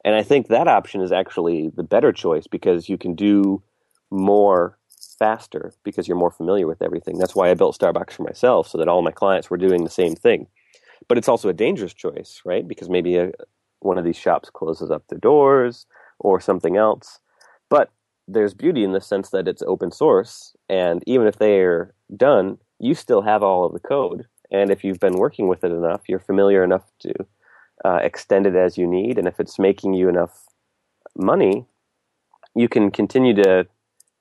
And 0.05 0.15
I 0.15 0.23
think 0.23 0.49
that 0.49 0.69
option 0.69 1.01
is 1.03 1.13
actually 1.13 1.69
the 1.69 1.83
better 1.83 2.13
choice 2.13 2.47
because 2.47 2.89
you 2.89 2.97
can 2.97 3.15
do 3.15 3.63
more 4.11 4.79
faster 5.19 5.73
because 5.85 6.09
you're 6.09 6.17
more 6.17 6.31
familiar 6.31 6.67
with 6.67 6.83
everything. 6.83 7.19
That's 7.19 7.35
why 7.35 7.51
I 7.51 7.55
built 7.55 7.79
Startbox 7.79 8.13
for 8.13 8.23
myself 8.23 8.69
so 8.69 8.79
that 8.79 8.89
all 8.89 9.03
my 9.03 9.11
clients 9.11 9.51
were 9.51 9.59
doing 9.59 9.85
the 9.85 9.91
same 9.91 10.15
thing. 10.15 10.47
But 11.09 11.19
it's 11.19 11.29
also 11.29 11.49
a 11.49 11.55
dangerous 11.55 11.95
choice, 11.95 12.41
right? 12.45 12.67
Because 12.67 12.89
maybe 12.89 13.17
a, 13.17 13.33
one 13.81 13.99
of 13.99 14.05
these 14.05 14.17
shops 14.17 14.51
closes 14.51 14.91
up 14.91 15.07
their 15.09 15.19
doors 15.19 15.87
or 16.19 16.41
something 16.41 16.77
else. 16.77 17.21
But 17.69 17.91
there's 18.27 18.55
beauty 18.55 18.85
in 18.85 18.93
the 18.93 19.01
sense 19.01 19.31
that 19.31 19.49
it's 19.49 19.63
open 19.63 19.91
source, 19.91 20.55
and 20.69 21.03
even 21.07 21.27
if 21.27 21.39
they're 21.39 21.95
done, 22.17 22.59
you 22.79 22.95
still 22.95 23.23
have 23.23 23.43
all 23.43 23.65
of 23.65 23.73
the 23.73 23.81
code. 23.81 24.27
And 24.51 24.71
if 24.71 24.85
you've 24.85 25.01
been 25.01 25.19
working 25.19 25.49
with 25.49 25.65
it 25.65 25.73
enough, 25.73 26.03
you're 26.09 26.19
familiar 26.19 26.63
enough 26.63 26.91
to 27.01 27.13
uh, 27.85 28.01
extend 28.03 28.47
it 28.47 28.55
as 28.55 28.77
you 28.77 28.87
need. 28.87 29.19
And 29.19 29.27
if 29.27 29.41
it's 29.41 29.59
making 29.59 29.95
you 29.95 30.09
enough 30.09 30.45
money, 31.17 31.67
you 32.55 32.69
can 32.69 32.91
continue 32.91 33.35
to, 33.35 33.67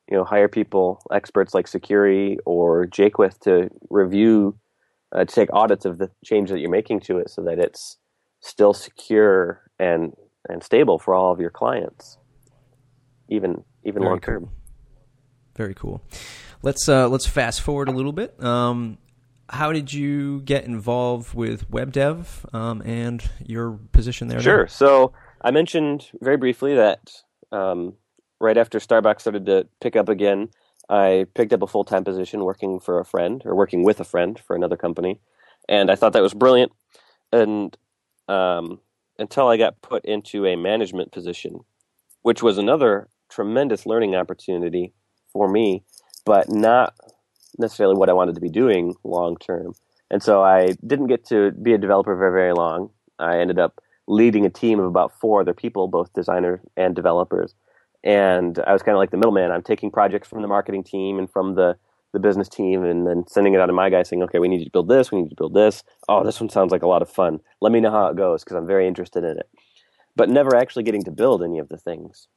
you 0.10 0.18
know, 0.18 0.24
hire 0.24 0.48
people, 0.48 1.02
experts 1.12 1.54
like 1.54 1.68
Sucuri 1.68 2.38
or 2.46 2.86
Jaquith 2.88 3.40
to 3.42 3.70
review, 3.90 4.58
uh, 5.12 5.26
to 5.26 5.34
take 5.34 5.50
audits 5.54 5.86
of 5.86 5.98
the 5.98 6.10
change 6.24 6.50
that 6.50 6.60
you're 6.60 6.70
making 6.70 7.02
to 7.02 7.18
it, 7.18 7.30
so 7.30 7.42
that 7.44 7.60
it's 7.60 7.98
still 8.42 8.74
secure 8.74 9.62
and 9.80 10.14
and 10.48 10.64
stable 10.64 10.98
for 11.00 11.14
all 11.14 11.32
of 11.32 11.40
your 11.40 11.50
clients, 11.50 12.18
even 13.30 13.64
even 13.84 14.04
long 14.04 14.20
term. 14.20 14.46
Cool. 14.46 14.54
Very 15.56 15.74
cool. 15.74 16.02
Let's 16.62 16.88
uh, 16.88 17.10
let's 17.10 17.26
fast 17.26 17.62
forward 17.62 17.90
a 17.90 17.92
little 17.92 18.14
bit. 18.14 18.42
Um, 18.44 18.98
how 19.50 19.72
did 19.72 19.92
you 19.92 20.42
get 20.42 20.66
involved 20.66 21.34
with 21.34 21.70
web 21.70 21.92
dev 21.92 22.46
um, 22.54 22.82
and 22.84 23.30
your 23.46 23.80
position 23.92 24.28
there? 24.28 24.40
Sure. 24.40 24.64
Now? 24.64 24.68
So 24.68 25.14
I 25.42 25.52
mentioned 25.52 26.10
very 26.22 26.38
briefly 26.38 26.76
that 26.76 27.12
um, 27.52 27.94
right 28.40 28.58
after 28.58 28.80
Startbox 28.80 29.22
started 29.22 29.46
to 29.48 29.68
pick 29.82 29.96
up 29.96 30.08
again, 30.08 30.50
I 30.90 31.26
picked 31.34 31.54
up 31.54 31.62
a 31.62 31.68
full 31.68 31.84
time 31.84 32.04
position 32.04 32.44
working 32.44 32.80
for 32.80 33.00
a 33.00 33.06
friend 33.06 33.42
or 33.46 33.56
working 33.56 33.84
with 33.84 34.00
a 34.00 34.06
friend 34.06 34.40
for 34.40 34.56
another 34.56 34.78
company, 34.78 35.20
and 35.68 35.92
I 35.92 35.96
thought 35.96 36.14
that 36.14 36.22
was 36.22 36.34
brilliant. 36.34 36.72
And 37.32 37.78
um, 38.28 38.80
until 39.18 39.48
I 39.48 39.58
got 39.58 39.82
put 39.82 40.06
into 40.06 40.46
a 40.46 40.56
management 40.56 41.12
position, 41.12 41.62
which 42.22 42.42
was 42.42 42.58
another 42.58 43.10
tremendous 43.30 43.86
learning 43.86 44.16
opportunity 44.16 44.94
for 45.32 45.48
me, 45.48 45.84
but 46.26 46.50
not 46.50 46.96
necessarily 47.60 47.96
what 47.96 48.10
I 48.10 48.14
wanted 48.14 48.36
to 48.36 48.42
be 48.42 48.50
doing 48.50 48.96
long 49.04 49.38
term. 49.38 49.74
And 50.12 50.24
so 50.24 50.44
I 50.44 50.76
didn't 50.86 51.08
get 51.08 51.26
to 51.28 51.52
be 51.52 51.74
a 51.74 51.78
developer 51.78 52.16
very, 52.16 52.32
very 52.32 52.54
long. 52.54 52.90
I 53.20 53.38
ended 53.40 53.60
up 53.60 53.80
leading 54.08 54.46
a 54.46 54.50
team 54.50 54.80
of 54.80 54.86
about 54.86 55.14
four 55.20 55.42
other 55.42 55.54
people, 55.54 55.88
both 55.88 56.12
designers 56.14 56.60
and 56.76 56.96
developers. 56.96 57.54
And 58.04 58.58
I 58.66 58.74
was 58.74 58.82
kind 58.82 58.96
of 58.96 59.00
like 59.00 59.12
the 59.12 59.18
middleman. 59.18 59.52
I'm 59.52 59.62
taking 59.62 59.92
projects 59.92 60.28
from 60.28 60.42
the 60.42 60.48
marketing 60.48 60.84
team 60.84 61.20
and 61.20 61.30
from 61.30 61.56
the, 61.56 61.78
the 62.12 62.20
business 62.20 62.50
team 62.50 62.84
and 62.84 63.06
then 63.06 63.26
sending 63.28 63.54
it 63.54 63.60
out 63.60 63.68
to 63.68 63.74
my 63.74 63.90
guy 63.90 64.02
saying, 64.04 64.24
okay, 64.24 64.40
we 64.40 64.48
need 64.48 64.60
you 64.60 64.66
to 64.66 64.72
build 64.72 64.88
this, 64.88 65.12
we 65.12 65.20
need 65.20 65.26
you 65.26 65.30
to 65.30 65.36
build 65.36 65.54
this. 65.54 65.84
Oh, 66.08 66.24
this 66.24 66.40
one 66.40 66.50
sounds 66.50 66.72
like 66.72 66.82
a 66.82 66.88
lot 66.88 67.02
of 67.04 67.10
fun. 67.10 67.40
Let 67.62 67.72
me 67.72 67.82
know 67.82 67.92
how 67.92 68.08
it 68.08 68.16
goes 68.16 68.44
because 68.44 68.58
I'm 68.58 68.66
very 68.66 68.88
interested 68.88 69.24
in 69.24 69.38
it. 69.38 69.50
But 70.16 70.30
never 70.30 70.56
actually 70.56 70.84
getting 70.84 71.04
to 71.04 71.12
build 71.12 71.44
any 71.44 71.60
of 71.60 71.70
the 71.70 71.78
things. 71.78 72.28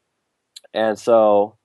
And 0.74 0.98
so 0.98 1.56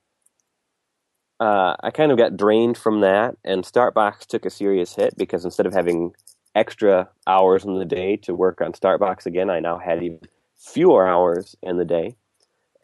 uh, 1.40 1.76
I 1.80 1.90
kind 1.90 2.10
of 2.10 2.18
got 2.18 2.36
drained 2.36 2.76
from 2.76 3.00
that, 3.00 3.36
and 3.44 3.64
Startbox 3.64 4.26
took 4.26 4.44
a 4.44 4.50
serious 4.50 4.94
hit 4.94 5.16
because 5.16 5.44
instead 5.44 5.66
of 5.66 5.74
having 5.74 6.12
extra 6.54 7.08
hours 7.26 7.64
in 7.64 7.78
the 7.78 7.84
day 7.84 8.16
to 8.16 8.34
work 8.34 8.60
on 8.60 8.72
Startbox 8.72 9.26
again, 9.26 9.48
I 9.48 9.60
now 9.60 9.78
had 9.78 10.02
even 10.02 10.20
fewer 10.56 11.06
hours 11.06 11.54
in 11.62 11.76
the 11.76 11.84
day. 11.84 12.16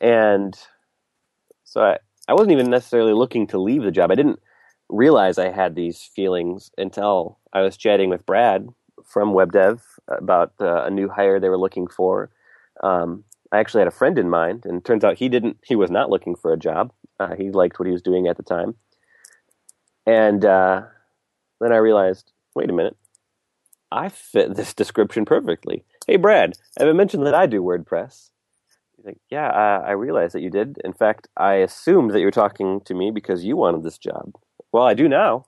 And 0.01 0.55
so 1.65 1.81
I, 1.83 1.99
I 2.29 2.35
wasn't 2.35 2.53
even 2.53 2.71
necessarily 2.71 3.13
looking 3.13 3.47
to 3.49 3.59
leave 3.61 3.83
the 3.83 3.91
job. 3.91 4.11
I 4.11 4.15
didn't 4.15 4.41
realize 4.89 5.39
I 5.39 5.51
had 5.51 5.75
these 5.75 6.03
feelings 6.15 6.71
until 6.79 7.39
I 7.53 7.63
was 7.63 7.77
chatting 7.77 8.11
with 8.11 8.27
Brad 8.27 8.69
from 9.05 9.33
WebDev 9.33 9.81
about 10.09 10.53
uh, 10.61 10.85
a 10.85 10.91
new 10.91 11.09
hire 11.09 11.41
they 11.41 11.49
were 11.49 11.59
looking 11.59 11.89
for. 11.89 12.31
Um, 12.83 13.25
I 13.51 13.59
actually 13.59 13.81
had 13.81 13.89
a 13.89 13.93
friend 13.93 14.19
in 14.19 14.29
mind, 14.29 14.65
and 14.67 14.85
turns 14.85 15.05
out 15.05 15.19
he 15.19 15.29
didn't. 15.29 15.59
He 15.65 15.77
was 15.77 15.91
not 15.91 16.11
looking 16.11 16.35
for 16.35 16.53
a 16.53 16.59
job. 16.59 16.93
Uh, 17.21 17.35
he 17.37 17.51
liked 17.51 17.79
what 17.79 17.87
he 17.87 17.93
was 17.93 18.03
doing 18.03 18.27
at 18.27 18.37
the 18.37 18.43
time, 18.43 18.75
and 20.07 20.45
uh, 20.45 20.83
then 21.61 21.73
I 21.73 21.77
realized, 21.77 22.33
wait 22.55 22.71
a 22.71 22.73
minute, 22.73 22.97
I 23.91 24.09
fit 24.09 24.55
this 24.55 24.75
description 24.83 25.25
perfectly. 25.25 25.85
Hey, 26.07 26.17
Brad, 26.17 26.55
I 26.79 26.83
have 26.83 26.91
I 26.91 26.97
mentioned 26.97 27.27
that 27.27 27.35
I 27.35 27.47
do 27.47 27.63
WordPress? 27.63 28.31
He's 28.97 29.07
like, 29.07 29.19
yeah, 29.31 29.49
I, 29.49 29.89
I 29.89 29.91
realized 29.93 30.35
that 30.35 30.43
you 30.43 30.51
did. 30.51 30.79
In 30.85 30.93
fact, 30.93 31.29
I 31.37 31.55
assumed 31.55 32.11
that 32.11 32.19
you 32.21 32.27
were 32.27 32.31
talking 32.31 32.81
to 32.83 32.95
me 32.95 33.11
because 33.11 33.45
you 33.45 33.57
wanted 33.57 33.83
this 33.83 33.99
job. 33.99 34.33
Well, 34.73 34.85
I 34.85 34.95
do 34.95 35.09
now, 35.09 35.47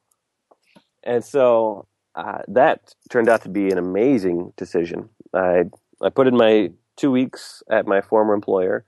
and 1.03 1.25
so 1.25 1.87
uh, 2.14 2.39
that 2.49 2.95
turned 3.11 3.29
out 3.29 3.43
to 3.43 3.49
be 3.49 3.71
an 3.71 3.79
amazing 3.79 4.53
decision. 4.57 5.09
I 5.35 5.64
I 6.03 6.11
put 6.11 6.27
in 6.27 6.37
my 6.37 6.71
two 6.97 7.11
weeks 7.11 7.62
at 7.71 7.87
my 7.87 8.01
former 8.01 8.35
employer. 8.35 8.85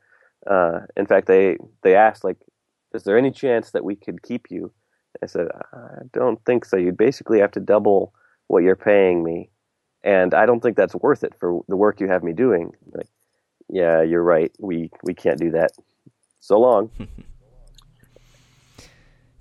Uh, 0.46 0.80
in 0.96 1.06
fact, 1.06 1.26
they 1.26 1.56
they 1.82 1.94
asked 1.94 2.24
like, 2.24 2.38
"Is 2.98 3.04
there 3.04 3.16
any 3.16 3.30
chance 3.30 3.70
that 3.70 3.84
we 3.84 3.96
could 3.96 4.22
keep 4.22 4.50
you?" 4.50 4.72
I 5.22 5.26
said, 5.26 5.48
"I 5.72 6.02
don't 6.12 6.44
think 6.44 6.64
so. 6.64 6.76
You'd 6.76 6.96
basically 6.96 7.40
have 7.40 7.52
to 7.52 7.60
double 7.60 8.12
what 8.48 8.62
you're 8.62 8.76
paying 8.76 9.22
me, 9.22 9.50
and 10.02 10.34
I 10.34 10.46
don't 10.46 10.60
think 10.60 10.76
that's 10.76 10.94
worth 10.94 11.24
it 11.24 11.34
for 11.38 11.60
the 11.68 11.76
work 11.76 12.00
you 12.00 12.08
have 12.08 12.22
me 12.22 12.32
doing. 12.32 12.72
Like, 12.92 13.08
yeah, 13.68 14.02
you're 14.02 14.22
right. 14.22 14.52
We 14.58 14.90
we 15.02 15.14
can't 15.14 15.38
do 15.38 15.50
that. 15.52 15.72
So 16.40 16.58
long. 16.58 16.90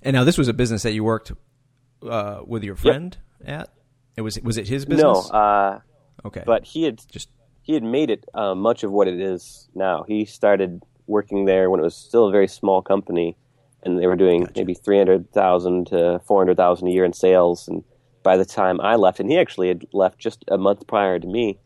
and 0.02 0.14
now 0.14 0.24
this 0.24 0.38
was 0.38 0.48
a 0.48 0.54
business 0.54 0.84
that 0.84 0.94
you 0.94 1.04
worked 1.04 1.32
uh, 2.08 2.42
with 2.46 2.64
your 2.64 2.76
friend 2.76 3.18
yep. 3.40 3.62
at. 3.62 3.70
It 4.16 4.22
was 4.22 4.40
was 4.40 4.58
it 4.58 4.68
his 4.68 4.86
business? 4.86 5.30
No. 5.32 5.38
Uh, 5.38 5.80
okay. 6.26 6.44
But 6.46 6.66
he 6.66 6.84
had 6.84 7.02
just 7.10 7.30
he 7.62 7.74
had 7.74 7.84
made 7.84 8.10
it 8.10 8.26
uh, 8.34 8.56
much 8.56 8.84
of 8.84 8.92
what 8.92 9.08
it 9.08 9.20
is 9.20 9.70
now. 9.76 10.04
He 10.08 10.26
started 10.26 10.84
working 11.06 11.46
there 11.46 11.70
when 11.70 11.80
it 11.80 11.84
was 11.84 11.96
still 11.96 12.28
a 12.28 12.32
very 12.32 12.48
small 12.48 12.82
company, 12.82 13.38
and 13.88 14.00
they 14.00 14.06
were 14.06 14.16
doing 14.16 14.42
gotcha. 14.42 14.54
maybe 14.58 14.74
three 14.74 14.98
hundred 14.98 15.32
thousand 15.32 15.88
to 15.88 16.20
four 16.26 16.40
hundred 16.40 16.58
thousand 16.58 16.88
a 16.88 16.92
year 16.92 17.06
in 17.06 17.14
sales. 17.14 17.68
And 17.68 17.84
by 18.22 18.38
the 18.38 18.46
time 18.46 18.80
I 18.82 18.96
left, 18.96 19.20
and 19.20 19.30
he 19.30 19.40
actually 19.40 19.70
had 19.70 19.86
left 19.94 20.20
just 20.20 20.46
a 20.50 20.58
month 20.58 20.86
prior 20.86 21.18
to 21.18 21.28
me, 21.28 21.60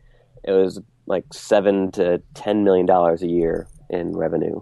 it 0.43 0.51
was 0.51 0.79
like 1.05 1.25
seven 1.33 1.91
to 1.93 2.21
ten 2.33 2.63
million 2.63 2.85
dollars 2.85 3.21
a 3.21 3.27
year 3.27 3.67
in 3.89 4.15
revenue. 4.15 4.61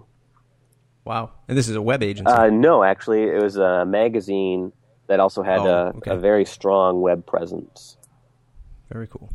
Wow! 1.04 1.32
And 1.48 1.56
this 1.56 1.68
is 1.68 1.76
a 1.76 1.82
web 1.82 2.02
agency? 2.02 2.30
Uh, 2.30 2.50
no, 2.50 2.82
actually, 2.82 3.24
it 3.24 3.42
was 3.42 3.56
a 3.56 3.84
magazine 3.84 4.72
that 5.06 5.20
also 5.20 5.42
had 5.42 5.60
oh, 5.60 5.66
a, 5.66 5.86
okay. 5.96 6.10
a, 6.12 6.16
very 6.16 6.44
strong 6.44 7.00
web 7.00 7.26
presence. 7.26 7.96
Very 8.92 9.08
cool. 9.08 9.30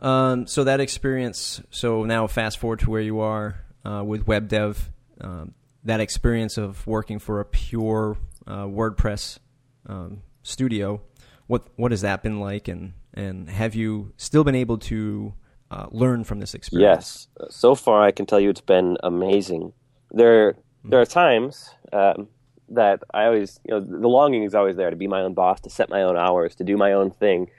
Um, 0.00 0.46
so 0.46 0.64
that 0.64 0.80
experience. 0.80 1.62
So 1.70 2.04
now, 2.04 2.26
fast 2.26 2.58
forward 2.58 2.80
to 2.80 2.90
where 2.90 3.00
you 3.00 3.20
are 3.20 3.60
uh, 3.84 4.02
with 4.04 4.26
web 4.26 4.48
dev. 4.48 4.90
Um, 5.20 5.54
that 5.84 6.00
experience 6.00 6.56
of 6.56 6.86
working 6.86 7.18
for 7.18 7.40
a 7.40 7.44
pure 7.44 8.16
uh, 8.46 8.64
WordPress 8.64 9.38
um, 9.86 10.22
studio. 10.42 11.02
What 11.46 11.66
what 11.76 11.90
has 11.90 12.00
that 12.00 12.22
been 12.22 12.40
like, 12.40 12.68
and 12.68 12.94
and 13.12 13.50
have 13.50 13.74
you 13.74 14.12
still 14.16 14.44
been 14.44 14.54
able 14.54 14.78
to 14.78 15.34
uh, 15.70 15.86
learn 15.90 16.24
from 16.24 16.40
this 16.40 16.54
experience? 16.54 17.28
Yes, 17.38 17.50
so 17.50 17.74
far 17.74 18.02
I 18.02 18.12
can 18.12 18.26
tell 18.26 18.40
you 18.40 18.50
it's 18.50 18.60
been 18.60 18.96
amazing. 19.02 19.72
There 20.10 20.56
there 20.84 21.00
are 21.00 21.06
times 21.06 21.70
um, 21.92 22.28
that 22.70 23.02
I 23.12 23.24
always 23.24 23.60
you 23.64 23.74
know 23.74 23.80
the 23.80 24.08
longing 24.08 24.44
is 24.44 24.54
always 24.54 24.76
there 24.76 24.90
to 24.90 24.96
be 24.96 25.06
my 25.06 25.20
own 25.20 25.34
boss, 25.34 25.60
to 25.62 25.70
set 25.70 25.90
my 25.90 26.02
own 26.02 26.16
hours, 26.16 26.54
to 26.56 26.64
do 26.64 26.78
my 26.78 26.92
own 26.92 27.10
thing, 27.10 27.50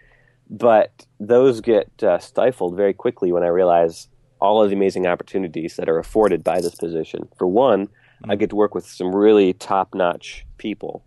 but 0.49 1.05
those 1.19 1.61
get 1.61 2.03
uh, 2.03 2.17
stifled 2.17 2.75
very 2.75 2.93
quickly 2.93 3.31
when 3.31 3.43
I 3.43 3.47
realize 3.47 4.07
all 4.41 4.63
of 4.63 4.69
the 4.69 4.75
amazing 4.75 5.05
opportunities 5.05 5.75
that 5.75 5.89
are 5.89 5.99
afforded 5.99 6.43
by 6.43 6.59
this 6.59 6.75
position. 6.75 7.27
For 7.37 7.47
one. 7.47 7.89
I 8.23 8.35
get 8.35 8.49
to 8.51 8.55
work 8.55 8.73
with 8.73 8.85
some 8.85 9.15
really 9.15 9.53
top 9.53 9.93
notch 9.93 10.45
people. 10.57 11.03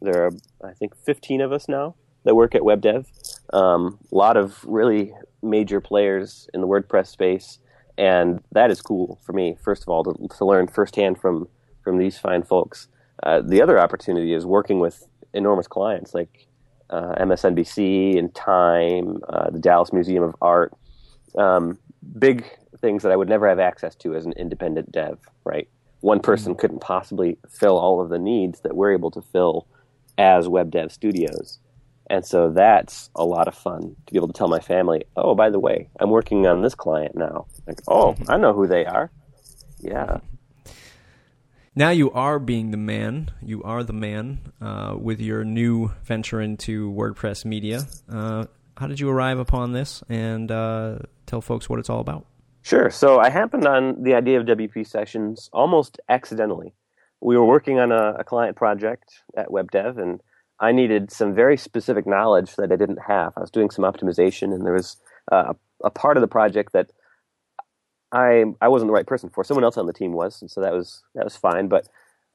There 0.00 0.26
are, 0.26 0.32
I 0.64 0.72
think, 0.72 0.96
15 1.04 1.40
of 1.40 1.52
us 1.52 1.68
now 1.68 1.94
that 2.24 2.34
work 2.34 2.54
at 2.54 2.62
WebDev. 2.62 3.06
Um, 3.54 3.98
a 4.10 4.14
lot 4.14 4.36
of 4.36 4.64
really 4.64 5.12
major 5.42 5.80
players 5.80 6.48
in 6.52 6.60
the 6.60 6.66
WordPress 6.66 7.06
space, 7.06 7.58
and 7.96 8.42
that 8.52 8.70
is 8.70 8.80
cool 8.82 9.20
for 9.24 9.32
me. 9.32 9.56
First 9.62 9.82
of 9.82 9.88
all, 9.88 10.04
to, 10.04 10.28
to 10.36 10.44
learn 10.44 10.66
firsthand 10.66 11.18
from 11.18 11.48
from 11.82 11.98
these 11.98 12.18
fine 12.18 12.42
folks. 12.42 12.88
Uh, 13.22 13.40
the 13.40 13.62
other 13.62 13.78
opportunity 13.78 14.32
is 14.34 14.44
working 14.44 14.80
with 14.80 15.06
enormous 15.32 15.68
clients 15.68 16.14
like 16.14 16.48
uh, 16.90 17.14
MSNBC 17.20 18.18
and 18.18 18.34
Time, 18.34 19.18
uh, 19.28 19.50
the 19.50 19.60
Dallas 19.60 19.92
Museum 19.92 20.24
of 20.24 20.34
Art. 20.42 20.74
Um, 21.38 21.78
big 22.18 22.44
things 22.80 23.04
that 23.04 23.12
I 23.12 23.16
would 23.16 23.28
never 23.28 23.48
have 23.48 23.60
access 23.60 23.94
to 23.96 24.14
as 24.14 24.26
an 24.26 24.32
independent 24.32 24.90
dev, 24.90 25.18
right? 25.44 25.68
One 26.00 26.20
person 26.20 26.52
mm-hmm. 26.52 26.60
couldn't 26.60 26.80
possibly 26.80 27.38
fill 27.48 27.78
all 27.78 28.00
of 28.00 28.10
the 28.10 28.18
needs 28.18 28.60
that 28.60 28.76
we're 28.76 28.92
able 28.92 29.10
to 29.12 29.22
fill 29.22 29.66
as 30.18 30.48
web 30.48 30.70
dev 30.70 30.92
studios. 30.92 31.58
And 32.08 32.24
so 32.24 32.50
that's 32.50 33.10
a 33.16 33.24
lot 33.24 33.48
of 33.48 33.54
fun 33.54 33.96
to 34.06 34.12
be 34.12 34.18
able 34.18 34.28
to 34.28 34.32
tell 34.32 34.48
my 34.48 34.60
family, 34.60 35.04
oh, 35.16 35.34
by 35.34 35.50
the 35.50 35.58
way, 35.58 35.88
I'm 35.98 36.10
working 36.10 36.46
on 36.46 36.62
this 36.62 36.74
client 36.74 37.16
now. 37.16 37.46
Like, 37.66 37.80
oh, 37.88 38.12
mm-hmm. 38.12 38.30
I 38.30 38.36
know 38.36 38.52
who 38.52 38.66
they 38.66 38.84
are. 38.84 39.10
Yeah. 39.80 40.18
Now 41.74 41.90
you 41.90 42.10
are 42.12 42.38
being 42.38 42.70
the 42.70 42.78
man. 42.78 43.32
You 43.42 43.62
are 43.64 43.82
the 43.82 43.92
man 43.92 44.52
uh, 44.60 44.96
with 44.98 45.20
your 45.20 45.44
new 45.44 45.92
venture 46.04 46.40
into 46.40 46.90
WordPress 46.92 47.44
media. 47.44 47.82
Uh, 48.08 48.46
how 48.76 48.86
did 48.86 49.00
you 49.00 49.10
arrive 49.10 49.38
upon 49.38 49.72
this 49.72 50.02
and 50.08 50.50
uh, 50.50 51.00
tell 51.26 51.40
folks 51.40 51.68
what 51.68 51.78
it's 51.78 51.90
all 51.90 52.00
about? 52.00 52.26
Sure. 52.66 52.90
So 52.90 53.20
I 53.20 53.30
happened 53.30 53.64
on 53.64 54.02
the 54.02 54.14
idea 54.14 54.40
of 54.40 54.46
WP 54.46 54.88
sessions 54.88 55.48
almost 55.52 56.00
accidentally. 56.08 56.74
We 57.20 57.36
were 57.36 57.44
working 57.44 57.78
on 57.78 57.92
a, 57.92 58.14
a 58.18 58.24
client 58.24 58.56
project 58.56 59.22
at 59.36 59.50
WebDev, 59.50 60.02
and 60.02 60.20
I 60.58 60.72
needed 60.72 61.12
some 61.12 61.32
very 61.32 61.56
specific 61.56 62.08
knowledge 62.08 62.56
that 62.56 62.72
I 62.72 62.74
didn't 62.74 62.98
have. 63.06 63.34
I 63.36 63.40
was 63.40 63.52
doing 63.52 63.70
some 63.70 63.84
optimization, 63.84 64.52
and 64.52 64.66
there 64.66 64.72
was 64.72 64.96
uh, 65.30 65.52
a 65.84 65.90
part 65.90 66.16
of 66.16 66.22
the 66.22 66.26
project 66.26 66.72
that 66.72 66.90
I 68.10 68.46
I 68.60 68.66
wasn't 68.66 68.88
the 68.88 68.94
right 68.94 69.06
person 69.06 69.30
for. 69.30 69.44
Someone 69.44 69.62
else 69.62 69.76
on 69.76 69.86
the 69.86 69.92
team 69.92 70.10
was, 70.10 70.42
and 70.42 70.50
so 70.50 70.60
that 70.60 70.72
was 70.72 71.04
that 71.14 71.22
was 71.22 71.36
fine. 71.36 71.68
But 71.68 71.86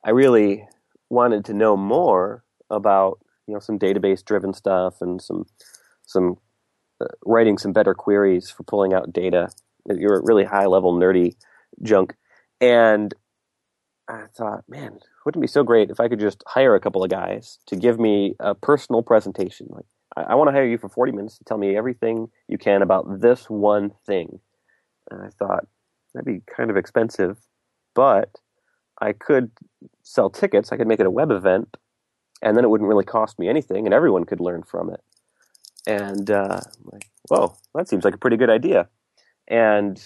I 0.06 0.12
really 0.12 0.66
wanted 1.10 1.44
to 1.44 1.54
know 1.54 1.76
more 1.76 2.46
about 2.70 3.20
you 3.48 3.54
know 3.54 3.60
some 3.60 3.78
database 3.78 4.24
driven 4.24 4.54
stuff 4.54 5.02
and 5.02 5.22
some 5.22 5.46
some 6.06 6.38
uh, 7.02 7.08
writing 7.26 7.58
some 7.58 7.74
better 7.74 7.94
queries 7.94 8.50
for 8.50 8.64
pulling 8.64 8.94
out 8.94 9.12
data. 9.12 9.50
You're 9.86 10.20
a 10.20 10.24
really 10.24 10.44
high 10.44 10.66
level 10.66 10.94
nerdy 10.94 11.36
junk, 11.82 12.16
and 12.60 13.14
I 14.08 14.26
thought, 14.36 14.64
man, 14.68 15.00
wouldn't 15.26 15.42
it 15.42 15.48
be 15.48 15.52
so 15.52 15.64
great 15.64 15.90
if 15.90 16.00
I 16.00 16.10
could 16.10 16.20
just 16.20 16.44
hire 16.46 16.76
a 16.76 16.80
couple 16.80 17.04
of 17.04 17.10
guys 17.10 17.60
to 17.68 17.76
give 17.76 18.00
me 18.00 18.36
a 18.40 18.54
personal 18.54 19.02
presentation? 19.02 19.68
Like, 19.70 19.86
I, 20.16 20.34
I 20.34 20.36
want 20.36 20.50
to 20.50 20.52
hire 20.52 20.66
you 20.66 20.78
for 20.78 20.90
40 20.90 21.14
minutes 21.14 21.38
to 21.38 21.44
tell 21.46 21.58
me 21.58 21.78
everything 21.78 22.28
you 22.48 22.58
can 22.58 22.82
about 22.82 23.22
this 23.22 23.50
one 23.50 23.92
thing. 24.06 24.40
And 25.10 25.22
I 25.22 25.30
thought 25.30 25.66
that'd 26.14 26.26
be 26.26 26.42
kind 26.54 26.70
of 26.70 26.78
expensive, 26.78 27.38
but 27.96 28.40
I 29.00 29.14
could 29.14 29.52
sell 30.04 30.30
tickets. 30.30 30.72
I 30.72 30.78
could 30.78 30.88
make 30.88 31.00
it 31.00 31.06
a 31.06 31.12
web 31.12 31.32
event, 31.32 31.76
and 32.42 32.58
then 32.58 32.64
it 32.64 32.70
wouldn't 32.70 32.90
really 32.90 33.06
cost 33.06 33.40
me 33.40 33.48
anything, 33.48 33.86
and 33.86 33.94
everyone 33.94 34.26
could 34.26 34.40
learn 34.40 34.64
from 34.64 34.92
it. 34.92 35.02
And 35.88 36.30
uh, 36.30 36.62
like, 36.84 37.10
whoa, 37.30 37.56
that 37.74 37.88
seems 37.88 38.04
like 38.04 38.14
a 38.14 38.20
pretty 38.20 38.38
good 38.38 38.50
idea. 38.50 38.90
And 39.52 40.02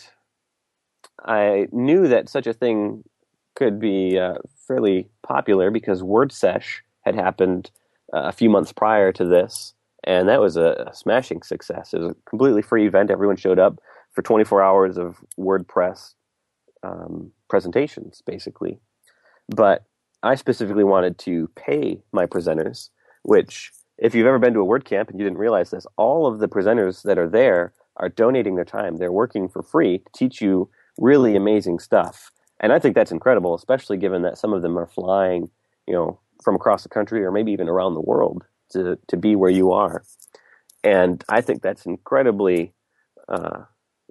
I 1.24 1.68
knew 1.72 2.08
that 2.08 2.30
such 2.30 2.48
a 2.48 2.54
thing 2.54 3.04
could 3.56 3.80
be 3.80 4.18
uh, 4.18 4.40
fairly 4.68 5.08
popular 5.22 5.70
because 5.70 6.02
WordSesh 6.02 6.82
had 7.02 7.14
happened 7.14 7.70
uh, 8.12 8.24
a 8.24 8.32
few 8.32 8.50
months 8.50 8.74
prior 8.74 9.12
to 9.14 9.24
this, 9.24 9.74
and 10.04 10.28
that 10.28 10.42
was 10.42 10.58
a, 10.58 10.90
smashing 10.94 11.44
success. 11.44 11.94
It 11.94 12.00
was 12.00 12.12
a 12.12 12.16
completely 12.28 12.64
free 12.64 12.88
event. 12.88 13.12
Everyone 13.12 13.38
showed 13.38 13.60
up 13.60 13.80
for 14.14 14.24
24 14.24 14.64
hours 14.64 14.98
of 14.98 15.24
WordPress 15.40 16.16
um, 16.82 17.32
presentations, 17.48 18.24
basically. 18.26 18.80
But 19.56 19.84
I 20.24 20.34
specifically 20.36 20.84
wanted 20.84 21.20
to 21.20 21.50
pay 21.56 22.02
my 22.12 22.26
presenters, 22.26 22.90
which 23.22 23.72
if 24.00 24.16
you've 24.16 24.26
ever 24.26 24.40
been 24.40 24.56
to 24.56 24.62
a 24.62 24.66
WordCamp 24.66 25.10
and 25.10 25.20
you 25.20 25.24
didn't 25.24 25.38
realize 25.38 25.70
this, 25.70 25.86
all 25.98 26.26
of 26.26 26.40
the 26.40 26.48
presenters 26.48 27.04
that 27.04 27.20
are 27.20 27.30
there 27.30 27.74
are 27.98 28.10
donating 28.10 28.56
their 28.56 28.66
time. 28.66 28.98
They're 28.98 29.12
working 29.12 29.48
for 29.48 29.62
free 29.62 30.00
to 30.00 30.06
teach 30.14 30.42
you 30.42 30.70
really 30.98 31.36
amazing 31.36 31.80
stuff. 31.80 32.32
And 32.60 32.72
I 32.72 32.80
think 32.80 32.96
that's 32.96 33.12
incredible, 33.12 33.54
especially 33.54 33.98
given 33.98 34.22
that 34.22 34.38
some 34.38 34.54
of 34.54 34.62
them 34.62 34.78
are 34.78 34.88
flying, 34.88 35.50
you 35.88 35.94
know, 35.94 36.20
from 36.44 36.56
across 36.56 36.84
the 36.84 36.90
country 36.90 37.24
or 37.24 37.32
maybe 37.32 37.52
even 37.52 37.70
around 37.70 37.94
the 37.94 38.02
world 38.02 38.44
to, 38.72 38.98
to 39.08 39.18
be 39.18 39.36
where 39.36 39.50
you 39.50 39.72
are. 39.72 40.04
And 40.84 41.24
I 41.30 41.42
think 41.42 41.62
that's 41.62 41.86
incredibly 41.86 42.74
uh, 43.28 43.64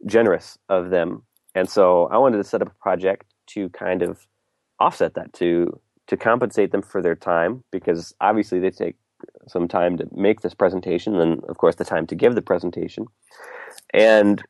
generous 0.06 0.58
of 0.68 0.90
them. 0.90 1.22
And 1.54 1.68
so 1.68 2.08
I 2.10 2.18
wanted 2.18 2.38
to 2.38 2.44
set 2.44 2.62
up 2.62 2.68
a 2.68 2.82
project 2.82 3.32
to 3.48 3.68
kind 3.70 4.02
of 4.02 4.26
offset 4.80 5.14
that, 5.14 5.32
to 5.34 5.80
to 6.06 6.18
compensate 6.18 6.70
them 6.70 6.82
for 6.82 7.00
their 7.00 7.14
time, 7.14 7.64
because 7.72 8.14
obviously 8.20 8.60
they 8.60 8.70
take 8.70 8.96
some 9.48 9.68
time 9.68 9.96
to 9.98 10.08
make 10.12 10.40
this 10.40 10.54
presentation, 10.54 11.16
and 11.16 11.42
of 11.44 11.58
course 11.58 11.76
the 11.76 11.84
time 11.84 12.06
to 12.08 12.14
give 12.14 12.34
the 12.34 12.42
presentation. 12.42 13.06
And 13.92 14.42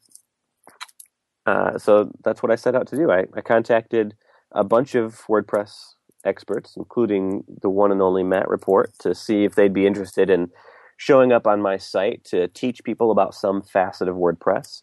uh, 1.47 1.79
so 1.79 2.11
that's 2.25 2.43
what 2.43 2.53
I 2.53 2.57
set 2.57 2.75
out 2.75 2.87
to 2.89 2.97
do. 2.97 3.11
I, 3.11 3.25
I, 3.35 3.41
contacted 3.43 4.15
a 4.53 4.65
bunch 4.65 4.95
of 4.95 5.21
WordPress 5.29 5.95
experts, 6.25 6.75
including 6.77 7.45
the 7.61 7.69
one 7.69 7.93
and 7.93 8.01
only 8.01 8.23
Matt 8.23 8.49
Report, 8.49 8.91
to 9.01 9.15
see 9.15 9.45
if 9.45 9.55
they'd 9.55 9.75
be 9.75 9.87
interested 9.87 10.31
in 10.31 10.49
showing 10.97 11.33
up 11.33 11.47
on 11.47 11.61
my 11.61 11.77
site 11.77 12.25
to 12.25 12.49
teach 12.49 12.83
people 12.83 13.11
about 13.11 13.35
some 13.35 13.63
facet 13.63 14.09
of 14.09 14.17
WordPress. 14.17 14.83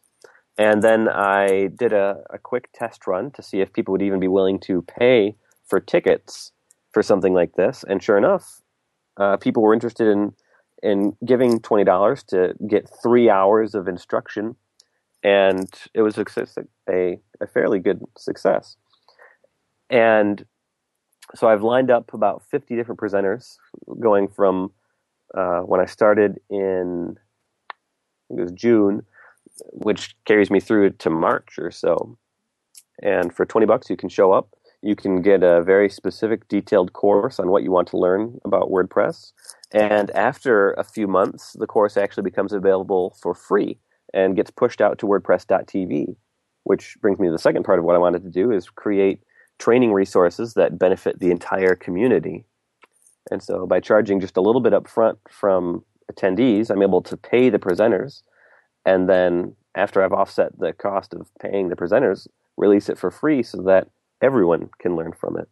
And 0.57 0.83
then 0.83 1.09
I 1.09 1.69
did 1.79 1.93
a, 1.93 2.17
a 2.29 2.37
quick 2.37 2.69
test 2.73 3.07
run 3.07 3.31
to 3.31 3.41
see 3.41 3.61
if 3.61 3.73
people 3.73 3.93
would 3.93 4.01
even 4.01 4.19
be 4.19 4.27
willing 4.27 4.59
to 4.61 4.83
pay 4.83 5.35
for 5.67 5.79
tickets 5.79 6.51
for 6.91 7.01
something 7.01 7.33
like 7.33 7.55
this. 7.55 7.83
And 7.87 8.03
sure 8.03 8.17
enough, 8.17 8.61
uh, 9.17 9.37
people 9.37 9.63
were 9.63 9.73
interested 9.73 10.07
in 10.07 10.33
in 10.83 11.15
giving 11.25 11.59
twenty 11.59 11.83
dollars 11.83 12.23
to 12.23 12.53
get 12.67 12.89
three 13.01 13.29
hours 13.29 13.75
of 13.75 13.87
instruction, 13.87 14.55
and 15.23 15.69
it 15.93 16.01
was 16.01 16.17
a, 16.17 16.25
a, 16.89 17.19
a 17.39 17.47
fairly 17.47 17.79
good 17.79 18.03
success. 18.17 18.77
And 19.89 20.45
so 21.35 21.47
I've 21.47 21.63
lined 21.63 21.91
up 21.91 22.13
about 22.13 22.43
fifty 22.49 22.75
different 22.75 22.99
presenters, 22.99 23.57
going 23.99 24.27
from 24.27 24.71
uh, 25.35 25.59
when 25.59 25.79
I 25.79 25.85
started 25.85 26.39
in 26.49 27.17
think 28.31 28.39
it 28.39 28.51
was 28.51 28.59
June, 28.59 29.03
which 29.73 30.15
carries 30.25 30.49
me 30.49 30.59
through 30.59 30.91
to 30.91 31.09
March 31.09 31.59
or 31.59 31.71
so. 31.71 32.17
And 33.01 33.33
for 33.33 33.45
20 33.45 33.65
bucks, 33.65 33.89
you 33.89 33.97
can 33.97 34.09
show 34.09 34.31
up. 34.31 34.55
You 34.81 34.95
can 34.95 35.21
get 35.21 35.43
a 35.43 35.61
very 35.61 35.89
specific, 35.89 36.47
detailed 36.47 36.93
course 36.93 37.39
on 37.39 37.51
what 37.51 37.63
you 37.63 37.71
want 37.71 37.87
to 37.89 37.97
learn 37.97 38.39
about 38.43 38.71
WordPress. 38.71 39.31
And 39.71 40.09
after 40.11 40.73
a 40.73 40.83
few 40.83 41.07
months, 41.07 41.55
the 41.59 41.67
course 41.67 41.97
actually 41.97 42.23
becomes 42.23 42.51
available 42.51 43.15
for 43.21 43.35
free 43.35 43.77
and 44.13 44.35
gets 44.35 44.49
pushed 44.49 44.81
out 44.81 44.97
to 44.99 45.05
WordPress.tv, 45.05 46.15
which 46.63 46.97
brings 46.99 47.19
me 47.19 47.27
to 47.27 47.31
the 47.31 47.39
second 47.39 47.63
part 47.63 47.79
of 47.79 47.85
what 47.85 47.95
I 47.95 47.99
wanted 47.99 48.23
to 48.23 48.29
do 48.29 48.51
is 48.51 48.69
create 48.69 49.21
training 49.59 49.93
resources 49.93 50.55
that 50.55 50.79
benefit 50.79 51.19
the 51.19 51.31
entire 51.31 51.75
community. 51.75 52.43
And 53.29 53.43
so 53.43 53.67
by 53.67 53.79
charging 53.79 54.19
just 54.19 54.35
a 54.35 54.41
little 54.41 54.61
bit 54.61 54.73
up 54.73 54.87
front 54.87 55.19
from 55.29 55.85
attendees, 56.11 56.71
I'm 56.71 56.81
able 56.81 57.03
to 57.03 57.15
pay 57.15 57.49
the 57.49 57.59
presenters. 57.59 58.23
And 58.85 59.07
then 59.07 59.55
after 59.75 60.03
I've 60.03 60.11
offset 60.11 60.57
the 60.57 60.73
cost 60.73 61.13
of 61.13 61.29
paying 61.39 61.69
the 61.69 61.75
presenters, 61.75 62.27
release 62.57 62.89
it 62.89 62.97
for 62.97 63.11
free 63.11 63.43
so 63.43 63.61
that 63.61 63.87
everyone 64.21 64.69
can 64.79 64.95
learn 64.95 65.13
from 65.13 65.37
it. 65.37 65.47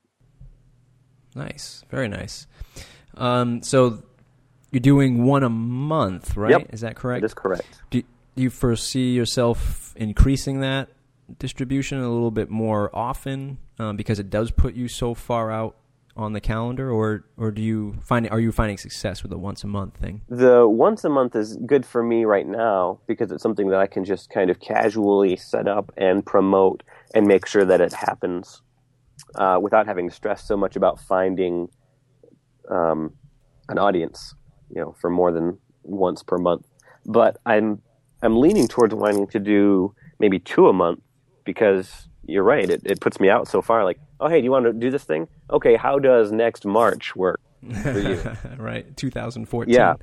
Nice, 1.36 1.84
very 1.90 2.08
nice. 2.08 2.48
Um, 3.16 3.62
so 3.64 4.02
you're 4.72 4.80
doing 4.80 5.24
one 5.26 5.44
a 5.44 5.50
month, 5.50 6.36
right? 6.36 6.52
Yep. 6.52 6.74
Is 6.74 6.82
that 6.82 6.96
correct? 6.96 7.22
That 7.22 7.28
is 7.28 7.34
correct. 7.34 7.82
Do 7.90 8.04
you 8.36 8.50
foresee 8.50 9.14
yourself 9.14 9.94
increasing 9.96 10.62
that 10.62 10.90
distribution 11.38 12.00
a 12.00 12.10
little 12.10 12.32
bit 12.32 12.50
more 12.50 12.90
often 12.96 13.60
um, 13.78 13.96
because 13.96 14.20
it 14.20 14.30
does 14.30 14.52
put 14.52 14.74
you 14.74 14.88
so 14.88 15.14
far 15.14 15.52
out 15.52 15.76
on 16.16 16.34
the 16.34 16.42
calendar, 16.42 16.92
or 16.92 17.24
or 17.38 17.50
do 17.50 17.62
you 17.62 17.96
find 18.04 18.30
are 18.30 18.40
you 18.40 18.52
finding 18.52 18.78
success 18.78 19.24
with 19.24 19.30
the 19.32 19.38
once 19.38 19.64
a 19.64 19.68
month 19.68 19.96
thing? 19.96 20.22
The 20.28 20.68
once 20.68 21.04
a 21.06 21.10
month 21.10 21.36
is 21.36 21.56
good 21.66 21.86
for 21.86 22.04
me 22.04 22.26
right 22.26 22.46
now 22.46 23.00
because 23.08 23.32
it's 23.32 23.42
something 23.42 23.70
that 23.70 23.80
I 23.80 23.88
can 23.88 24.04
just 24.04 24.30
kind 24.30 24.50
of 24.50 24.60
casually 24.60 25.38
set 25.38 25.68
up 25.68 25.94
and 25.96 26.26
promote 26.26 26.84
and 27.14 27.28
make 27.28 27.46
sure 27.46 27.66
that 27.66 27.82
it 27.82 27.94
happens 27.94 28.62
uh, 29.36 29.60
without 29.62 29.86
having 29.86 30.10
to 30.10 30.16
stress 30.16 30.44
so 30.44 30.56
much 30.56 30.76
about 30.76 31.00
finding 31.00 31.70
um, 32.70 33.14
an 33.68 33.78
audience, 33.78 34.36
you 34.74 34.82
know, 34.82 34.96
for 35.00 35.10
more 35.10 35.32
than 35.32 35.58
once 35.84 36.24
per 36.24 36.38
month. 36.38 36.66
But 37.06 37.38
I'm 37.46 37.82
I'm 38.22 38.40
leaning 38.40 38.68
towards 38.68 38.94
wanting 38.94 39.28
to 39.28 39.40
do 39.40 39.96
maybe 40.20 40.40
two 40.40 40.68
a 40.68 40.74
month 40.74 41.00
because 41.46 42.10
you're 42.26 42.44
right. 42.44 42.70
It, 42.70 42.82
it 42.86 43.00
puts 43.00 43.20
me 43.20 43.30
out 43.30 43.48
so 43.48 43.62
far. 43.62 43.86
Like, 43.86 44.00
oh, 44.20 44.28
hey, 44.28 44.40
do 44.40 44.46
you 44.46 44.52
want 44.52 44.66
to 44.66 44.74
do 44.74 44.92
this 44.92 45.04
thing? 45.04 45.28
Okay, 45.50 45.76
how 45.76 46.00
does 46.00 46.32
next 46.32 46.66
March 46.66 47.16
work 47.16 47.40
for 47.82 48.00
you? 48.00 48.22
right, 48.58 48.96
2014. 48.98 49.74
Yeah. 49.74 49.96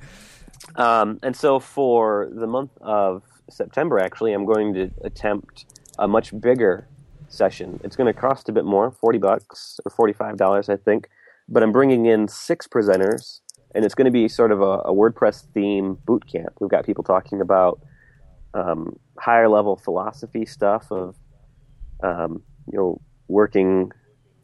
Um, 0.75 1.19
and 1.21 1.35
so 1.35 1.59
for 1.59 2.29
the 2.33 2.47
month 2.47 2.71
of 2.81 3.23
September, 3.49 3.99
actually, 3.99 4.33
I'm 4.33 4.45
going 4.45 4.73
to 4.73 4.89
attempt 5.03 5.65
a 5.99 6.07
much 6.07 6.37
bigger 6.39 6.87
session. 7.29 7.79
It's 7.83 7.95
going 7.95 8.11
to 8.11 8.19
cost 8.19 8.49
a 8.49 8.51
bit 8.51 8.65
more, 8.65 8.91
40 8.91 9.17
bucks 9.19 9.79
or 9.85 10.09
$45, 10.09 10.69
I 10.69 10.77
think. 10.77 11.09
But 11.49 11.63
I'm 11.63 11.71
bringing 11.71 12.05
in 12.05 12.27
six 12.27 12.67
presenters, 12.67 13.39
and 13.73 13.85
it's 13.85 13.95
going 13.95 14.05
to 14.05 14.11
be 14.11 14.27
sort 14.27 14.51
of 14.51 14.61
a, 14.61 14.79
a 14.79 14.93
WordPress 14.93 15.45
theme 15.53 15.97
boot 16.05 16.25
camp. 16.27 16.53
We've 16.59 16.69
got 16.69 16.85
people 16.85 17.03
talking 17.03 17.41
about 17.41 17.79
um, 18.53 18.97
higher 19.17 19.47
level 19.47 19.77
philosophy 19.77 20.45
stuff 20.45 20.91
of 20.91 21.15
um, 22.03 22.43
you 22.71 22.77
know, 22.77 23.01
working 23.27 23.91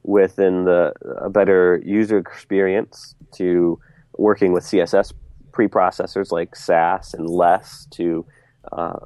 within 0.04 0.66
the 0.66 0.94
a 1.22 1.30
better 1.30 1.82
user 1.86 2.18
experience 2.18 3.16
to 3.34 3.80
working 4.18 4.52
with 4.52 4.64
CSS 4.64 5.14
preprocessors 5.52 6.32
like 6.32 6.56
Sass 6.56 7.14
and 7.14 7.30
Less 7.30 7.88
to 7.92 8.26
uh, 8.72 9.00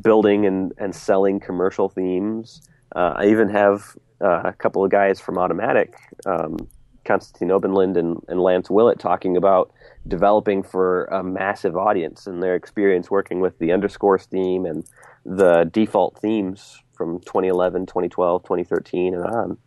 building 0.00 0.46
and, 0.46 0.72
and 0.78 0.94
selling 0.94 1.40
commercial 1.40 1.88
themes. 1.88 2.62
Uh, 2.94 3.14
I 3.16 3.26
even 3.26 3.48
have 3.48 3.96
uh, 4.20 4.42
a 4.44 4.52
couple 4.52 4.84
of 4.84 4.90
guys 4.90 5.20
from 5.20 5.36
Automattic, 5.36 5.94
um, 6.26 6.56
Konstantin 7.04 7.48
Obenland 7.48 7.96
and, 7.96 8.18
and 8.28 8.40
Lance 8.40 8.70
Willett, 8.70 8.98
talking 8.98 9.36
about 9.36 9.72
developing 10.06 10.62
for 10.62 11.04
a 11.06 11.22
massive 11.22 11.76
audience 11.76 12.26
and 12.26 12.42
their 12.42 12.54
experience 12.54 13.10
working 13.10 13.40
with 13.40 13.58
the 13.58 13.72
underscores 13.72 14.26
theme 14.26 14.66
and 14.66 14.84
the 15.24 15.64
default 15.72 16.18
themes 16.20 16.82
from 16.92 17.20
2011, 17.20 17.86
2012, 17.86 18.42
2013, 18.42 19.14
and 19.14 19.24
on. 19.24 19.58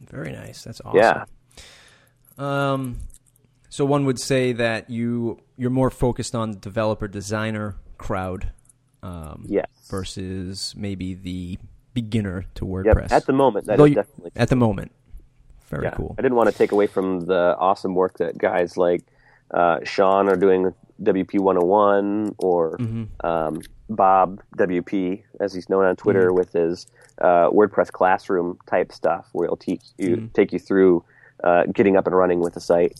Very 0.00 0.32
nice. 0.32 0.62
That's 0.62 0.80
awesome. 0.84 0.98
Yeah. 0.98 1.24
Um, 2.38 2.98
so 3.68 3.84
one 3.84 4.04
would 4.04 4.20
say 4.20 4.52
that 4.52 4.90
you 4.90 5.40
you're 5.56 5.70
more 5.70 5.90
focused 5.90 6.34
on 6.34 6.58
developer 6.60 7.08
designer 7.08 7.76
crowd, 7.98 8.52
um, 9.02 9.44
yes, 9.48 9.66
versus 9.90 10.74
maybe 10.76 11.14
the 11.14 11.58
beginner 11.94 12.44
to 12.56 12.64
WordPress. 12.64 13.10
Yep. 13.10 13.12
At 13.12 13.26
the 13.26 13.32
moment, 13.32 13.66
that 13.66 13.78
Though 13.78 13.84
is 13.84 13.90
you- 13.90 13.94
definitely 13.96 14.32
At 14.36 14.48
the 14.48 14.56
moment, 14.56 14.92
very 15.68 15.84
yeah. 15.84 15.90
cool. 15.92 16.14
I 16.18 16.22
didn't 16.22 16.36
want 16.36 16.50
to 16.50 16.56
take 16.56 16.72
away 16.72 16.86
from 16.86 17.20
the 17.26 17.56
awesome 17.58 17.94
work 17.94 18.18
that 18.18 18.36
guys 18.38 18.76
like 18.76 19.02
uh, 19.52 19.78
Sean 19.84 20.28
are 20.28 20.36
doing 20.36 20.62
with 20.62 20.74
WP 21.02 21.38
101 21.40 22.34
or 22.38 22.76
Mm-hmm. 22.78 23.26
um, 23.26 23.60
Bob 23.90 24.40
WP, 24.56 25.22
as 25.40 25.52
he's 25.52 25.68
known 25.68 25.84
on 25.84 25.94
Twitter, 25.96 26.28
Mm-hmm. 26.28 26.36
with 26.38 26.52
his 26.52 26.86
uh, 27.20 27.50
WordPress 27.50 27.92
classroom 27.92 28.58
type 28.66 28.90
stuff, 28.92 29.28
where 29.32 29.46
he'll 29.48 29.56
teach 29.56 29.82
you, 29.98 30.16
Mm-hmm. 30.16 30.26
take 30.28 30.52
you 30.52 30.58
through 30.58 31.04
uh, 31.42 31.64
getting 31.72 31.96
up 31.96 32.06
and 32.06 32.16
running 32.16 32.40
with 32.40 32.54
the 32.54 32.60
site. 32.60 32.98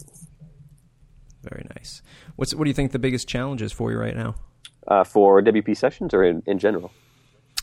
Very 1.43 1.67
nice. 1.77 2.03
What's 2.37 2.55
what 2.55 2.65
do 2.65 2.71
you 2.71 2.75
think 2.75 2.93
the 2.93 2.99
biggest 2.99 3.29
challenge 3.29 3.63
is 3.63 3.73
for 3.73 3.91
you 3.93 3.99
right 3.99 4.17
now? 4.17 4.35
Uh, 4.87 5.05
for 5.05 5.41
WP 5.43 5.77
sessions 5.77 6.13
or 6.13 6.23
in, 6.25 6.43
in 6.47 6.59
general? 6.59 6.91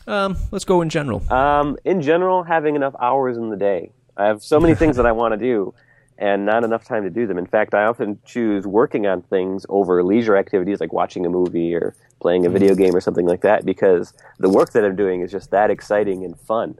Um, 0.06 0.36
let's 0.50 0.64
go 0.64 0.82
in 0.82 0.88
general. 0.88 1.22
Um, 1.32 1.76
in 1.84 2.02
general, 2.02 2.42
having 2.42 2.76
enough 2.76 2.94
hours 3.00 3.36
in 3.36 3.50
the 3.50 3.56
day. 3.56 3.92
I 4.16 4.26
have 4.26 4.42
so 4.42 4.60
many 4.60 4.74
things 4.74 4.96
that 4.96 5.06
I 5.06 5.12
want 5.12 5.32
to 5.32 5.38
do, 5.38 5.74
and 6.18 6.44
not 6.44 6.64
enough 6.64 6.84
time 6.84 7.04
to 7.04 7.10
do 7.10 7.26
them. 7.26 7.38
In 7.38 7.46
fact, 7.46 7.74
I 7.74 7.84
often 7.84 8.18
choose 8.24 8.66
working 8.66 9.06
on 9.06 9.22
things 9.22 9.64
over 9.68 10.02
leisure 10.04 10.36
activities 10.36 10.80
like 10.80 10.92
watching 10.92 11.24
a 11.24 11.30
movie 11.30 11.74
or 11.74 11.94
playing 12.20 12.46
a 12.46 12.50
video 12.50 12.74
game 12.74 12.94
or 12.94 13.00
something 13.00 13.26
like 13.26 13.40
that 13.40 13.64
because 13.64 14.12
the 14.38 14.48
work 14.48 14.72
that 14.72 14.84
I'm 14.84 14.96
doing 14.96 15.22
is 15.22 15.30
just 15.30 15.50
that 15.50 15.70
exciting 15.70 16.24
and 16.24 16.38
fun. 16.38 16.78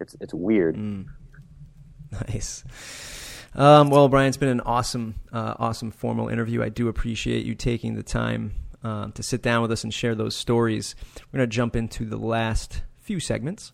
It's 0.00 0.16
it's 0.20 0.34
weird. 0.34 0.76
Nice. 2.28 2.64
Um, 3.54 3.90
well, 3.90 4.08
Brian, 4.08 4.28
it's 4.28 4.36
been 4.36 4.48
an 4.48 4.60
awesome, 4.60 5.14
uh, 5.32 5.54
awesome 5.58 5.90
formal 5.92 6.28
interview. 6.28 6.62
I 6.62 6.68
do 6.68 6.88
appreciate 6.88 7.46
you 7.46 7.54
taking 7.54 7.94
the 7.94 8.02
time 8.02 8.52
um, 8.84 9.12
to 9.12 9.22
sit 9.22 9.42
down 9.42 9.62
with 9.62 9.72
us 9.72 9.82
and 9.82 9.92
share 9.92 10.14
those 10.14 10.36
stories. 10.36 10.94
We're 11.32 11.38
going 11.38 11.50
to 11.50 11.54
jump 11.54 11.74
into 11.74 12.04
the 12.04 12.18
last 12.18 12.82
few 13.00 13.18
segments. 13.18 13.72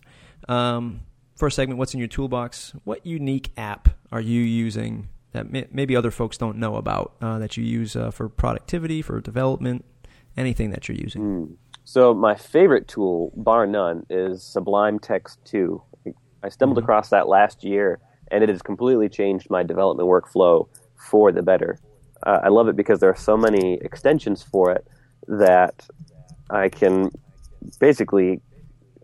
Um, 0.49 1.01
first 1.37 1.57
segment, 1.57 1.79
what's 1.79 1.93
in 1.93 1.99
your 1.99 2.09
toolbox? 2.09 2.73
What 2.85 3.05
unique 3.05 3.51
app 3.57 3.89
are 4.13 4.21
you 4.21 4.41
using 4.41 5.09
that 5.33 5.51
may- 5.51 5.69
maybe 5.71 5.97
other 5.97 6.11
folks 6.11 6.39
don't 6.39 6.59
know 6.59 6.77
about 6.77 7.15
uh, 7.21 7.39
that 7.39 7.57
you 7.57 7.65
use 7.65 7.97
uh, 7.97 8.11
for 8.11 8.29
productivity, 8.29 9.03
for 9.03 9.21
development, 9.21 9.85
anything 10.37 10.71
that 10.71 10.89
you're 10.89 10.97
using? 10.97 11.59
So 11.85 12.15
my 12.15 12.37
favorite 12.37 12.87
tool, 12.87 13.33
bar 13.35 13.67
none, 13.67 14.07
is 14.09 14.45
Sublime 14.45 15.01
Text 15.01 15.39
2. 15.47 15.83
I 16.43 16.49
stumbled 16.49 16.79
across 16.79 17.11
that 17.11 17.29
last 17.29 17.65
year, 17.65 17.99
and 18.31 18.45
it 18.45 18.49
has 18.49 18.63
completely 18.63 19.09
changed 19.09 19.51
my 19.51 19.63
development 19.63 20.09
workflow 20.09 20.69
for 20.95 21.33
the 21.33 21.43
better. 21.43 21.79
Uh, 22.25 22.41
I 22.45 22.49
love 22.49 22.69
it 22.69 22.77
because 22.77 23.01
there 23.01 23.11
are 23.11 23.17
so 23.17 23.37
many 23.37 23.75
extensions 23.83 24.43
for 24.43 24.71
it 24.71 24.87
that 25.29 25.87
I 26.49 26.69
can 26.69 27.11
basically 27.79 28.41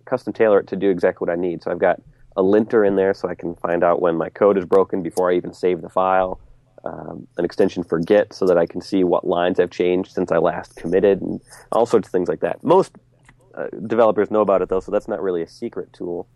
custom 0.04 0.32
tailor 0.32 0.60
it 0.60 0.66
to 0.68 0.76
do 0.76 0.90
exactly 0.90 1.26
what 1.26 1.36
I 1.36 1.40
need. 1.40 1.62
So 1.62 1.70
I've 1.70 1.78
got 1.78 2.00
a 2.36 2.42
linter 2.42 2.84
in 2.84 2.96
there 2.96 3.14
so 3.14 3.28
I 3.28 3.34
can 3.34 3.54
find 3.56 3.82
out 3.82 4.00
when 4.00 4.16
my 4.16 4.28
code 4.28 4.58
is 4.58 4.64
broken 4.64 5.02
before 5.02 5.30
I 5.30 5.34
even 5.36 5.52
save 5.52 5.82
the 5.82 5.88
file. 5.88 6.40
Um, 6.84 7.26
an 7.36 7.44
extension 7.44 7.82
for 7.82 7.98
Git 7.98 8.32
so 8.32 8.46
that 8.46 8.56
I 8.56 8.64
can 8.64 8.80
see 8.80 9.02
what 9.02 9.26
lines 9.26 9.58
I've 9.58 9.70
changed 9.70 10.12
since 10.12 10.30
I 10.30 10.36
last 10.36 10.76
committed, 10.76 11.20
and 11.20 11.40
all 11.72 11.84
sorts 11.84 12.06
of 12.06 12.12
things 12.12 12.28
like 12.28 12.40
that. 12.40 12.62
Most 12.62 12.92
uh, 13.56 13.66
developers 13.88 14.30
know 14.30 14.40
about 14.40 14.62
it 14.62 14.68
though, 14.68 14.78
so 14.78 14.92
that's 14.92 15.08
not 15.08 15.20
really 15.20 15.42
a 15.42 15.48
secret 15.48 15.92
tool. 15.92 16.28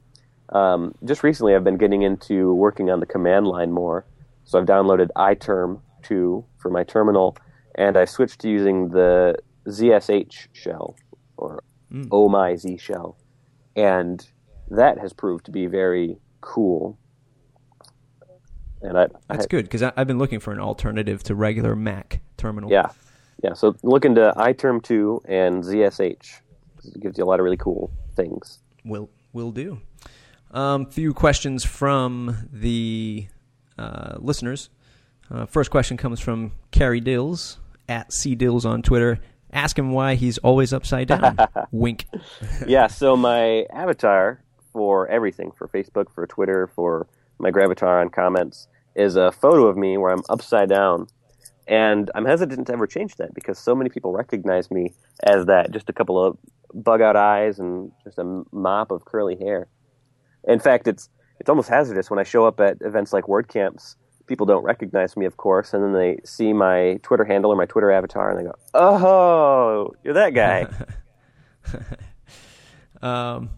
Um, 0.48 0.92
just 1.04 1.22
recently, 1.22 1.54
I've 1.54 1.62
been 1.62 1.76
getting 1.76 2.02
into 2.02 2.52
working 2.54 2.90
on 2.90 2.98
the 2.98 3.06
command 3.06 3.46
line 3.46 3.70
more, 3.70 4.06
so 4.44 4.58
I've 4.58 4.66
downloaded 4.66 5.10
iTerm 5.14 5.82
2 6.02 6.44
for 6.58 6.70
my 6.70 6.82
terminal, 6.82 7.36
and 7.76 7.96
I 7.96 8.04
switched 8.04 8.40
to 8.40 8.48
using 8.48 8.88
the 8.88 9.36
ZSH 9.66 10.48
shell 10.52 10.96
or 11.36 11.62
Oh 12.10 12.28
My 12.28 12.56
Z 12.56 12.78
shell, 12.78 13.16
and 13.74 14.24
that 14.70 14.98
has 14.98 15.12
proved 15.12 15.46
to 15.46 15.50
be 15.50 15.66
very 15.66 16.18
cool. 16.40 16.98
And 18.82 18.96
I, 18.96 19.08
That's 19.28 19.44
I, 19.44 19.48
good 19.48 19.64
because 19.64 19.82
I've 19.82 20.06
been 20.06 20.18
looking 20.18 20.40
for 20.40 20.52
an 20.52 20.60
alternative 20.60 21.22
to 21.24 21.34
regular 21.34 21.76
Mac 21.76 22.20
terminal. 22.36 22.70
Yeah, 22.70 22.90
yeah. 23.42 23.54
So 23.54 23.76
look 23.82 24.04
into 24.04 24.32
iTerm 24.36 24.82
two 24.82 25.20
and 25.26 25.64
ZSH. 25.64 26.40
It 26.84 27.00
gives 27.00 27.18
you 27.18 27.24
a 27.24 27.26
lot 27.26 27.40
of 27.40 27.44
really 27.44 27.56
cool 27.56 27.92
things. 28.14 28.60
Will 28.84 29.10
will 29.32 29.50
do. 29.52 29.80
Um, 30.52 30.86
few 30.86 31.14
questions 31.14 31.64
from 31.64 32.48
the 32.52 33.26
uh, 33.78 34.16
listeners. 34.18 34.70
Uh, 35.30 35.46
first 35.46 35.70
question 35.70 35.96
comes 35.96 36.18
from 36.18 36.52
Carrie 36.72 37.00
Dills 37.00 37.58
at 37.88 38.12
C 38.12 38.34
Dills 38.34 38.64
on 38.64 38.82
Twitter. 38.82 39.20
Ask 39.52 39.78
him 39.78 39.92
why 39.92 40.14
he's 40.14 40.38
always 40.38 40.72
upside 40.72 41.08
down. 41.08 41.36
Wink. 41.72 42.06
yeah, 42.66 42.86
so 42.86 43.16
my 43.30 43.66
avatar 43.72 44.42
for 44.72 45.08
everything, 45.08 45.50
for 45.52 45.68
Facebook, 45.68 46.10
for 46.12 46.26
Twitter, 46.26 46.68
for 46.68 47.06
my 47.38 47.50
Gravatar 47.50 48.00
on 48.00 48.10
comments, 48.10 48.68
is 48.94 49.16
a 49.16 49.32
photo 49.32 49.66
of 49.66 49.76
me 49.76 49.96
where 49.96 50.12
I'm 50.12 50.22
upside 50.28 50.68
down. 50.68 51.06
And 51.66 52.10
I'm 52.14 52.24
hesitant 52.24 52.66
to 52.66 52.72
ever 52.72 52.86
change 52.86 53.16
that 53.16 53.32
because 53.34 53.58
so 53.58 53.74
many 53.74 53.90
people 53.90 54.12
recognize 54.12 54.70
me 54.70 54.92
as 55.24 55.46
that 55.46 55.70
just 55.70 55.88
a 55.88 55.92
couple 55.92 56.22
of 56.22 56.36
bug 56.74 57.00
out 57.00 57.16
eyes 57.16 57.58
and 57.58 57.92
just 58.04 58.18
a 58.18 58.42
mop 58.52 58.90
of 58.90 59.04
curly 59.04 59.36
hair. 59.36 59.68
In 60.48 60.58
fact, 60.58 60.88
it's 60.88 61.08
it's 61.38 61.48
almost 61.48 61.68
hazardous 61.68 62.10
when 62.10 62.18
I 62.18 62.22
show 62.22 62.44
up 62.44 62.60
at 62.60 62.78
events 62.82 63.12
like 63.12 63.24
WordCamps. 63.24 63.96
People 64.30 64.46
don't 64.46 64.62
recognize 64.62 65.16
me, 65.16 65.26
of 65.26 65.36
course, 65.36 65.74
and 65.74 65.82
then 65.82 65.92
they 65.92 66.18
see 66.24 66.52
my 66.52 67.00
Twitter 67.02 67.24
handle 67.24 67.50
or 67.50 67.56
my 67.56 67.66
Twitter 67.66 67.90
avatar, 67.90 68.30
and 68.30 68.38
they 68.38 68.44
go, 68.44 68.54
"Oh, 68.74 69.92
you're 70.04 70.14
that 70.14 70.34
guy." 70.34 70.68
um, 73.02 73.50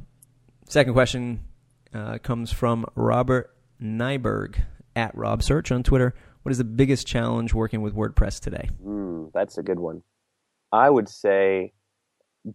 second 0.71 0.95
question 0.95 1.45
uh, 1.93 2.17
comes 2.23 2.51
from 2.51 2.87
Robert 2.95 3.55
Nyberg 3.83 4.63
at 4.97 5.15
Rob 5.15 5.43
Search 5.43 5.71
on 5.71 5.83
Twitter. 5.83 6.15
What 6.43 6.53
is 6.53 6.57
the 6.57 6.65
biggest 6.65 7.07
challenge 7.07 7.53
working 7.53 7.83
with 7.83 7.95
WordPress 7.95 8.41
today? 8.41 8.71
Mm, 8.83 9.31
that's 9.35 9.59
a 9.59 9.63
good 9.63 9.79
one. 9.79 10.03
I 10.73 10.89
would 10.89 11.11
say 11.11 11.75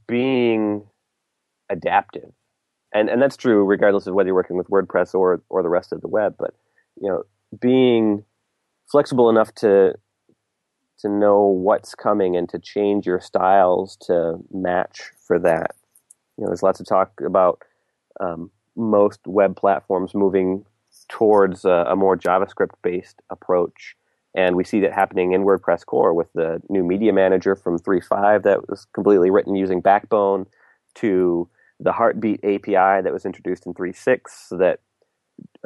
being 0.07 0.87
adaptive, 1.69 2.31
and 2.91 3.11
and 3.11 3.21
that's 3.21 3.37
true 3.37 3.63
regardless 3.63 4.07
of 4.07 4.15
whether 4.15 4.29
you're 4.29 4.35
working 4.35 4.57
with 4.57 4.69
WordPress 4.69 5.13
or 5.13 5.43
or 5.49 5.61
the 5.61 5.69
rest 5.69 5.93
of 5.93 6.01
the 6.01 6.07
web. 6.07 6.33
But 6.39 6.55
you 6.99 7.09
know, 7.09 7.25
being 7.59 8.23
flexible 8.91 9.29
enough 9.29 9.53
to 9.55 9.93
to 10.99 11.09
know 11.09 11.43
what's 11.43 11.93
coming 11.93 12.35
and 12.35 12.49
to 12.49 12.57
change 12.57 13.05
your 13.05 13.19
styles 13.19 13.97
to 13.97 14.37
match 14.51 15.11
for 15.27 15.37
that. 15.37 15.75
You 16.37 16.43
know, 16.43 16.47
there's 16.47 16.63
lots 16.63 16.79
of 16.79 16.87
talk 16.87 17.21
about 17.23 17.61
um, 18.19 18.49
most 18.75 19.19
web 19.27 19.55
platforms 19.55 20.15
moving 20.15 20.65
towards 21.07 21.65
a, 21.65 21.85
a 21.87 21.95
more 21.95 22.17
JavaScript 22.17 22.71
based 22.81 23.21
approach. 23.29 23.95
And 24.35 24.55
we 24.55 24.63
see 24.63 24.79
that 24.81 24.93
happening 24.93 25.33
in 25.33 25.43
WordPress 25.43 25.85
core 25.85 26.13
with 26.13 26.31
the 26.33 26.61
new 26.69 26.83
media 26.83 27.13
manager 27.13 27.55
from 27.55 27.79
3.5 27.79 28.43
that 28.43 28.67
was 28.69 28.85
completely 28.93 29.29
written 29.29 29.55
using 29.55 29.81
Backbone 29.81 30.45
to 30.95 31.49
the 31.79 31.91
Heartbeat 31.91 32.43
API 32.43 33.01
that 33.03 33.13
was 33.13 33.25
introduced 33.25 33.65
in 33.65 33.73
3.6 33.73 34.19
so 34.47 34.57
that 34.57 34.79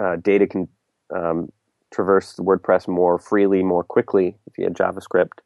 uh, 0.01 0.17
data 0.17 0.47
can 0.47 0.67
um, 1.13 1.51
traverse 1.91 2.35
WordPress 2.37 2.87
more 2.87 3.19
freely, 3.19 3.63
more 3.63 3.83
quickly 3.83 4.35
via 4.55 4.69
JavaScript, 4.69 5.39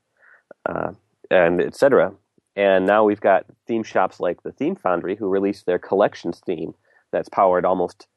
uh, 0.68 0.92
and 1.30 1.62
etc. 1.62 2.14
And 2.56 2.86
now 2.86 3.04
we've 3.04 3.22
got 3.22 3.46
theme 3.68 3.84
shops 3.84 4.20
like 4.20 4.44
the 4.44 4.52
Theme 4.52 4.76
Foundry 4.78 5.16
who 5.16 5.28
released 5.28 5.66
their 5.66 5.80
collections 5.80 6.42
theme 6.46 6.74
that's 7.12 7.30
powered 7.30 7.66
almost 7.66 8.08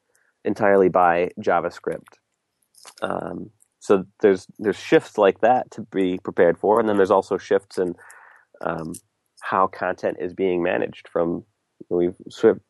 entirely 0.44 0.88
by 0.88 1.30
JavaScript. 1.40 2.18
Um, 3.02 3.50
so 3.80 4.04
there's 4.20 4.46
there's 4.58 4.78
shifts 4.78 5.18
like 5.18 5.40
that 5.40 5.70
to 5.72 5.82
be 5.92 6.18
prepared 6.18 6.58
for, 6.58 6.78
and 6.78 6.88
then 6.88 6.96
there's 6.96 7.10
also 7.10 7.38
shifts 7.38 7.78
in 7.78 7.94
um, 8.60 8.92
how 9.40 9.66
content 9.66 10.18
is 10.20 10.34
being 10.34 10.62
managed. 10.62 11.08
From 11.08 11.44
we've 11.88 12.16
switched 12.28 12.60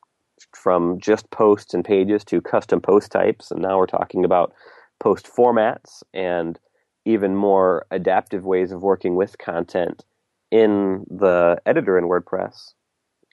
from 0.55 1.01
just 1.01 1.31
posts 1.31 1.75
and 1.75 1.85
pages 1.85 2.25
to 2.25 2.41
custom 2.41 2.81
post 2.81 3.11
types, 3.11 3.51
and 3.51 3.61
now 3.61 3.79
we're 3.79 3.87
talking 3.87 4.25
about 4.25 4.53
post 5.01 5.27
formats 5.27 6.03
and 6.13 6.59
even 7.05 7.35
more 7.35 7.87
adaptive 7.91 8.45
ways 8.45 8.73
of 8.73 8.83
working 8.83 9.17
with 9.17 9.39
content 9.39 10.05
in 10.51 11.05
the 11.09 11.61
editor 11.67 11.99
in 11.99 12.05
WordPress 12.05 12.73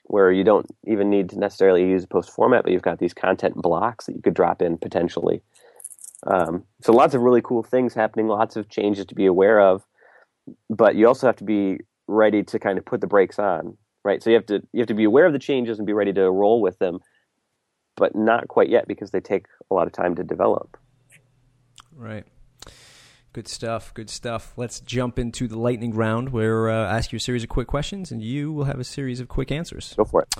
where 0.08 0.30
you 0.30 0.44
don't 0.44 0.66
even 0.86 1.10
need 1.10 1.28
to 1.30 1.38
necessarily 1.38 1.82
use 1.82 2.06
post 2.06 2.30
format, 2.30 2.62
but 2.62 2.72
you've 2.72 2.82
got 2.82 2.98
these 2.98 3.14
content 3.14 3.54
blocks 3.56 4.06
that 4.06 4.14
you 4.14 4.22
could 4.22 4.34
drop 4.34 4.62
in 4.62 4.78
potentially. 4.78 5.42
Um, 6.26 6.64
so 6.80 6.92
lots 6.92 7.14
of 7.14 7.22
really 7.22 7.42
cool 7.42 7.62
things 7.62 7.94
happening, 7.94 8.28
lots 8.28 8.56
of 8.56 8.68
changes 8.68 9.06
to 9.06 9.14
be 9.14 9.26
aware 9.26 9.60
of, 9.60 9.84
but 10.70 10.94
you 10.94 11.06
also 11.06 11.26
have 11.26 11.36
to 11.36 11.44
be 11.44 11.78
ready 12.08 12.42
to 12.44 12.58
kind 12.58 12.78
of 12.78 12.84
put 12.84 13.00
the 13.00 13.06
brakes 13.06 13.38
on, 13.38 13.76
right? 14.04 14.22
So 14.22 14.30
you 14.30 14.36
have 14.36 14.46
to 14.46 14.62
you 14.72 14.80
have 14.80 14.88
to 14.88 14.94
be 14.94 15.04
aware 15.04 15.26
of 15.26 15.32
the 15.32 15.38
changes 15.38 15.78
and 15.78 15.86
be 15.86 15.92
ready 15.92 16.12
to 16.12 16.30
roll 16.30 16.60
with 16.60 16.78
them, 16.78 17.00
but 17.96 18.14
not 18.14 18.48
quite 18.48 18.68
yet 18.68 18.86
because 18.86 19.10
they 19.10 19.20
take 19.20 19.46
a 19.70 19.74
lot 19.74 19.86
of 19.86 19.92
time 19.92 20.14
to 20.16 20.24
develop. 20.24 20.76
Right. 21.96 22.24
Good 23.32 23.48
stuff. 23.48 23.92
Good 23.92 24.08
stuff. 24.08 24.52
Let's 24.56 24.80
jump 24.80 25.18
into 25.18 25.46
the 25.48 25.58
lightning 25.58 25.94
round 25.94 26.30
where 26.30 26.70
uh, 26.70 26.86
I 26.86 26.96
ask 26.96 27.12
you 27.12 27.16
a 27.16 27.20
series 27.20 27.42
of 27.42 27.48
quick 27.48 27.66
questions 27.66 28.10
and 28.10 28.22
you 28.22 28.52
will 28.52 28.64
have 28.64 28.80
a 28.80 28.84
series 28.84 29.20
of 29.20 29.28
quick 29.28 29.50
answers. 29.50 29.94
Go 29.96 30.04
for 30.04 30.22
it. 30.22 30.34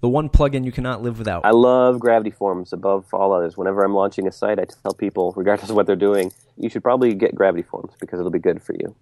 The 0.00 0.08
one 0.08 0.28
plugin 0.28 0.64
you 0.64 0.70
cannot 0.70 1.02
live 1.02 1.18
without. 1.18 1.44
I 1.44 1.50
love 1.50 1.98
Gravity 1.98 2.30
Forms 2.30 2.72
above 2.72 3.06
all 3.12 3.32
others. 3.32 3.56
Whenever 3.56 3.84
I'm 3.84 3.94
launching 3.94 4.28
a 4.28 4.32
site, 4.32 4.60
I 4.60 4.64
tell 4.82 4.94
people, 4.94 5.32
regardless 5.36 5.70
of 5.70 5.76
what 5.76 5.86
they're 5.86 5.96
doing, 5.96 6.32
you 6.56 6.68
should 6.68 6.84
probably 6.84 7.14
get 7.14 7.34
Gravity 7.34 7.62
Forms 7.62 7.92
because 8.00 8.20
it'll 8.20 8.30
be 8.30 8.38
good 8.38 8.62
for 8.62 8.74
you. 8.74 8.94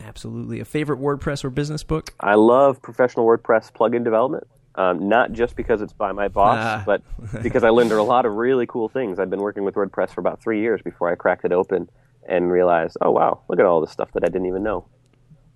Absolutely. 0.00 0.60
A 0.60 0.64
favorite 0.64 0.98
WordPress 0.98 1.44
or 1.44 1.50
business 1.50 1.82
book? 1.82 2.14
I 2.20 2.34
love 2.34 2.80
professional 2.82 3.26
WordPress 3.26 3.72
plugin 3.72 4.04
development. 4.04 4.46
Um, 4.76 5.08
not 5.08 5.32
just 5.32 5.54
because 5.54 5.80
it's 5.82 5.92
by 5.92 6.10
my 6.10 6.26
boss, 6.26 6.58
ah. 6.60 6.82
but 6.84 7.02
because 7.42 7.62
I 7.62 7.68
learned 7.68 7.92
a 7.92 8.02
lot 8.02 8.26
of 8.26 8.32
really 8.32 8.66
cool 8.66 8.88
things. 8.88 9.20
I've 9.20 9.30
been 9.30 9.40
working 9.40 9.62
with 9.62 9.76
WordPress 9.76 10.10
for 10.10 10.20
about 10.20 10.42
three 10.42 10.60
years 10.60 10.82
before 10.82 11.10
I 11.10 11.14
cracked 11.14 11.44
it 11.44 11.52
open 11.52 11.88
and 12.28 12.50
realized, 12.50 12.96
oh 13.00 13.12
wow, 13.12 13.42
look 13.48 13.60
at 13.60 13.66
all 13.66 13.80
this 13.80 13.92
stuff 13.92 14.10
that 14.14 14.24
I 14.24 14.26
didn't 14.26 14.46
even 14.46 14.62
know. 14.62 14.86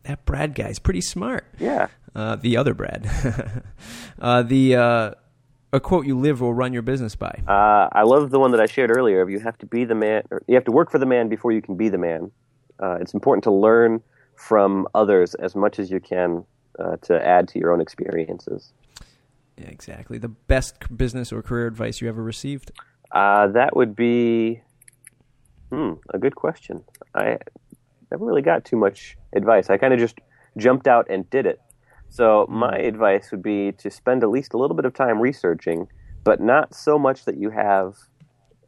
That 0.05 0.25
Brad 0.25 0.55
guy's 0.55 0.79
pretty 0.79 1.01
smart. 1.01 1.45
Yeah. 1.59 1.89
Uh, 2.15 2.37
the 2.37 2.57
other 2.57 2.75
Brad. 2.75 3.11
uh, 4.21 4.43
the 4.43 4.77
uh, 4.77 5.11
a 5.73 5.81
quote 5.81 6.07
you 6.07 6.19
live 6.19 6.43
or 6.43 6.55
run 6.55 6.73
your 6.73 6.83
business 6.83 7.15
by. 7.15 7.43
Uh, 7.47 7.89
I 7.93 8.03
love 8.05 8.31
the 8.31 8.39
one 8.39 8.53
that 8.53 8.61
I 8.61 8.67
shared 8.67 8.97
earlier. 8.97 9.21
Of 9.21 9.31
you 9.31 9.41
have 9.41 9.59
to 9.59 9.67
be 9.67 9.85
the 9.85 9.95
man, 9.95 10.23
you 10.47 10.55
have 10.55 10.65
to 10.65 10.73
work 10.73 10.91
for 10.91 10.99
the 10.99 11.07
man 11.07 11.29
before 11.29 11.53
you 11.53 11.61
can 11.61 11.77
be 11.77 11.89
the 11.89 11.99
man. 11.99 12.31
Uh, 12.81 12.99
it's 13.01 13.15
important 13.15 13.45
to 13.45 13.51
learn 13.51 14.01
from 14.37 14.87
others 14.95 15.35
as 15.35 15.55
much 15.55 15.79
as 15.79 15.91
you 15.91 16.01
can 16.01 16.45
uh, 16.79 16.97
to 17.03 17.25
add 17.27 17.49
to 17.49 17.59
your 17.59 17.73
own 17.73 17.81
experiences. 17.81 18.73
Exactly. 19.67 20.19
The 20.19 20.29
best 20.29 20.97
business 20.97 21.33
or 21.33 21.43
career 21.43 21.67
advice 21.67 22.01
you 22.01 22.09
ever 22.09 22.23
received? 22.23 22.73
that 23.13 23.71
would 23.75 23.97
be 23.97 24.61
Hmm, 25.71 25.95
a 26.13 26.19
good 26.19 26.35
question. 26.35 26.83
I 27.15 27.39
never 28.11 28.25
really 28.25 28.43
got 28.43 28.65
too 28.65 28.77
much 28.77 29.17
advice. 29.35 29.69
I 29.69 29.77
kind 29.77 29.93
of 29.93 30.01
just 30.01 30.19
jumped 30.57 30.87
out 30.87 31.07
and 31.11 31.29
did 31.29 31.47
it. 31.47 31.61
So 32.09 32.47
my 32.49 32.77
advice 32.77 33.31
would 33.31 33.43
be 33.43 33.73
to 33.73 33.91
spend 33.91 34.23
at 34.23 34.31
least 34.31 34.55
a 34.55 34.57
little 34.57 34.75
bit 34.75 34.87
of 34.87 34.95
time 34.95 35.21
researching, 35.21 35.89
but 36.25 36.41
not 36.41 36.75
so 36.75 36.99
much 36.99 37.27
that 37.27 37.37
you 37.37 37.51
have 37.51 37.97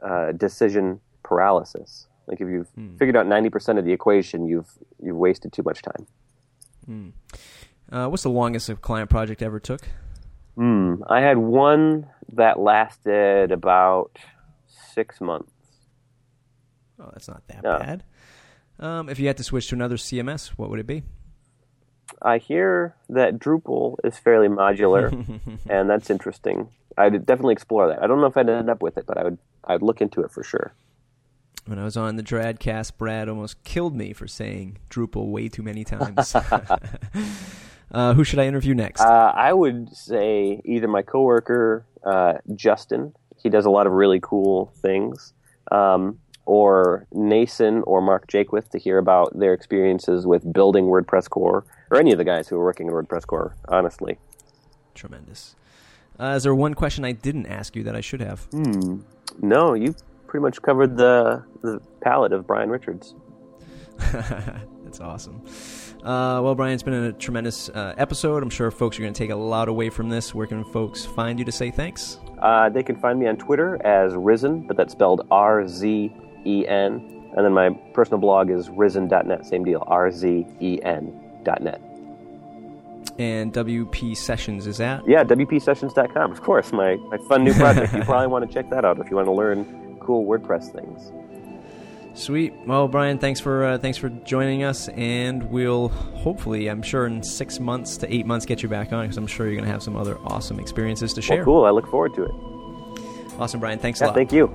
uh, 0.02 0.32
decision 0.32 1.00
paralysis. 1.22 2.06
Like 2.26 2.40
if 2.40 2.48
you've 2.48 2.68
hmm. 2.68 2.96
figured 2.96 3.16
out 3.16 3.26
ninety 3.26 3.48
percent 3.48 3.78
of 3.78 3.84
the 3.84 3.92
equation, 3.92 4.46
you've 4.46 4.70
you've 5.02 5.16
wasted 5.16 5.52
too 5.52 5.62
much 5.64 5.80
time. 5.82 6.06
Hmm. 6.84 7.08
Uh, 7.90 8.08
what's 8.08 8.22
the 8.22 8.30
longest 8.30 8.68
a 8.68 8.76
client 8.76 9.08
project 9.08 9.42
ever 9.42 9.58
took? 9.58 9.88
Hmm. 10.56 11.02
I 11.08 11.20
had 11.20 11.38
one 11.38 12.08
that 12.32 12.58
lasted 12.58 13.52
about 13.52 14.18
six 14.94 15.20
months. 15.20 15.52
Oh, 16.98 17.08
that's 17.12 17.28
not 17.28 17.46
that 17.48 17.62
bad. 17.62 18.04
Um, 18.78 19.08
if 19.08 19.18
you 19.18 19.26
had 19.26 19.36
to 19.38 19.44
switch 19.44 19.68
to 19.68 19.74
another 19.74 19.96
CMS, 19.96 20.48
what 20.48 20.70
would 20.70 20.80
it 20.80 20.86
be? 20.86 21.02
I 22.22 22.38
hear 22.38 22.94
that 23.08 23.38
Drupal 23.38 23.96
is 24.04 24.18
fairly 24.18 24.48
modular, 24.48 25.10
and 25.68 25.88
that's 25.88 26.10
interesting. 26.10 26.68
I'd 26.98 27.24
definitely 27.24 27.52
explore 27.52 27.88
that. 27.88 28.02
I 28.02 28.06
don't 28.06 28.20
know 28.20 28.26
if 28.26 28.36
I'd 28.36 28.48
end 28.48 28.68
up 28.68 28.82
with 28.82 28.98
it, 28.98 29.06
but 29.06 29.16
I 29.16 29.24
would. 29.24 29.38
I'd 29.64 29.82
look 29.82 30.00
into 30.00 30.22
it 30.22 30.30
for 30.30 30.42
sure. 30.42 30.72
When 31.66 31.78
I 31.78 31.84
was 31.84 31.96
on 31.96 32.16
the 32.16 32.22
Dradcast, 32.22 32.96
Brad 32.96 33.28
almost 33.28 33.62
killed 33.62 33.94
me 33.94 34.12
for 34.12 34.26
saying 34.26 34.78
Drupal 34.88 35.28
way 35.28 35.48
too 35.48 35.62
many 35.62 35.84
times. 35.84 36.34
uh, 37.90 38.14
who 38.14 38.24
should 38.24 38.38
I 38.38 38.46
interview 38.46 38.74
next? 38.74 39.00
Uh, 39.00 39.32
I 39.34 39.52
would 39.52 39.94
say 39.94 40.60
either 40.64 40.88
my 40.88 41.02
coworker 41.02 41.86
uh, 42.04 42.34
Justin. 42.54 43.14
He 43.42 43.48
does 43.48 43.64
a 43.64 43.70
lot 43.70 43.86
of 43.86 43.92
really 43.92 44.20
cool 44.22 44.72
things. 44.82 45.32
Um, 45.72 46.18
or 46.46 47.06
Nacin 47.14 47.82
or 47.86 48.00
Mark 48.00 48.26
Jaquith 48.26 48.70
to 48.70 48.78
hear 48.78 48.98
about 48.98 49.38
their 49.38 49.54
experiences 49.54 50.26
with 50.26 50.52
building 50.52 50.86
WordPress 50.86 51.30
core, 51.30 51.64
or 51.90 51.98
any 51.98 52.10
of 52.10 52.18
the 52.18 52.24
guys 52.24 52.48
who 52.48 52.56
are 52.56 52.64
working 52.64 52.88
in 52.88 52.92
WordPress 52.92 53.26
core, 53.26 53.54
honestly. 53.68 54.18
Tremendous. 54.94 55.54
Uh, 56.18 56.34
is 56.36 56.42
there 56.42 56.54
one 56.54 56.74
question 56.74 57.04
I 57.04 57.12
didn't 57.12 57.46
ask 57.46 57.76
you 57.76 57.84
that 57.84 57.94
I 57.94 58.00
should 58.00 58.20
have? 58.20 58.40
Hmm. 58.50 59.00
No, 59.40 59.74
you 59.74 59.94
pretty 60.26 60.42
much 60.42 60.60
covered 60.60 60.96
the, 60.96 61.44
the 61.62 61.80
palette 62.00 62.32
of 62.32 62.46
Brian 62.46 62.68
Richards. 62.68 63.14
That's 63.98 65.00
awesome. 65.00 65.42
Uh, 66.02 66.40
well, 66.42 66.54
Brian, 66.54 66.72
it's 66.72 66.82
been 66.82 66.94
a 66.94 67.12
tremendous 67.12 67.68
uh, 67.68 67.94
episode. 67.98 68.42
I'm 68.42 68.50
sure 68.50 68.70
folks 68.70 68.98
are 68.98 69.02
going 69.02 69.12
to 69.12 69.18
take 69.18 69.30
a 69.30 69.36
lot 69.36 69.68
away 69.68 69.90
from 69.90 70.08
this. 70.08 70.34
Where 70.34 70.46
can 70.46 70.64
folks 70.64 71.04
find 71.04 71.38
you 71.38 71.44
to 71.44 71.52
say 71.52 71.70
thanks? 71.70 72.18
Uh, 72.38 72.70
they 72.70 72.82
can 72.82 72.96
find 72.96 73.18
me 73.18 73.26
on 73.26 73.36
Twitter 73.36 73.84
as 73.86 74.14
Risen, 74.14 74.66
but 74.66 74.76
that's 74.76 74.92
spelled 74.92 75.26
R 75.30 75.68
Z 75.68 76.12
E 76.46 76.66
N. 76.66 77.20
And 77.36 77.44
then 77.44 77.52
my 77.52 77.70
personal 77.92 78.18
blog 78.18 78.50
is 78.50 78.68
rizzen.net, 78.70 79.46
same 79.46 79.62
deal, 79.62 79.84
R 79.86 80.10
Z 80.10 80.46
E 80.60 80.78
N.net. 80.82 81.80
And 83.18 83.52
WP 83.52 84.16
Sessions 84.16 84.66
is 84.66 84.78
that? 84.78 85.06
Yeah, 85.06 85.22
WPSessions.com. 85.24 86.32
Of 86.32 86.40
course, 86.40 86.72
my, 86.72 86.96
my 86.96 87.18
fun 87.28 87.44
new 87.44 87.52
project. 87.52 87.92
you 87.92 88.02
probably 88.04 88.28
want 88.28 88.48
to 88.48 88.52
check 88.52 88.70
that 88.70 88.84
out 88.84 88.98
if 88.98 89.10
you 89.10 89.16
want 89.16 89.26
to 89.26 89.32
learn 89.32 89.98
cool 90.00 90.24
WordPress 90.24 90.72
things. 90.72 91.12
Sweet. 92.14 92.52
Well, 92.66 92.88
Brian, 92.88 93.18
thanks 93.18 93.40
for 93.40 93.64
uh, 93.64 93.78
thanks 93.78 93.96
for 93.96 94.08
joining 94.08 94.64
us, 94.64 94.88
and 94.88 95.50
we'll 95.50 95.88
hopefully, 95.88 96.68
I'm 96.68 96.82
sure, 96.82 97.06
in 97.06 97.22
six 97.22 97.60
months 97.60 97.96
to 97.98 98.12
eight 98.12 98.26
months, 98.26 98.46
get 98.46 98.62
you 98.62 98.68
back 98.68 98.92
on 98.92 99.04
because 99.04 99.16
I'm 99.16 99.26
sure 99.26 99.46
you're 99.46 99.54
going 99.54 99.64
to 99.64 99.70
have 99.70 99.82
some 99.82 99.96
other 99.96 100.18
awesome 100.24 100.58
experiences 100.58 101.14
to 101.14 101.22
share. 101.22 101.38
Well, 101.38 101.44
cool. 101.44 101.64
I 101.64 101.70
look 101.70 101.86
forward 101.86 102.14
to 102.14 102.24
it. 102.24 102.32
Awesome, 103.38 103.60
Brian. 103.60 103.78
Thanks 103.78 104.00
yeah, 104.00 104.06
a 104.06 104.08
lot. 104.08 104.16
Thank 104.16 104.32
you. 104.32 104.46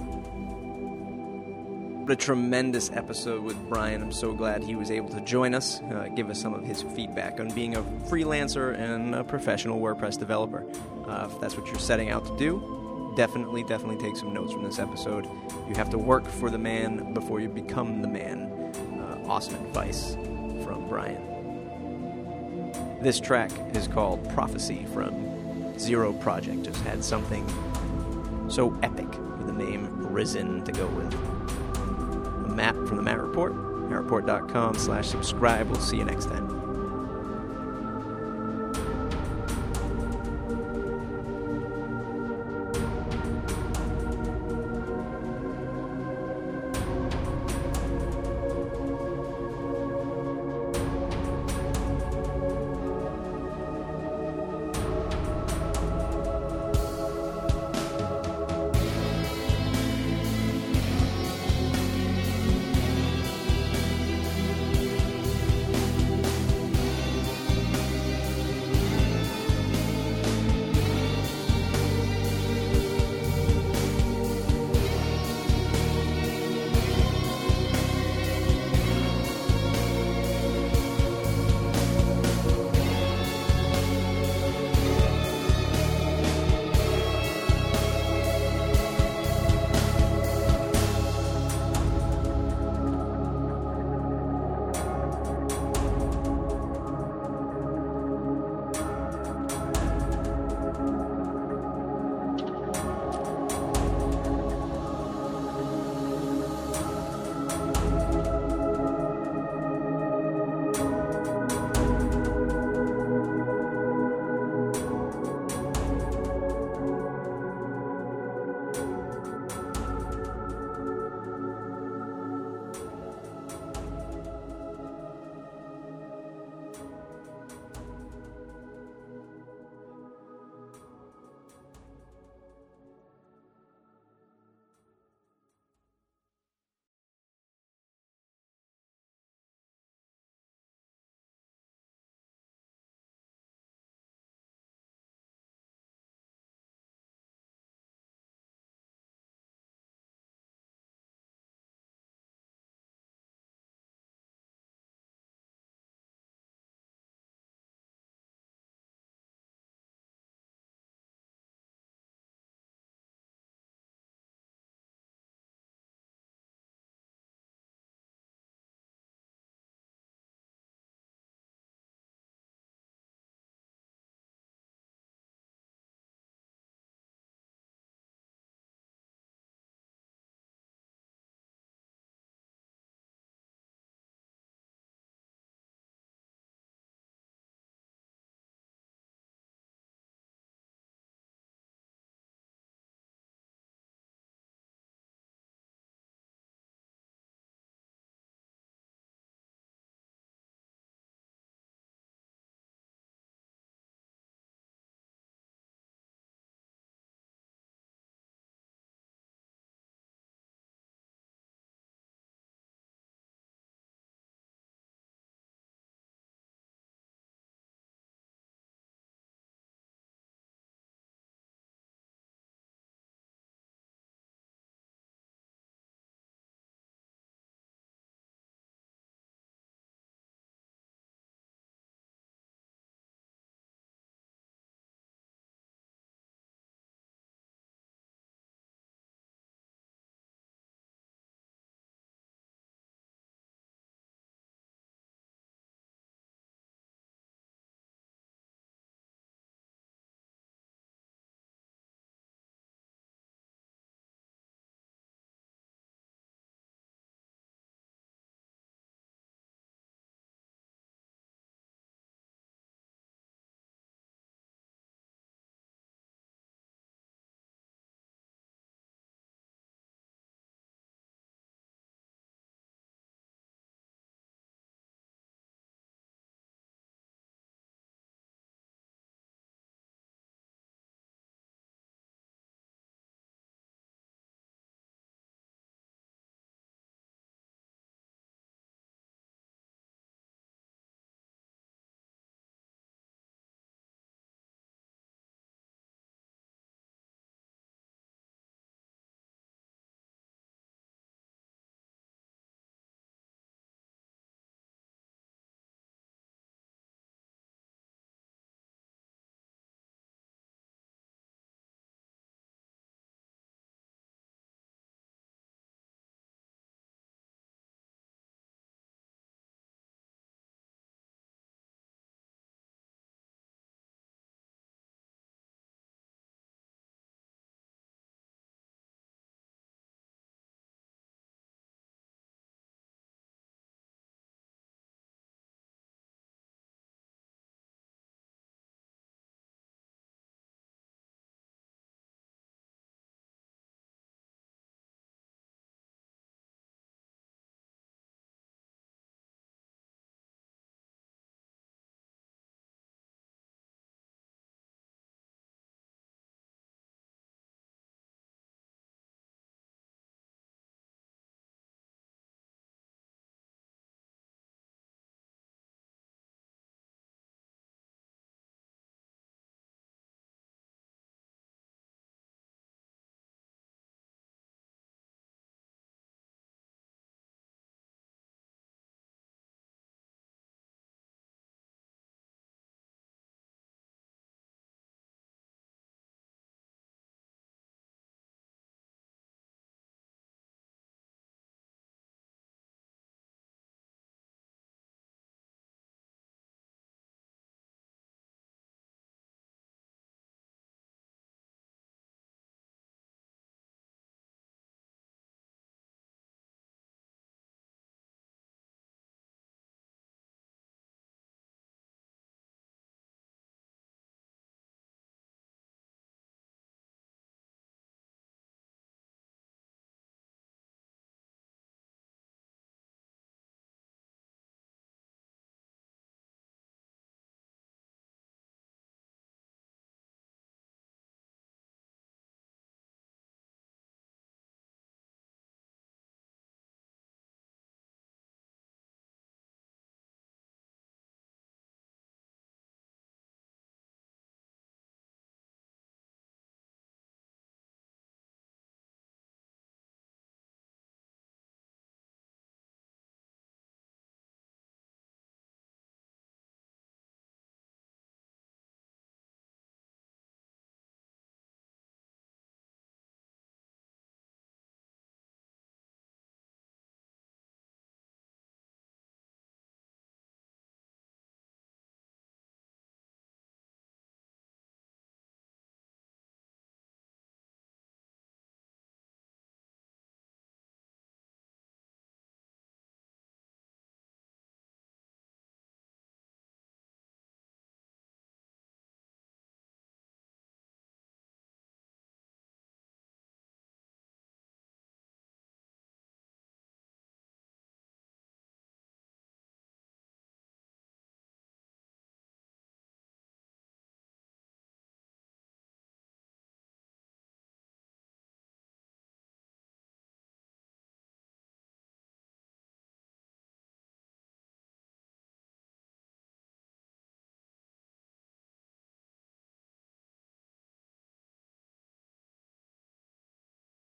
What 2.05 2.11
a 2.11 2.15
tremendous 2.15 2.91
episode 2.91 3.41
with 3.41 3.57
Brian. 3.67 4.03
I'm 4.03 4.11
so 4.11 4.31
glad 4.31 4.61
he 4.61 4.75
was 4.75 4.91
able 4.91 5.09
to 5.09 5.21
join 5.21 5.55
us, 5.55 5.81
uh, 5.81 6.07
give 6.15 6.29
us 6.29 6.39
some 6.39 6.53
of 6.53 6.63
his 6.63 6.83
feedback 6.83 7.39
on 7.39 7.49
being 7.49 7.77
a 7.77 7.81
freelancer 7.81 8.77
and 8.77 9.15
a 9.15 9.23
professional 9.23 9.79
WordPress 9.79 10.19
developer. 10.19 10.67
Uh, 11.07 11.27
if 11.31 11.41
that's 11.41 11.57
what 11.57 11.65
you're 11.65 11.79
setting 11.79 12.11
out 12.11 12.23
to 12.27 12.37
do, 12.37 12.84
definitely, 13.16 13.63
definitely 13.63 13.97
take 13.97 14.18
some 14.18 14.34
notes 14.34 14.53
from 14.53 14.63
this 14.63 14.80
episode. 14.80 15.28
You 15.68 15.76
have 15.76 15.89
to 15.91 15.97
work 15.97 16.26
for 16.28 16.49
the 16.49 16.57
man 16.57 17.13
before 17.13 17.39
you 17.39 17.49
become 17.49 18.01
the 18.01 18.07
man. 18.07 18.51
Uh, 18.99 19.24
awesome 19.28 19.55
advice 19.55 20.16
from 20.63 20.88
Brian. 20.88 21.22
This 23.01 23.20
track 23.20 23.51
is 23.74 23.88
called 23.88 24.28
Prophecy 24.32 24.86
from 24.93 25.78
Zero 25.80 26.13
Project. 26.13 26.63
Just 26.63 26.82
had 26.84 27.03
something 27.03 27.45
so 28.49 28.78
epic 28.84 29.09
with 29.38 29.47
the 29.47 29.53
name 29.53 29.89
Risen 30.07 30.63
to 30.63 30.72
go 30.72 30.88
with. 30.88 31.13
Matt 32.55 32.76
from 32.88 32.95
the 32.97 33.03
Matt 33.03 33.22
Report, 33.22 33.53
mattreport.com 33.53 34.76
slash 34.76 35.07
subscribe. 35.07 35.70
We'll 35.70 35.80
see 35.80 35.97
you 35.97 36.05
next 36.05 36.26
time. 36.26 36.54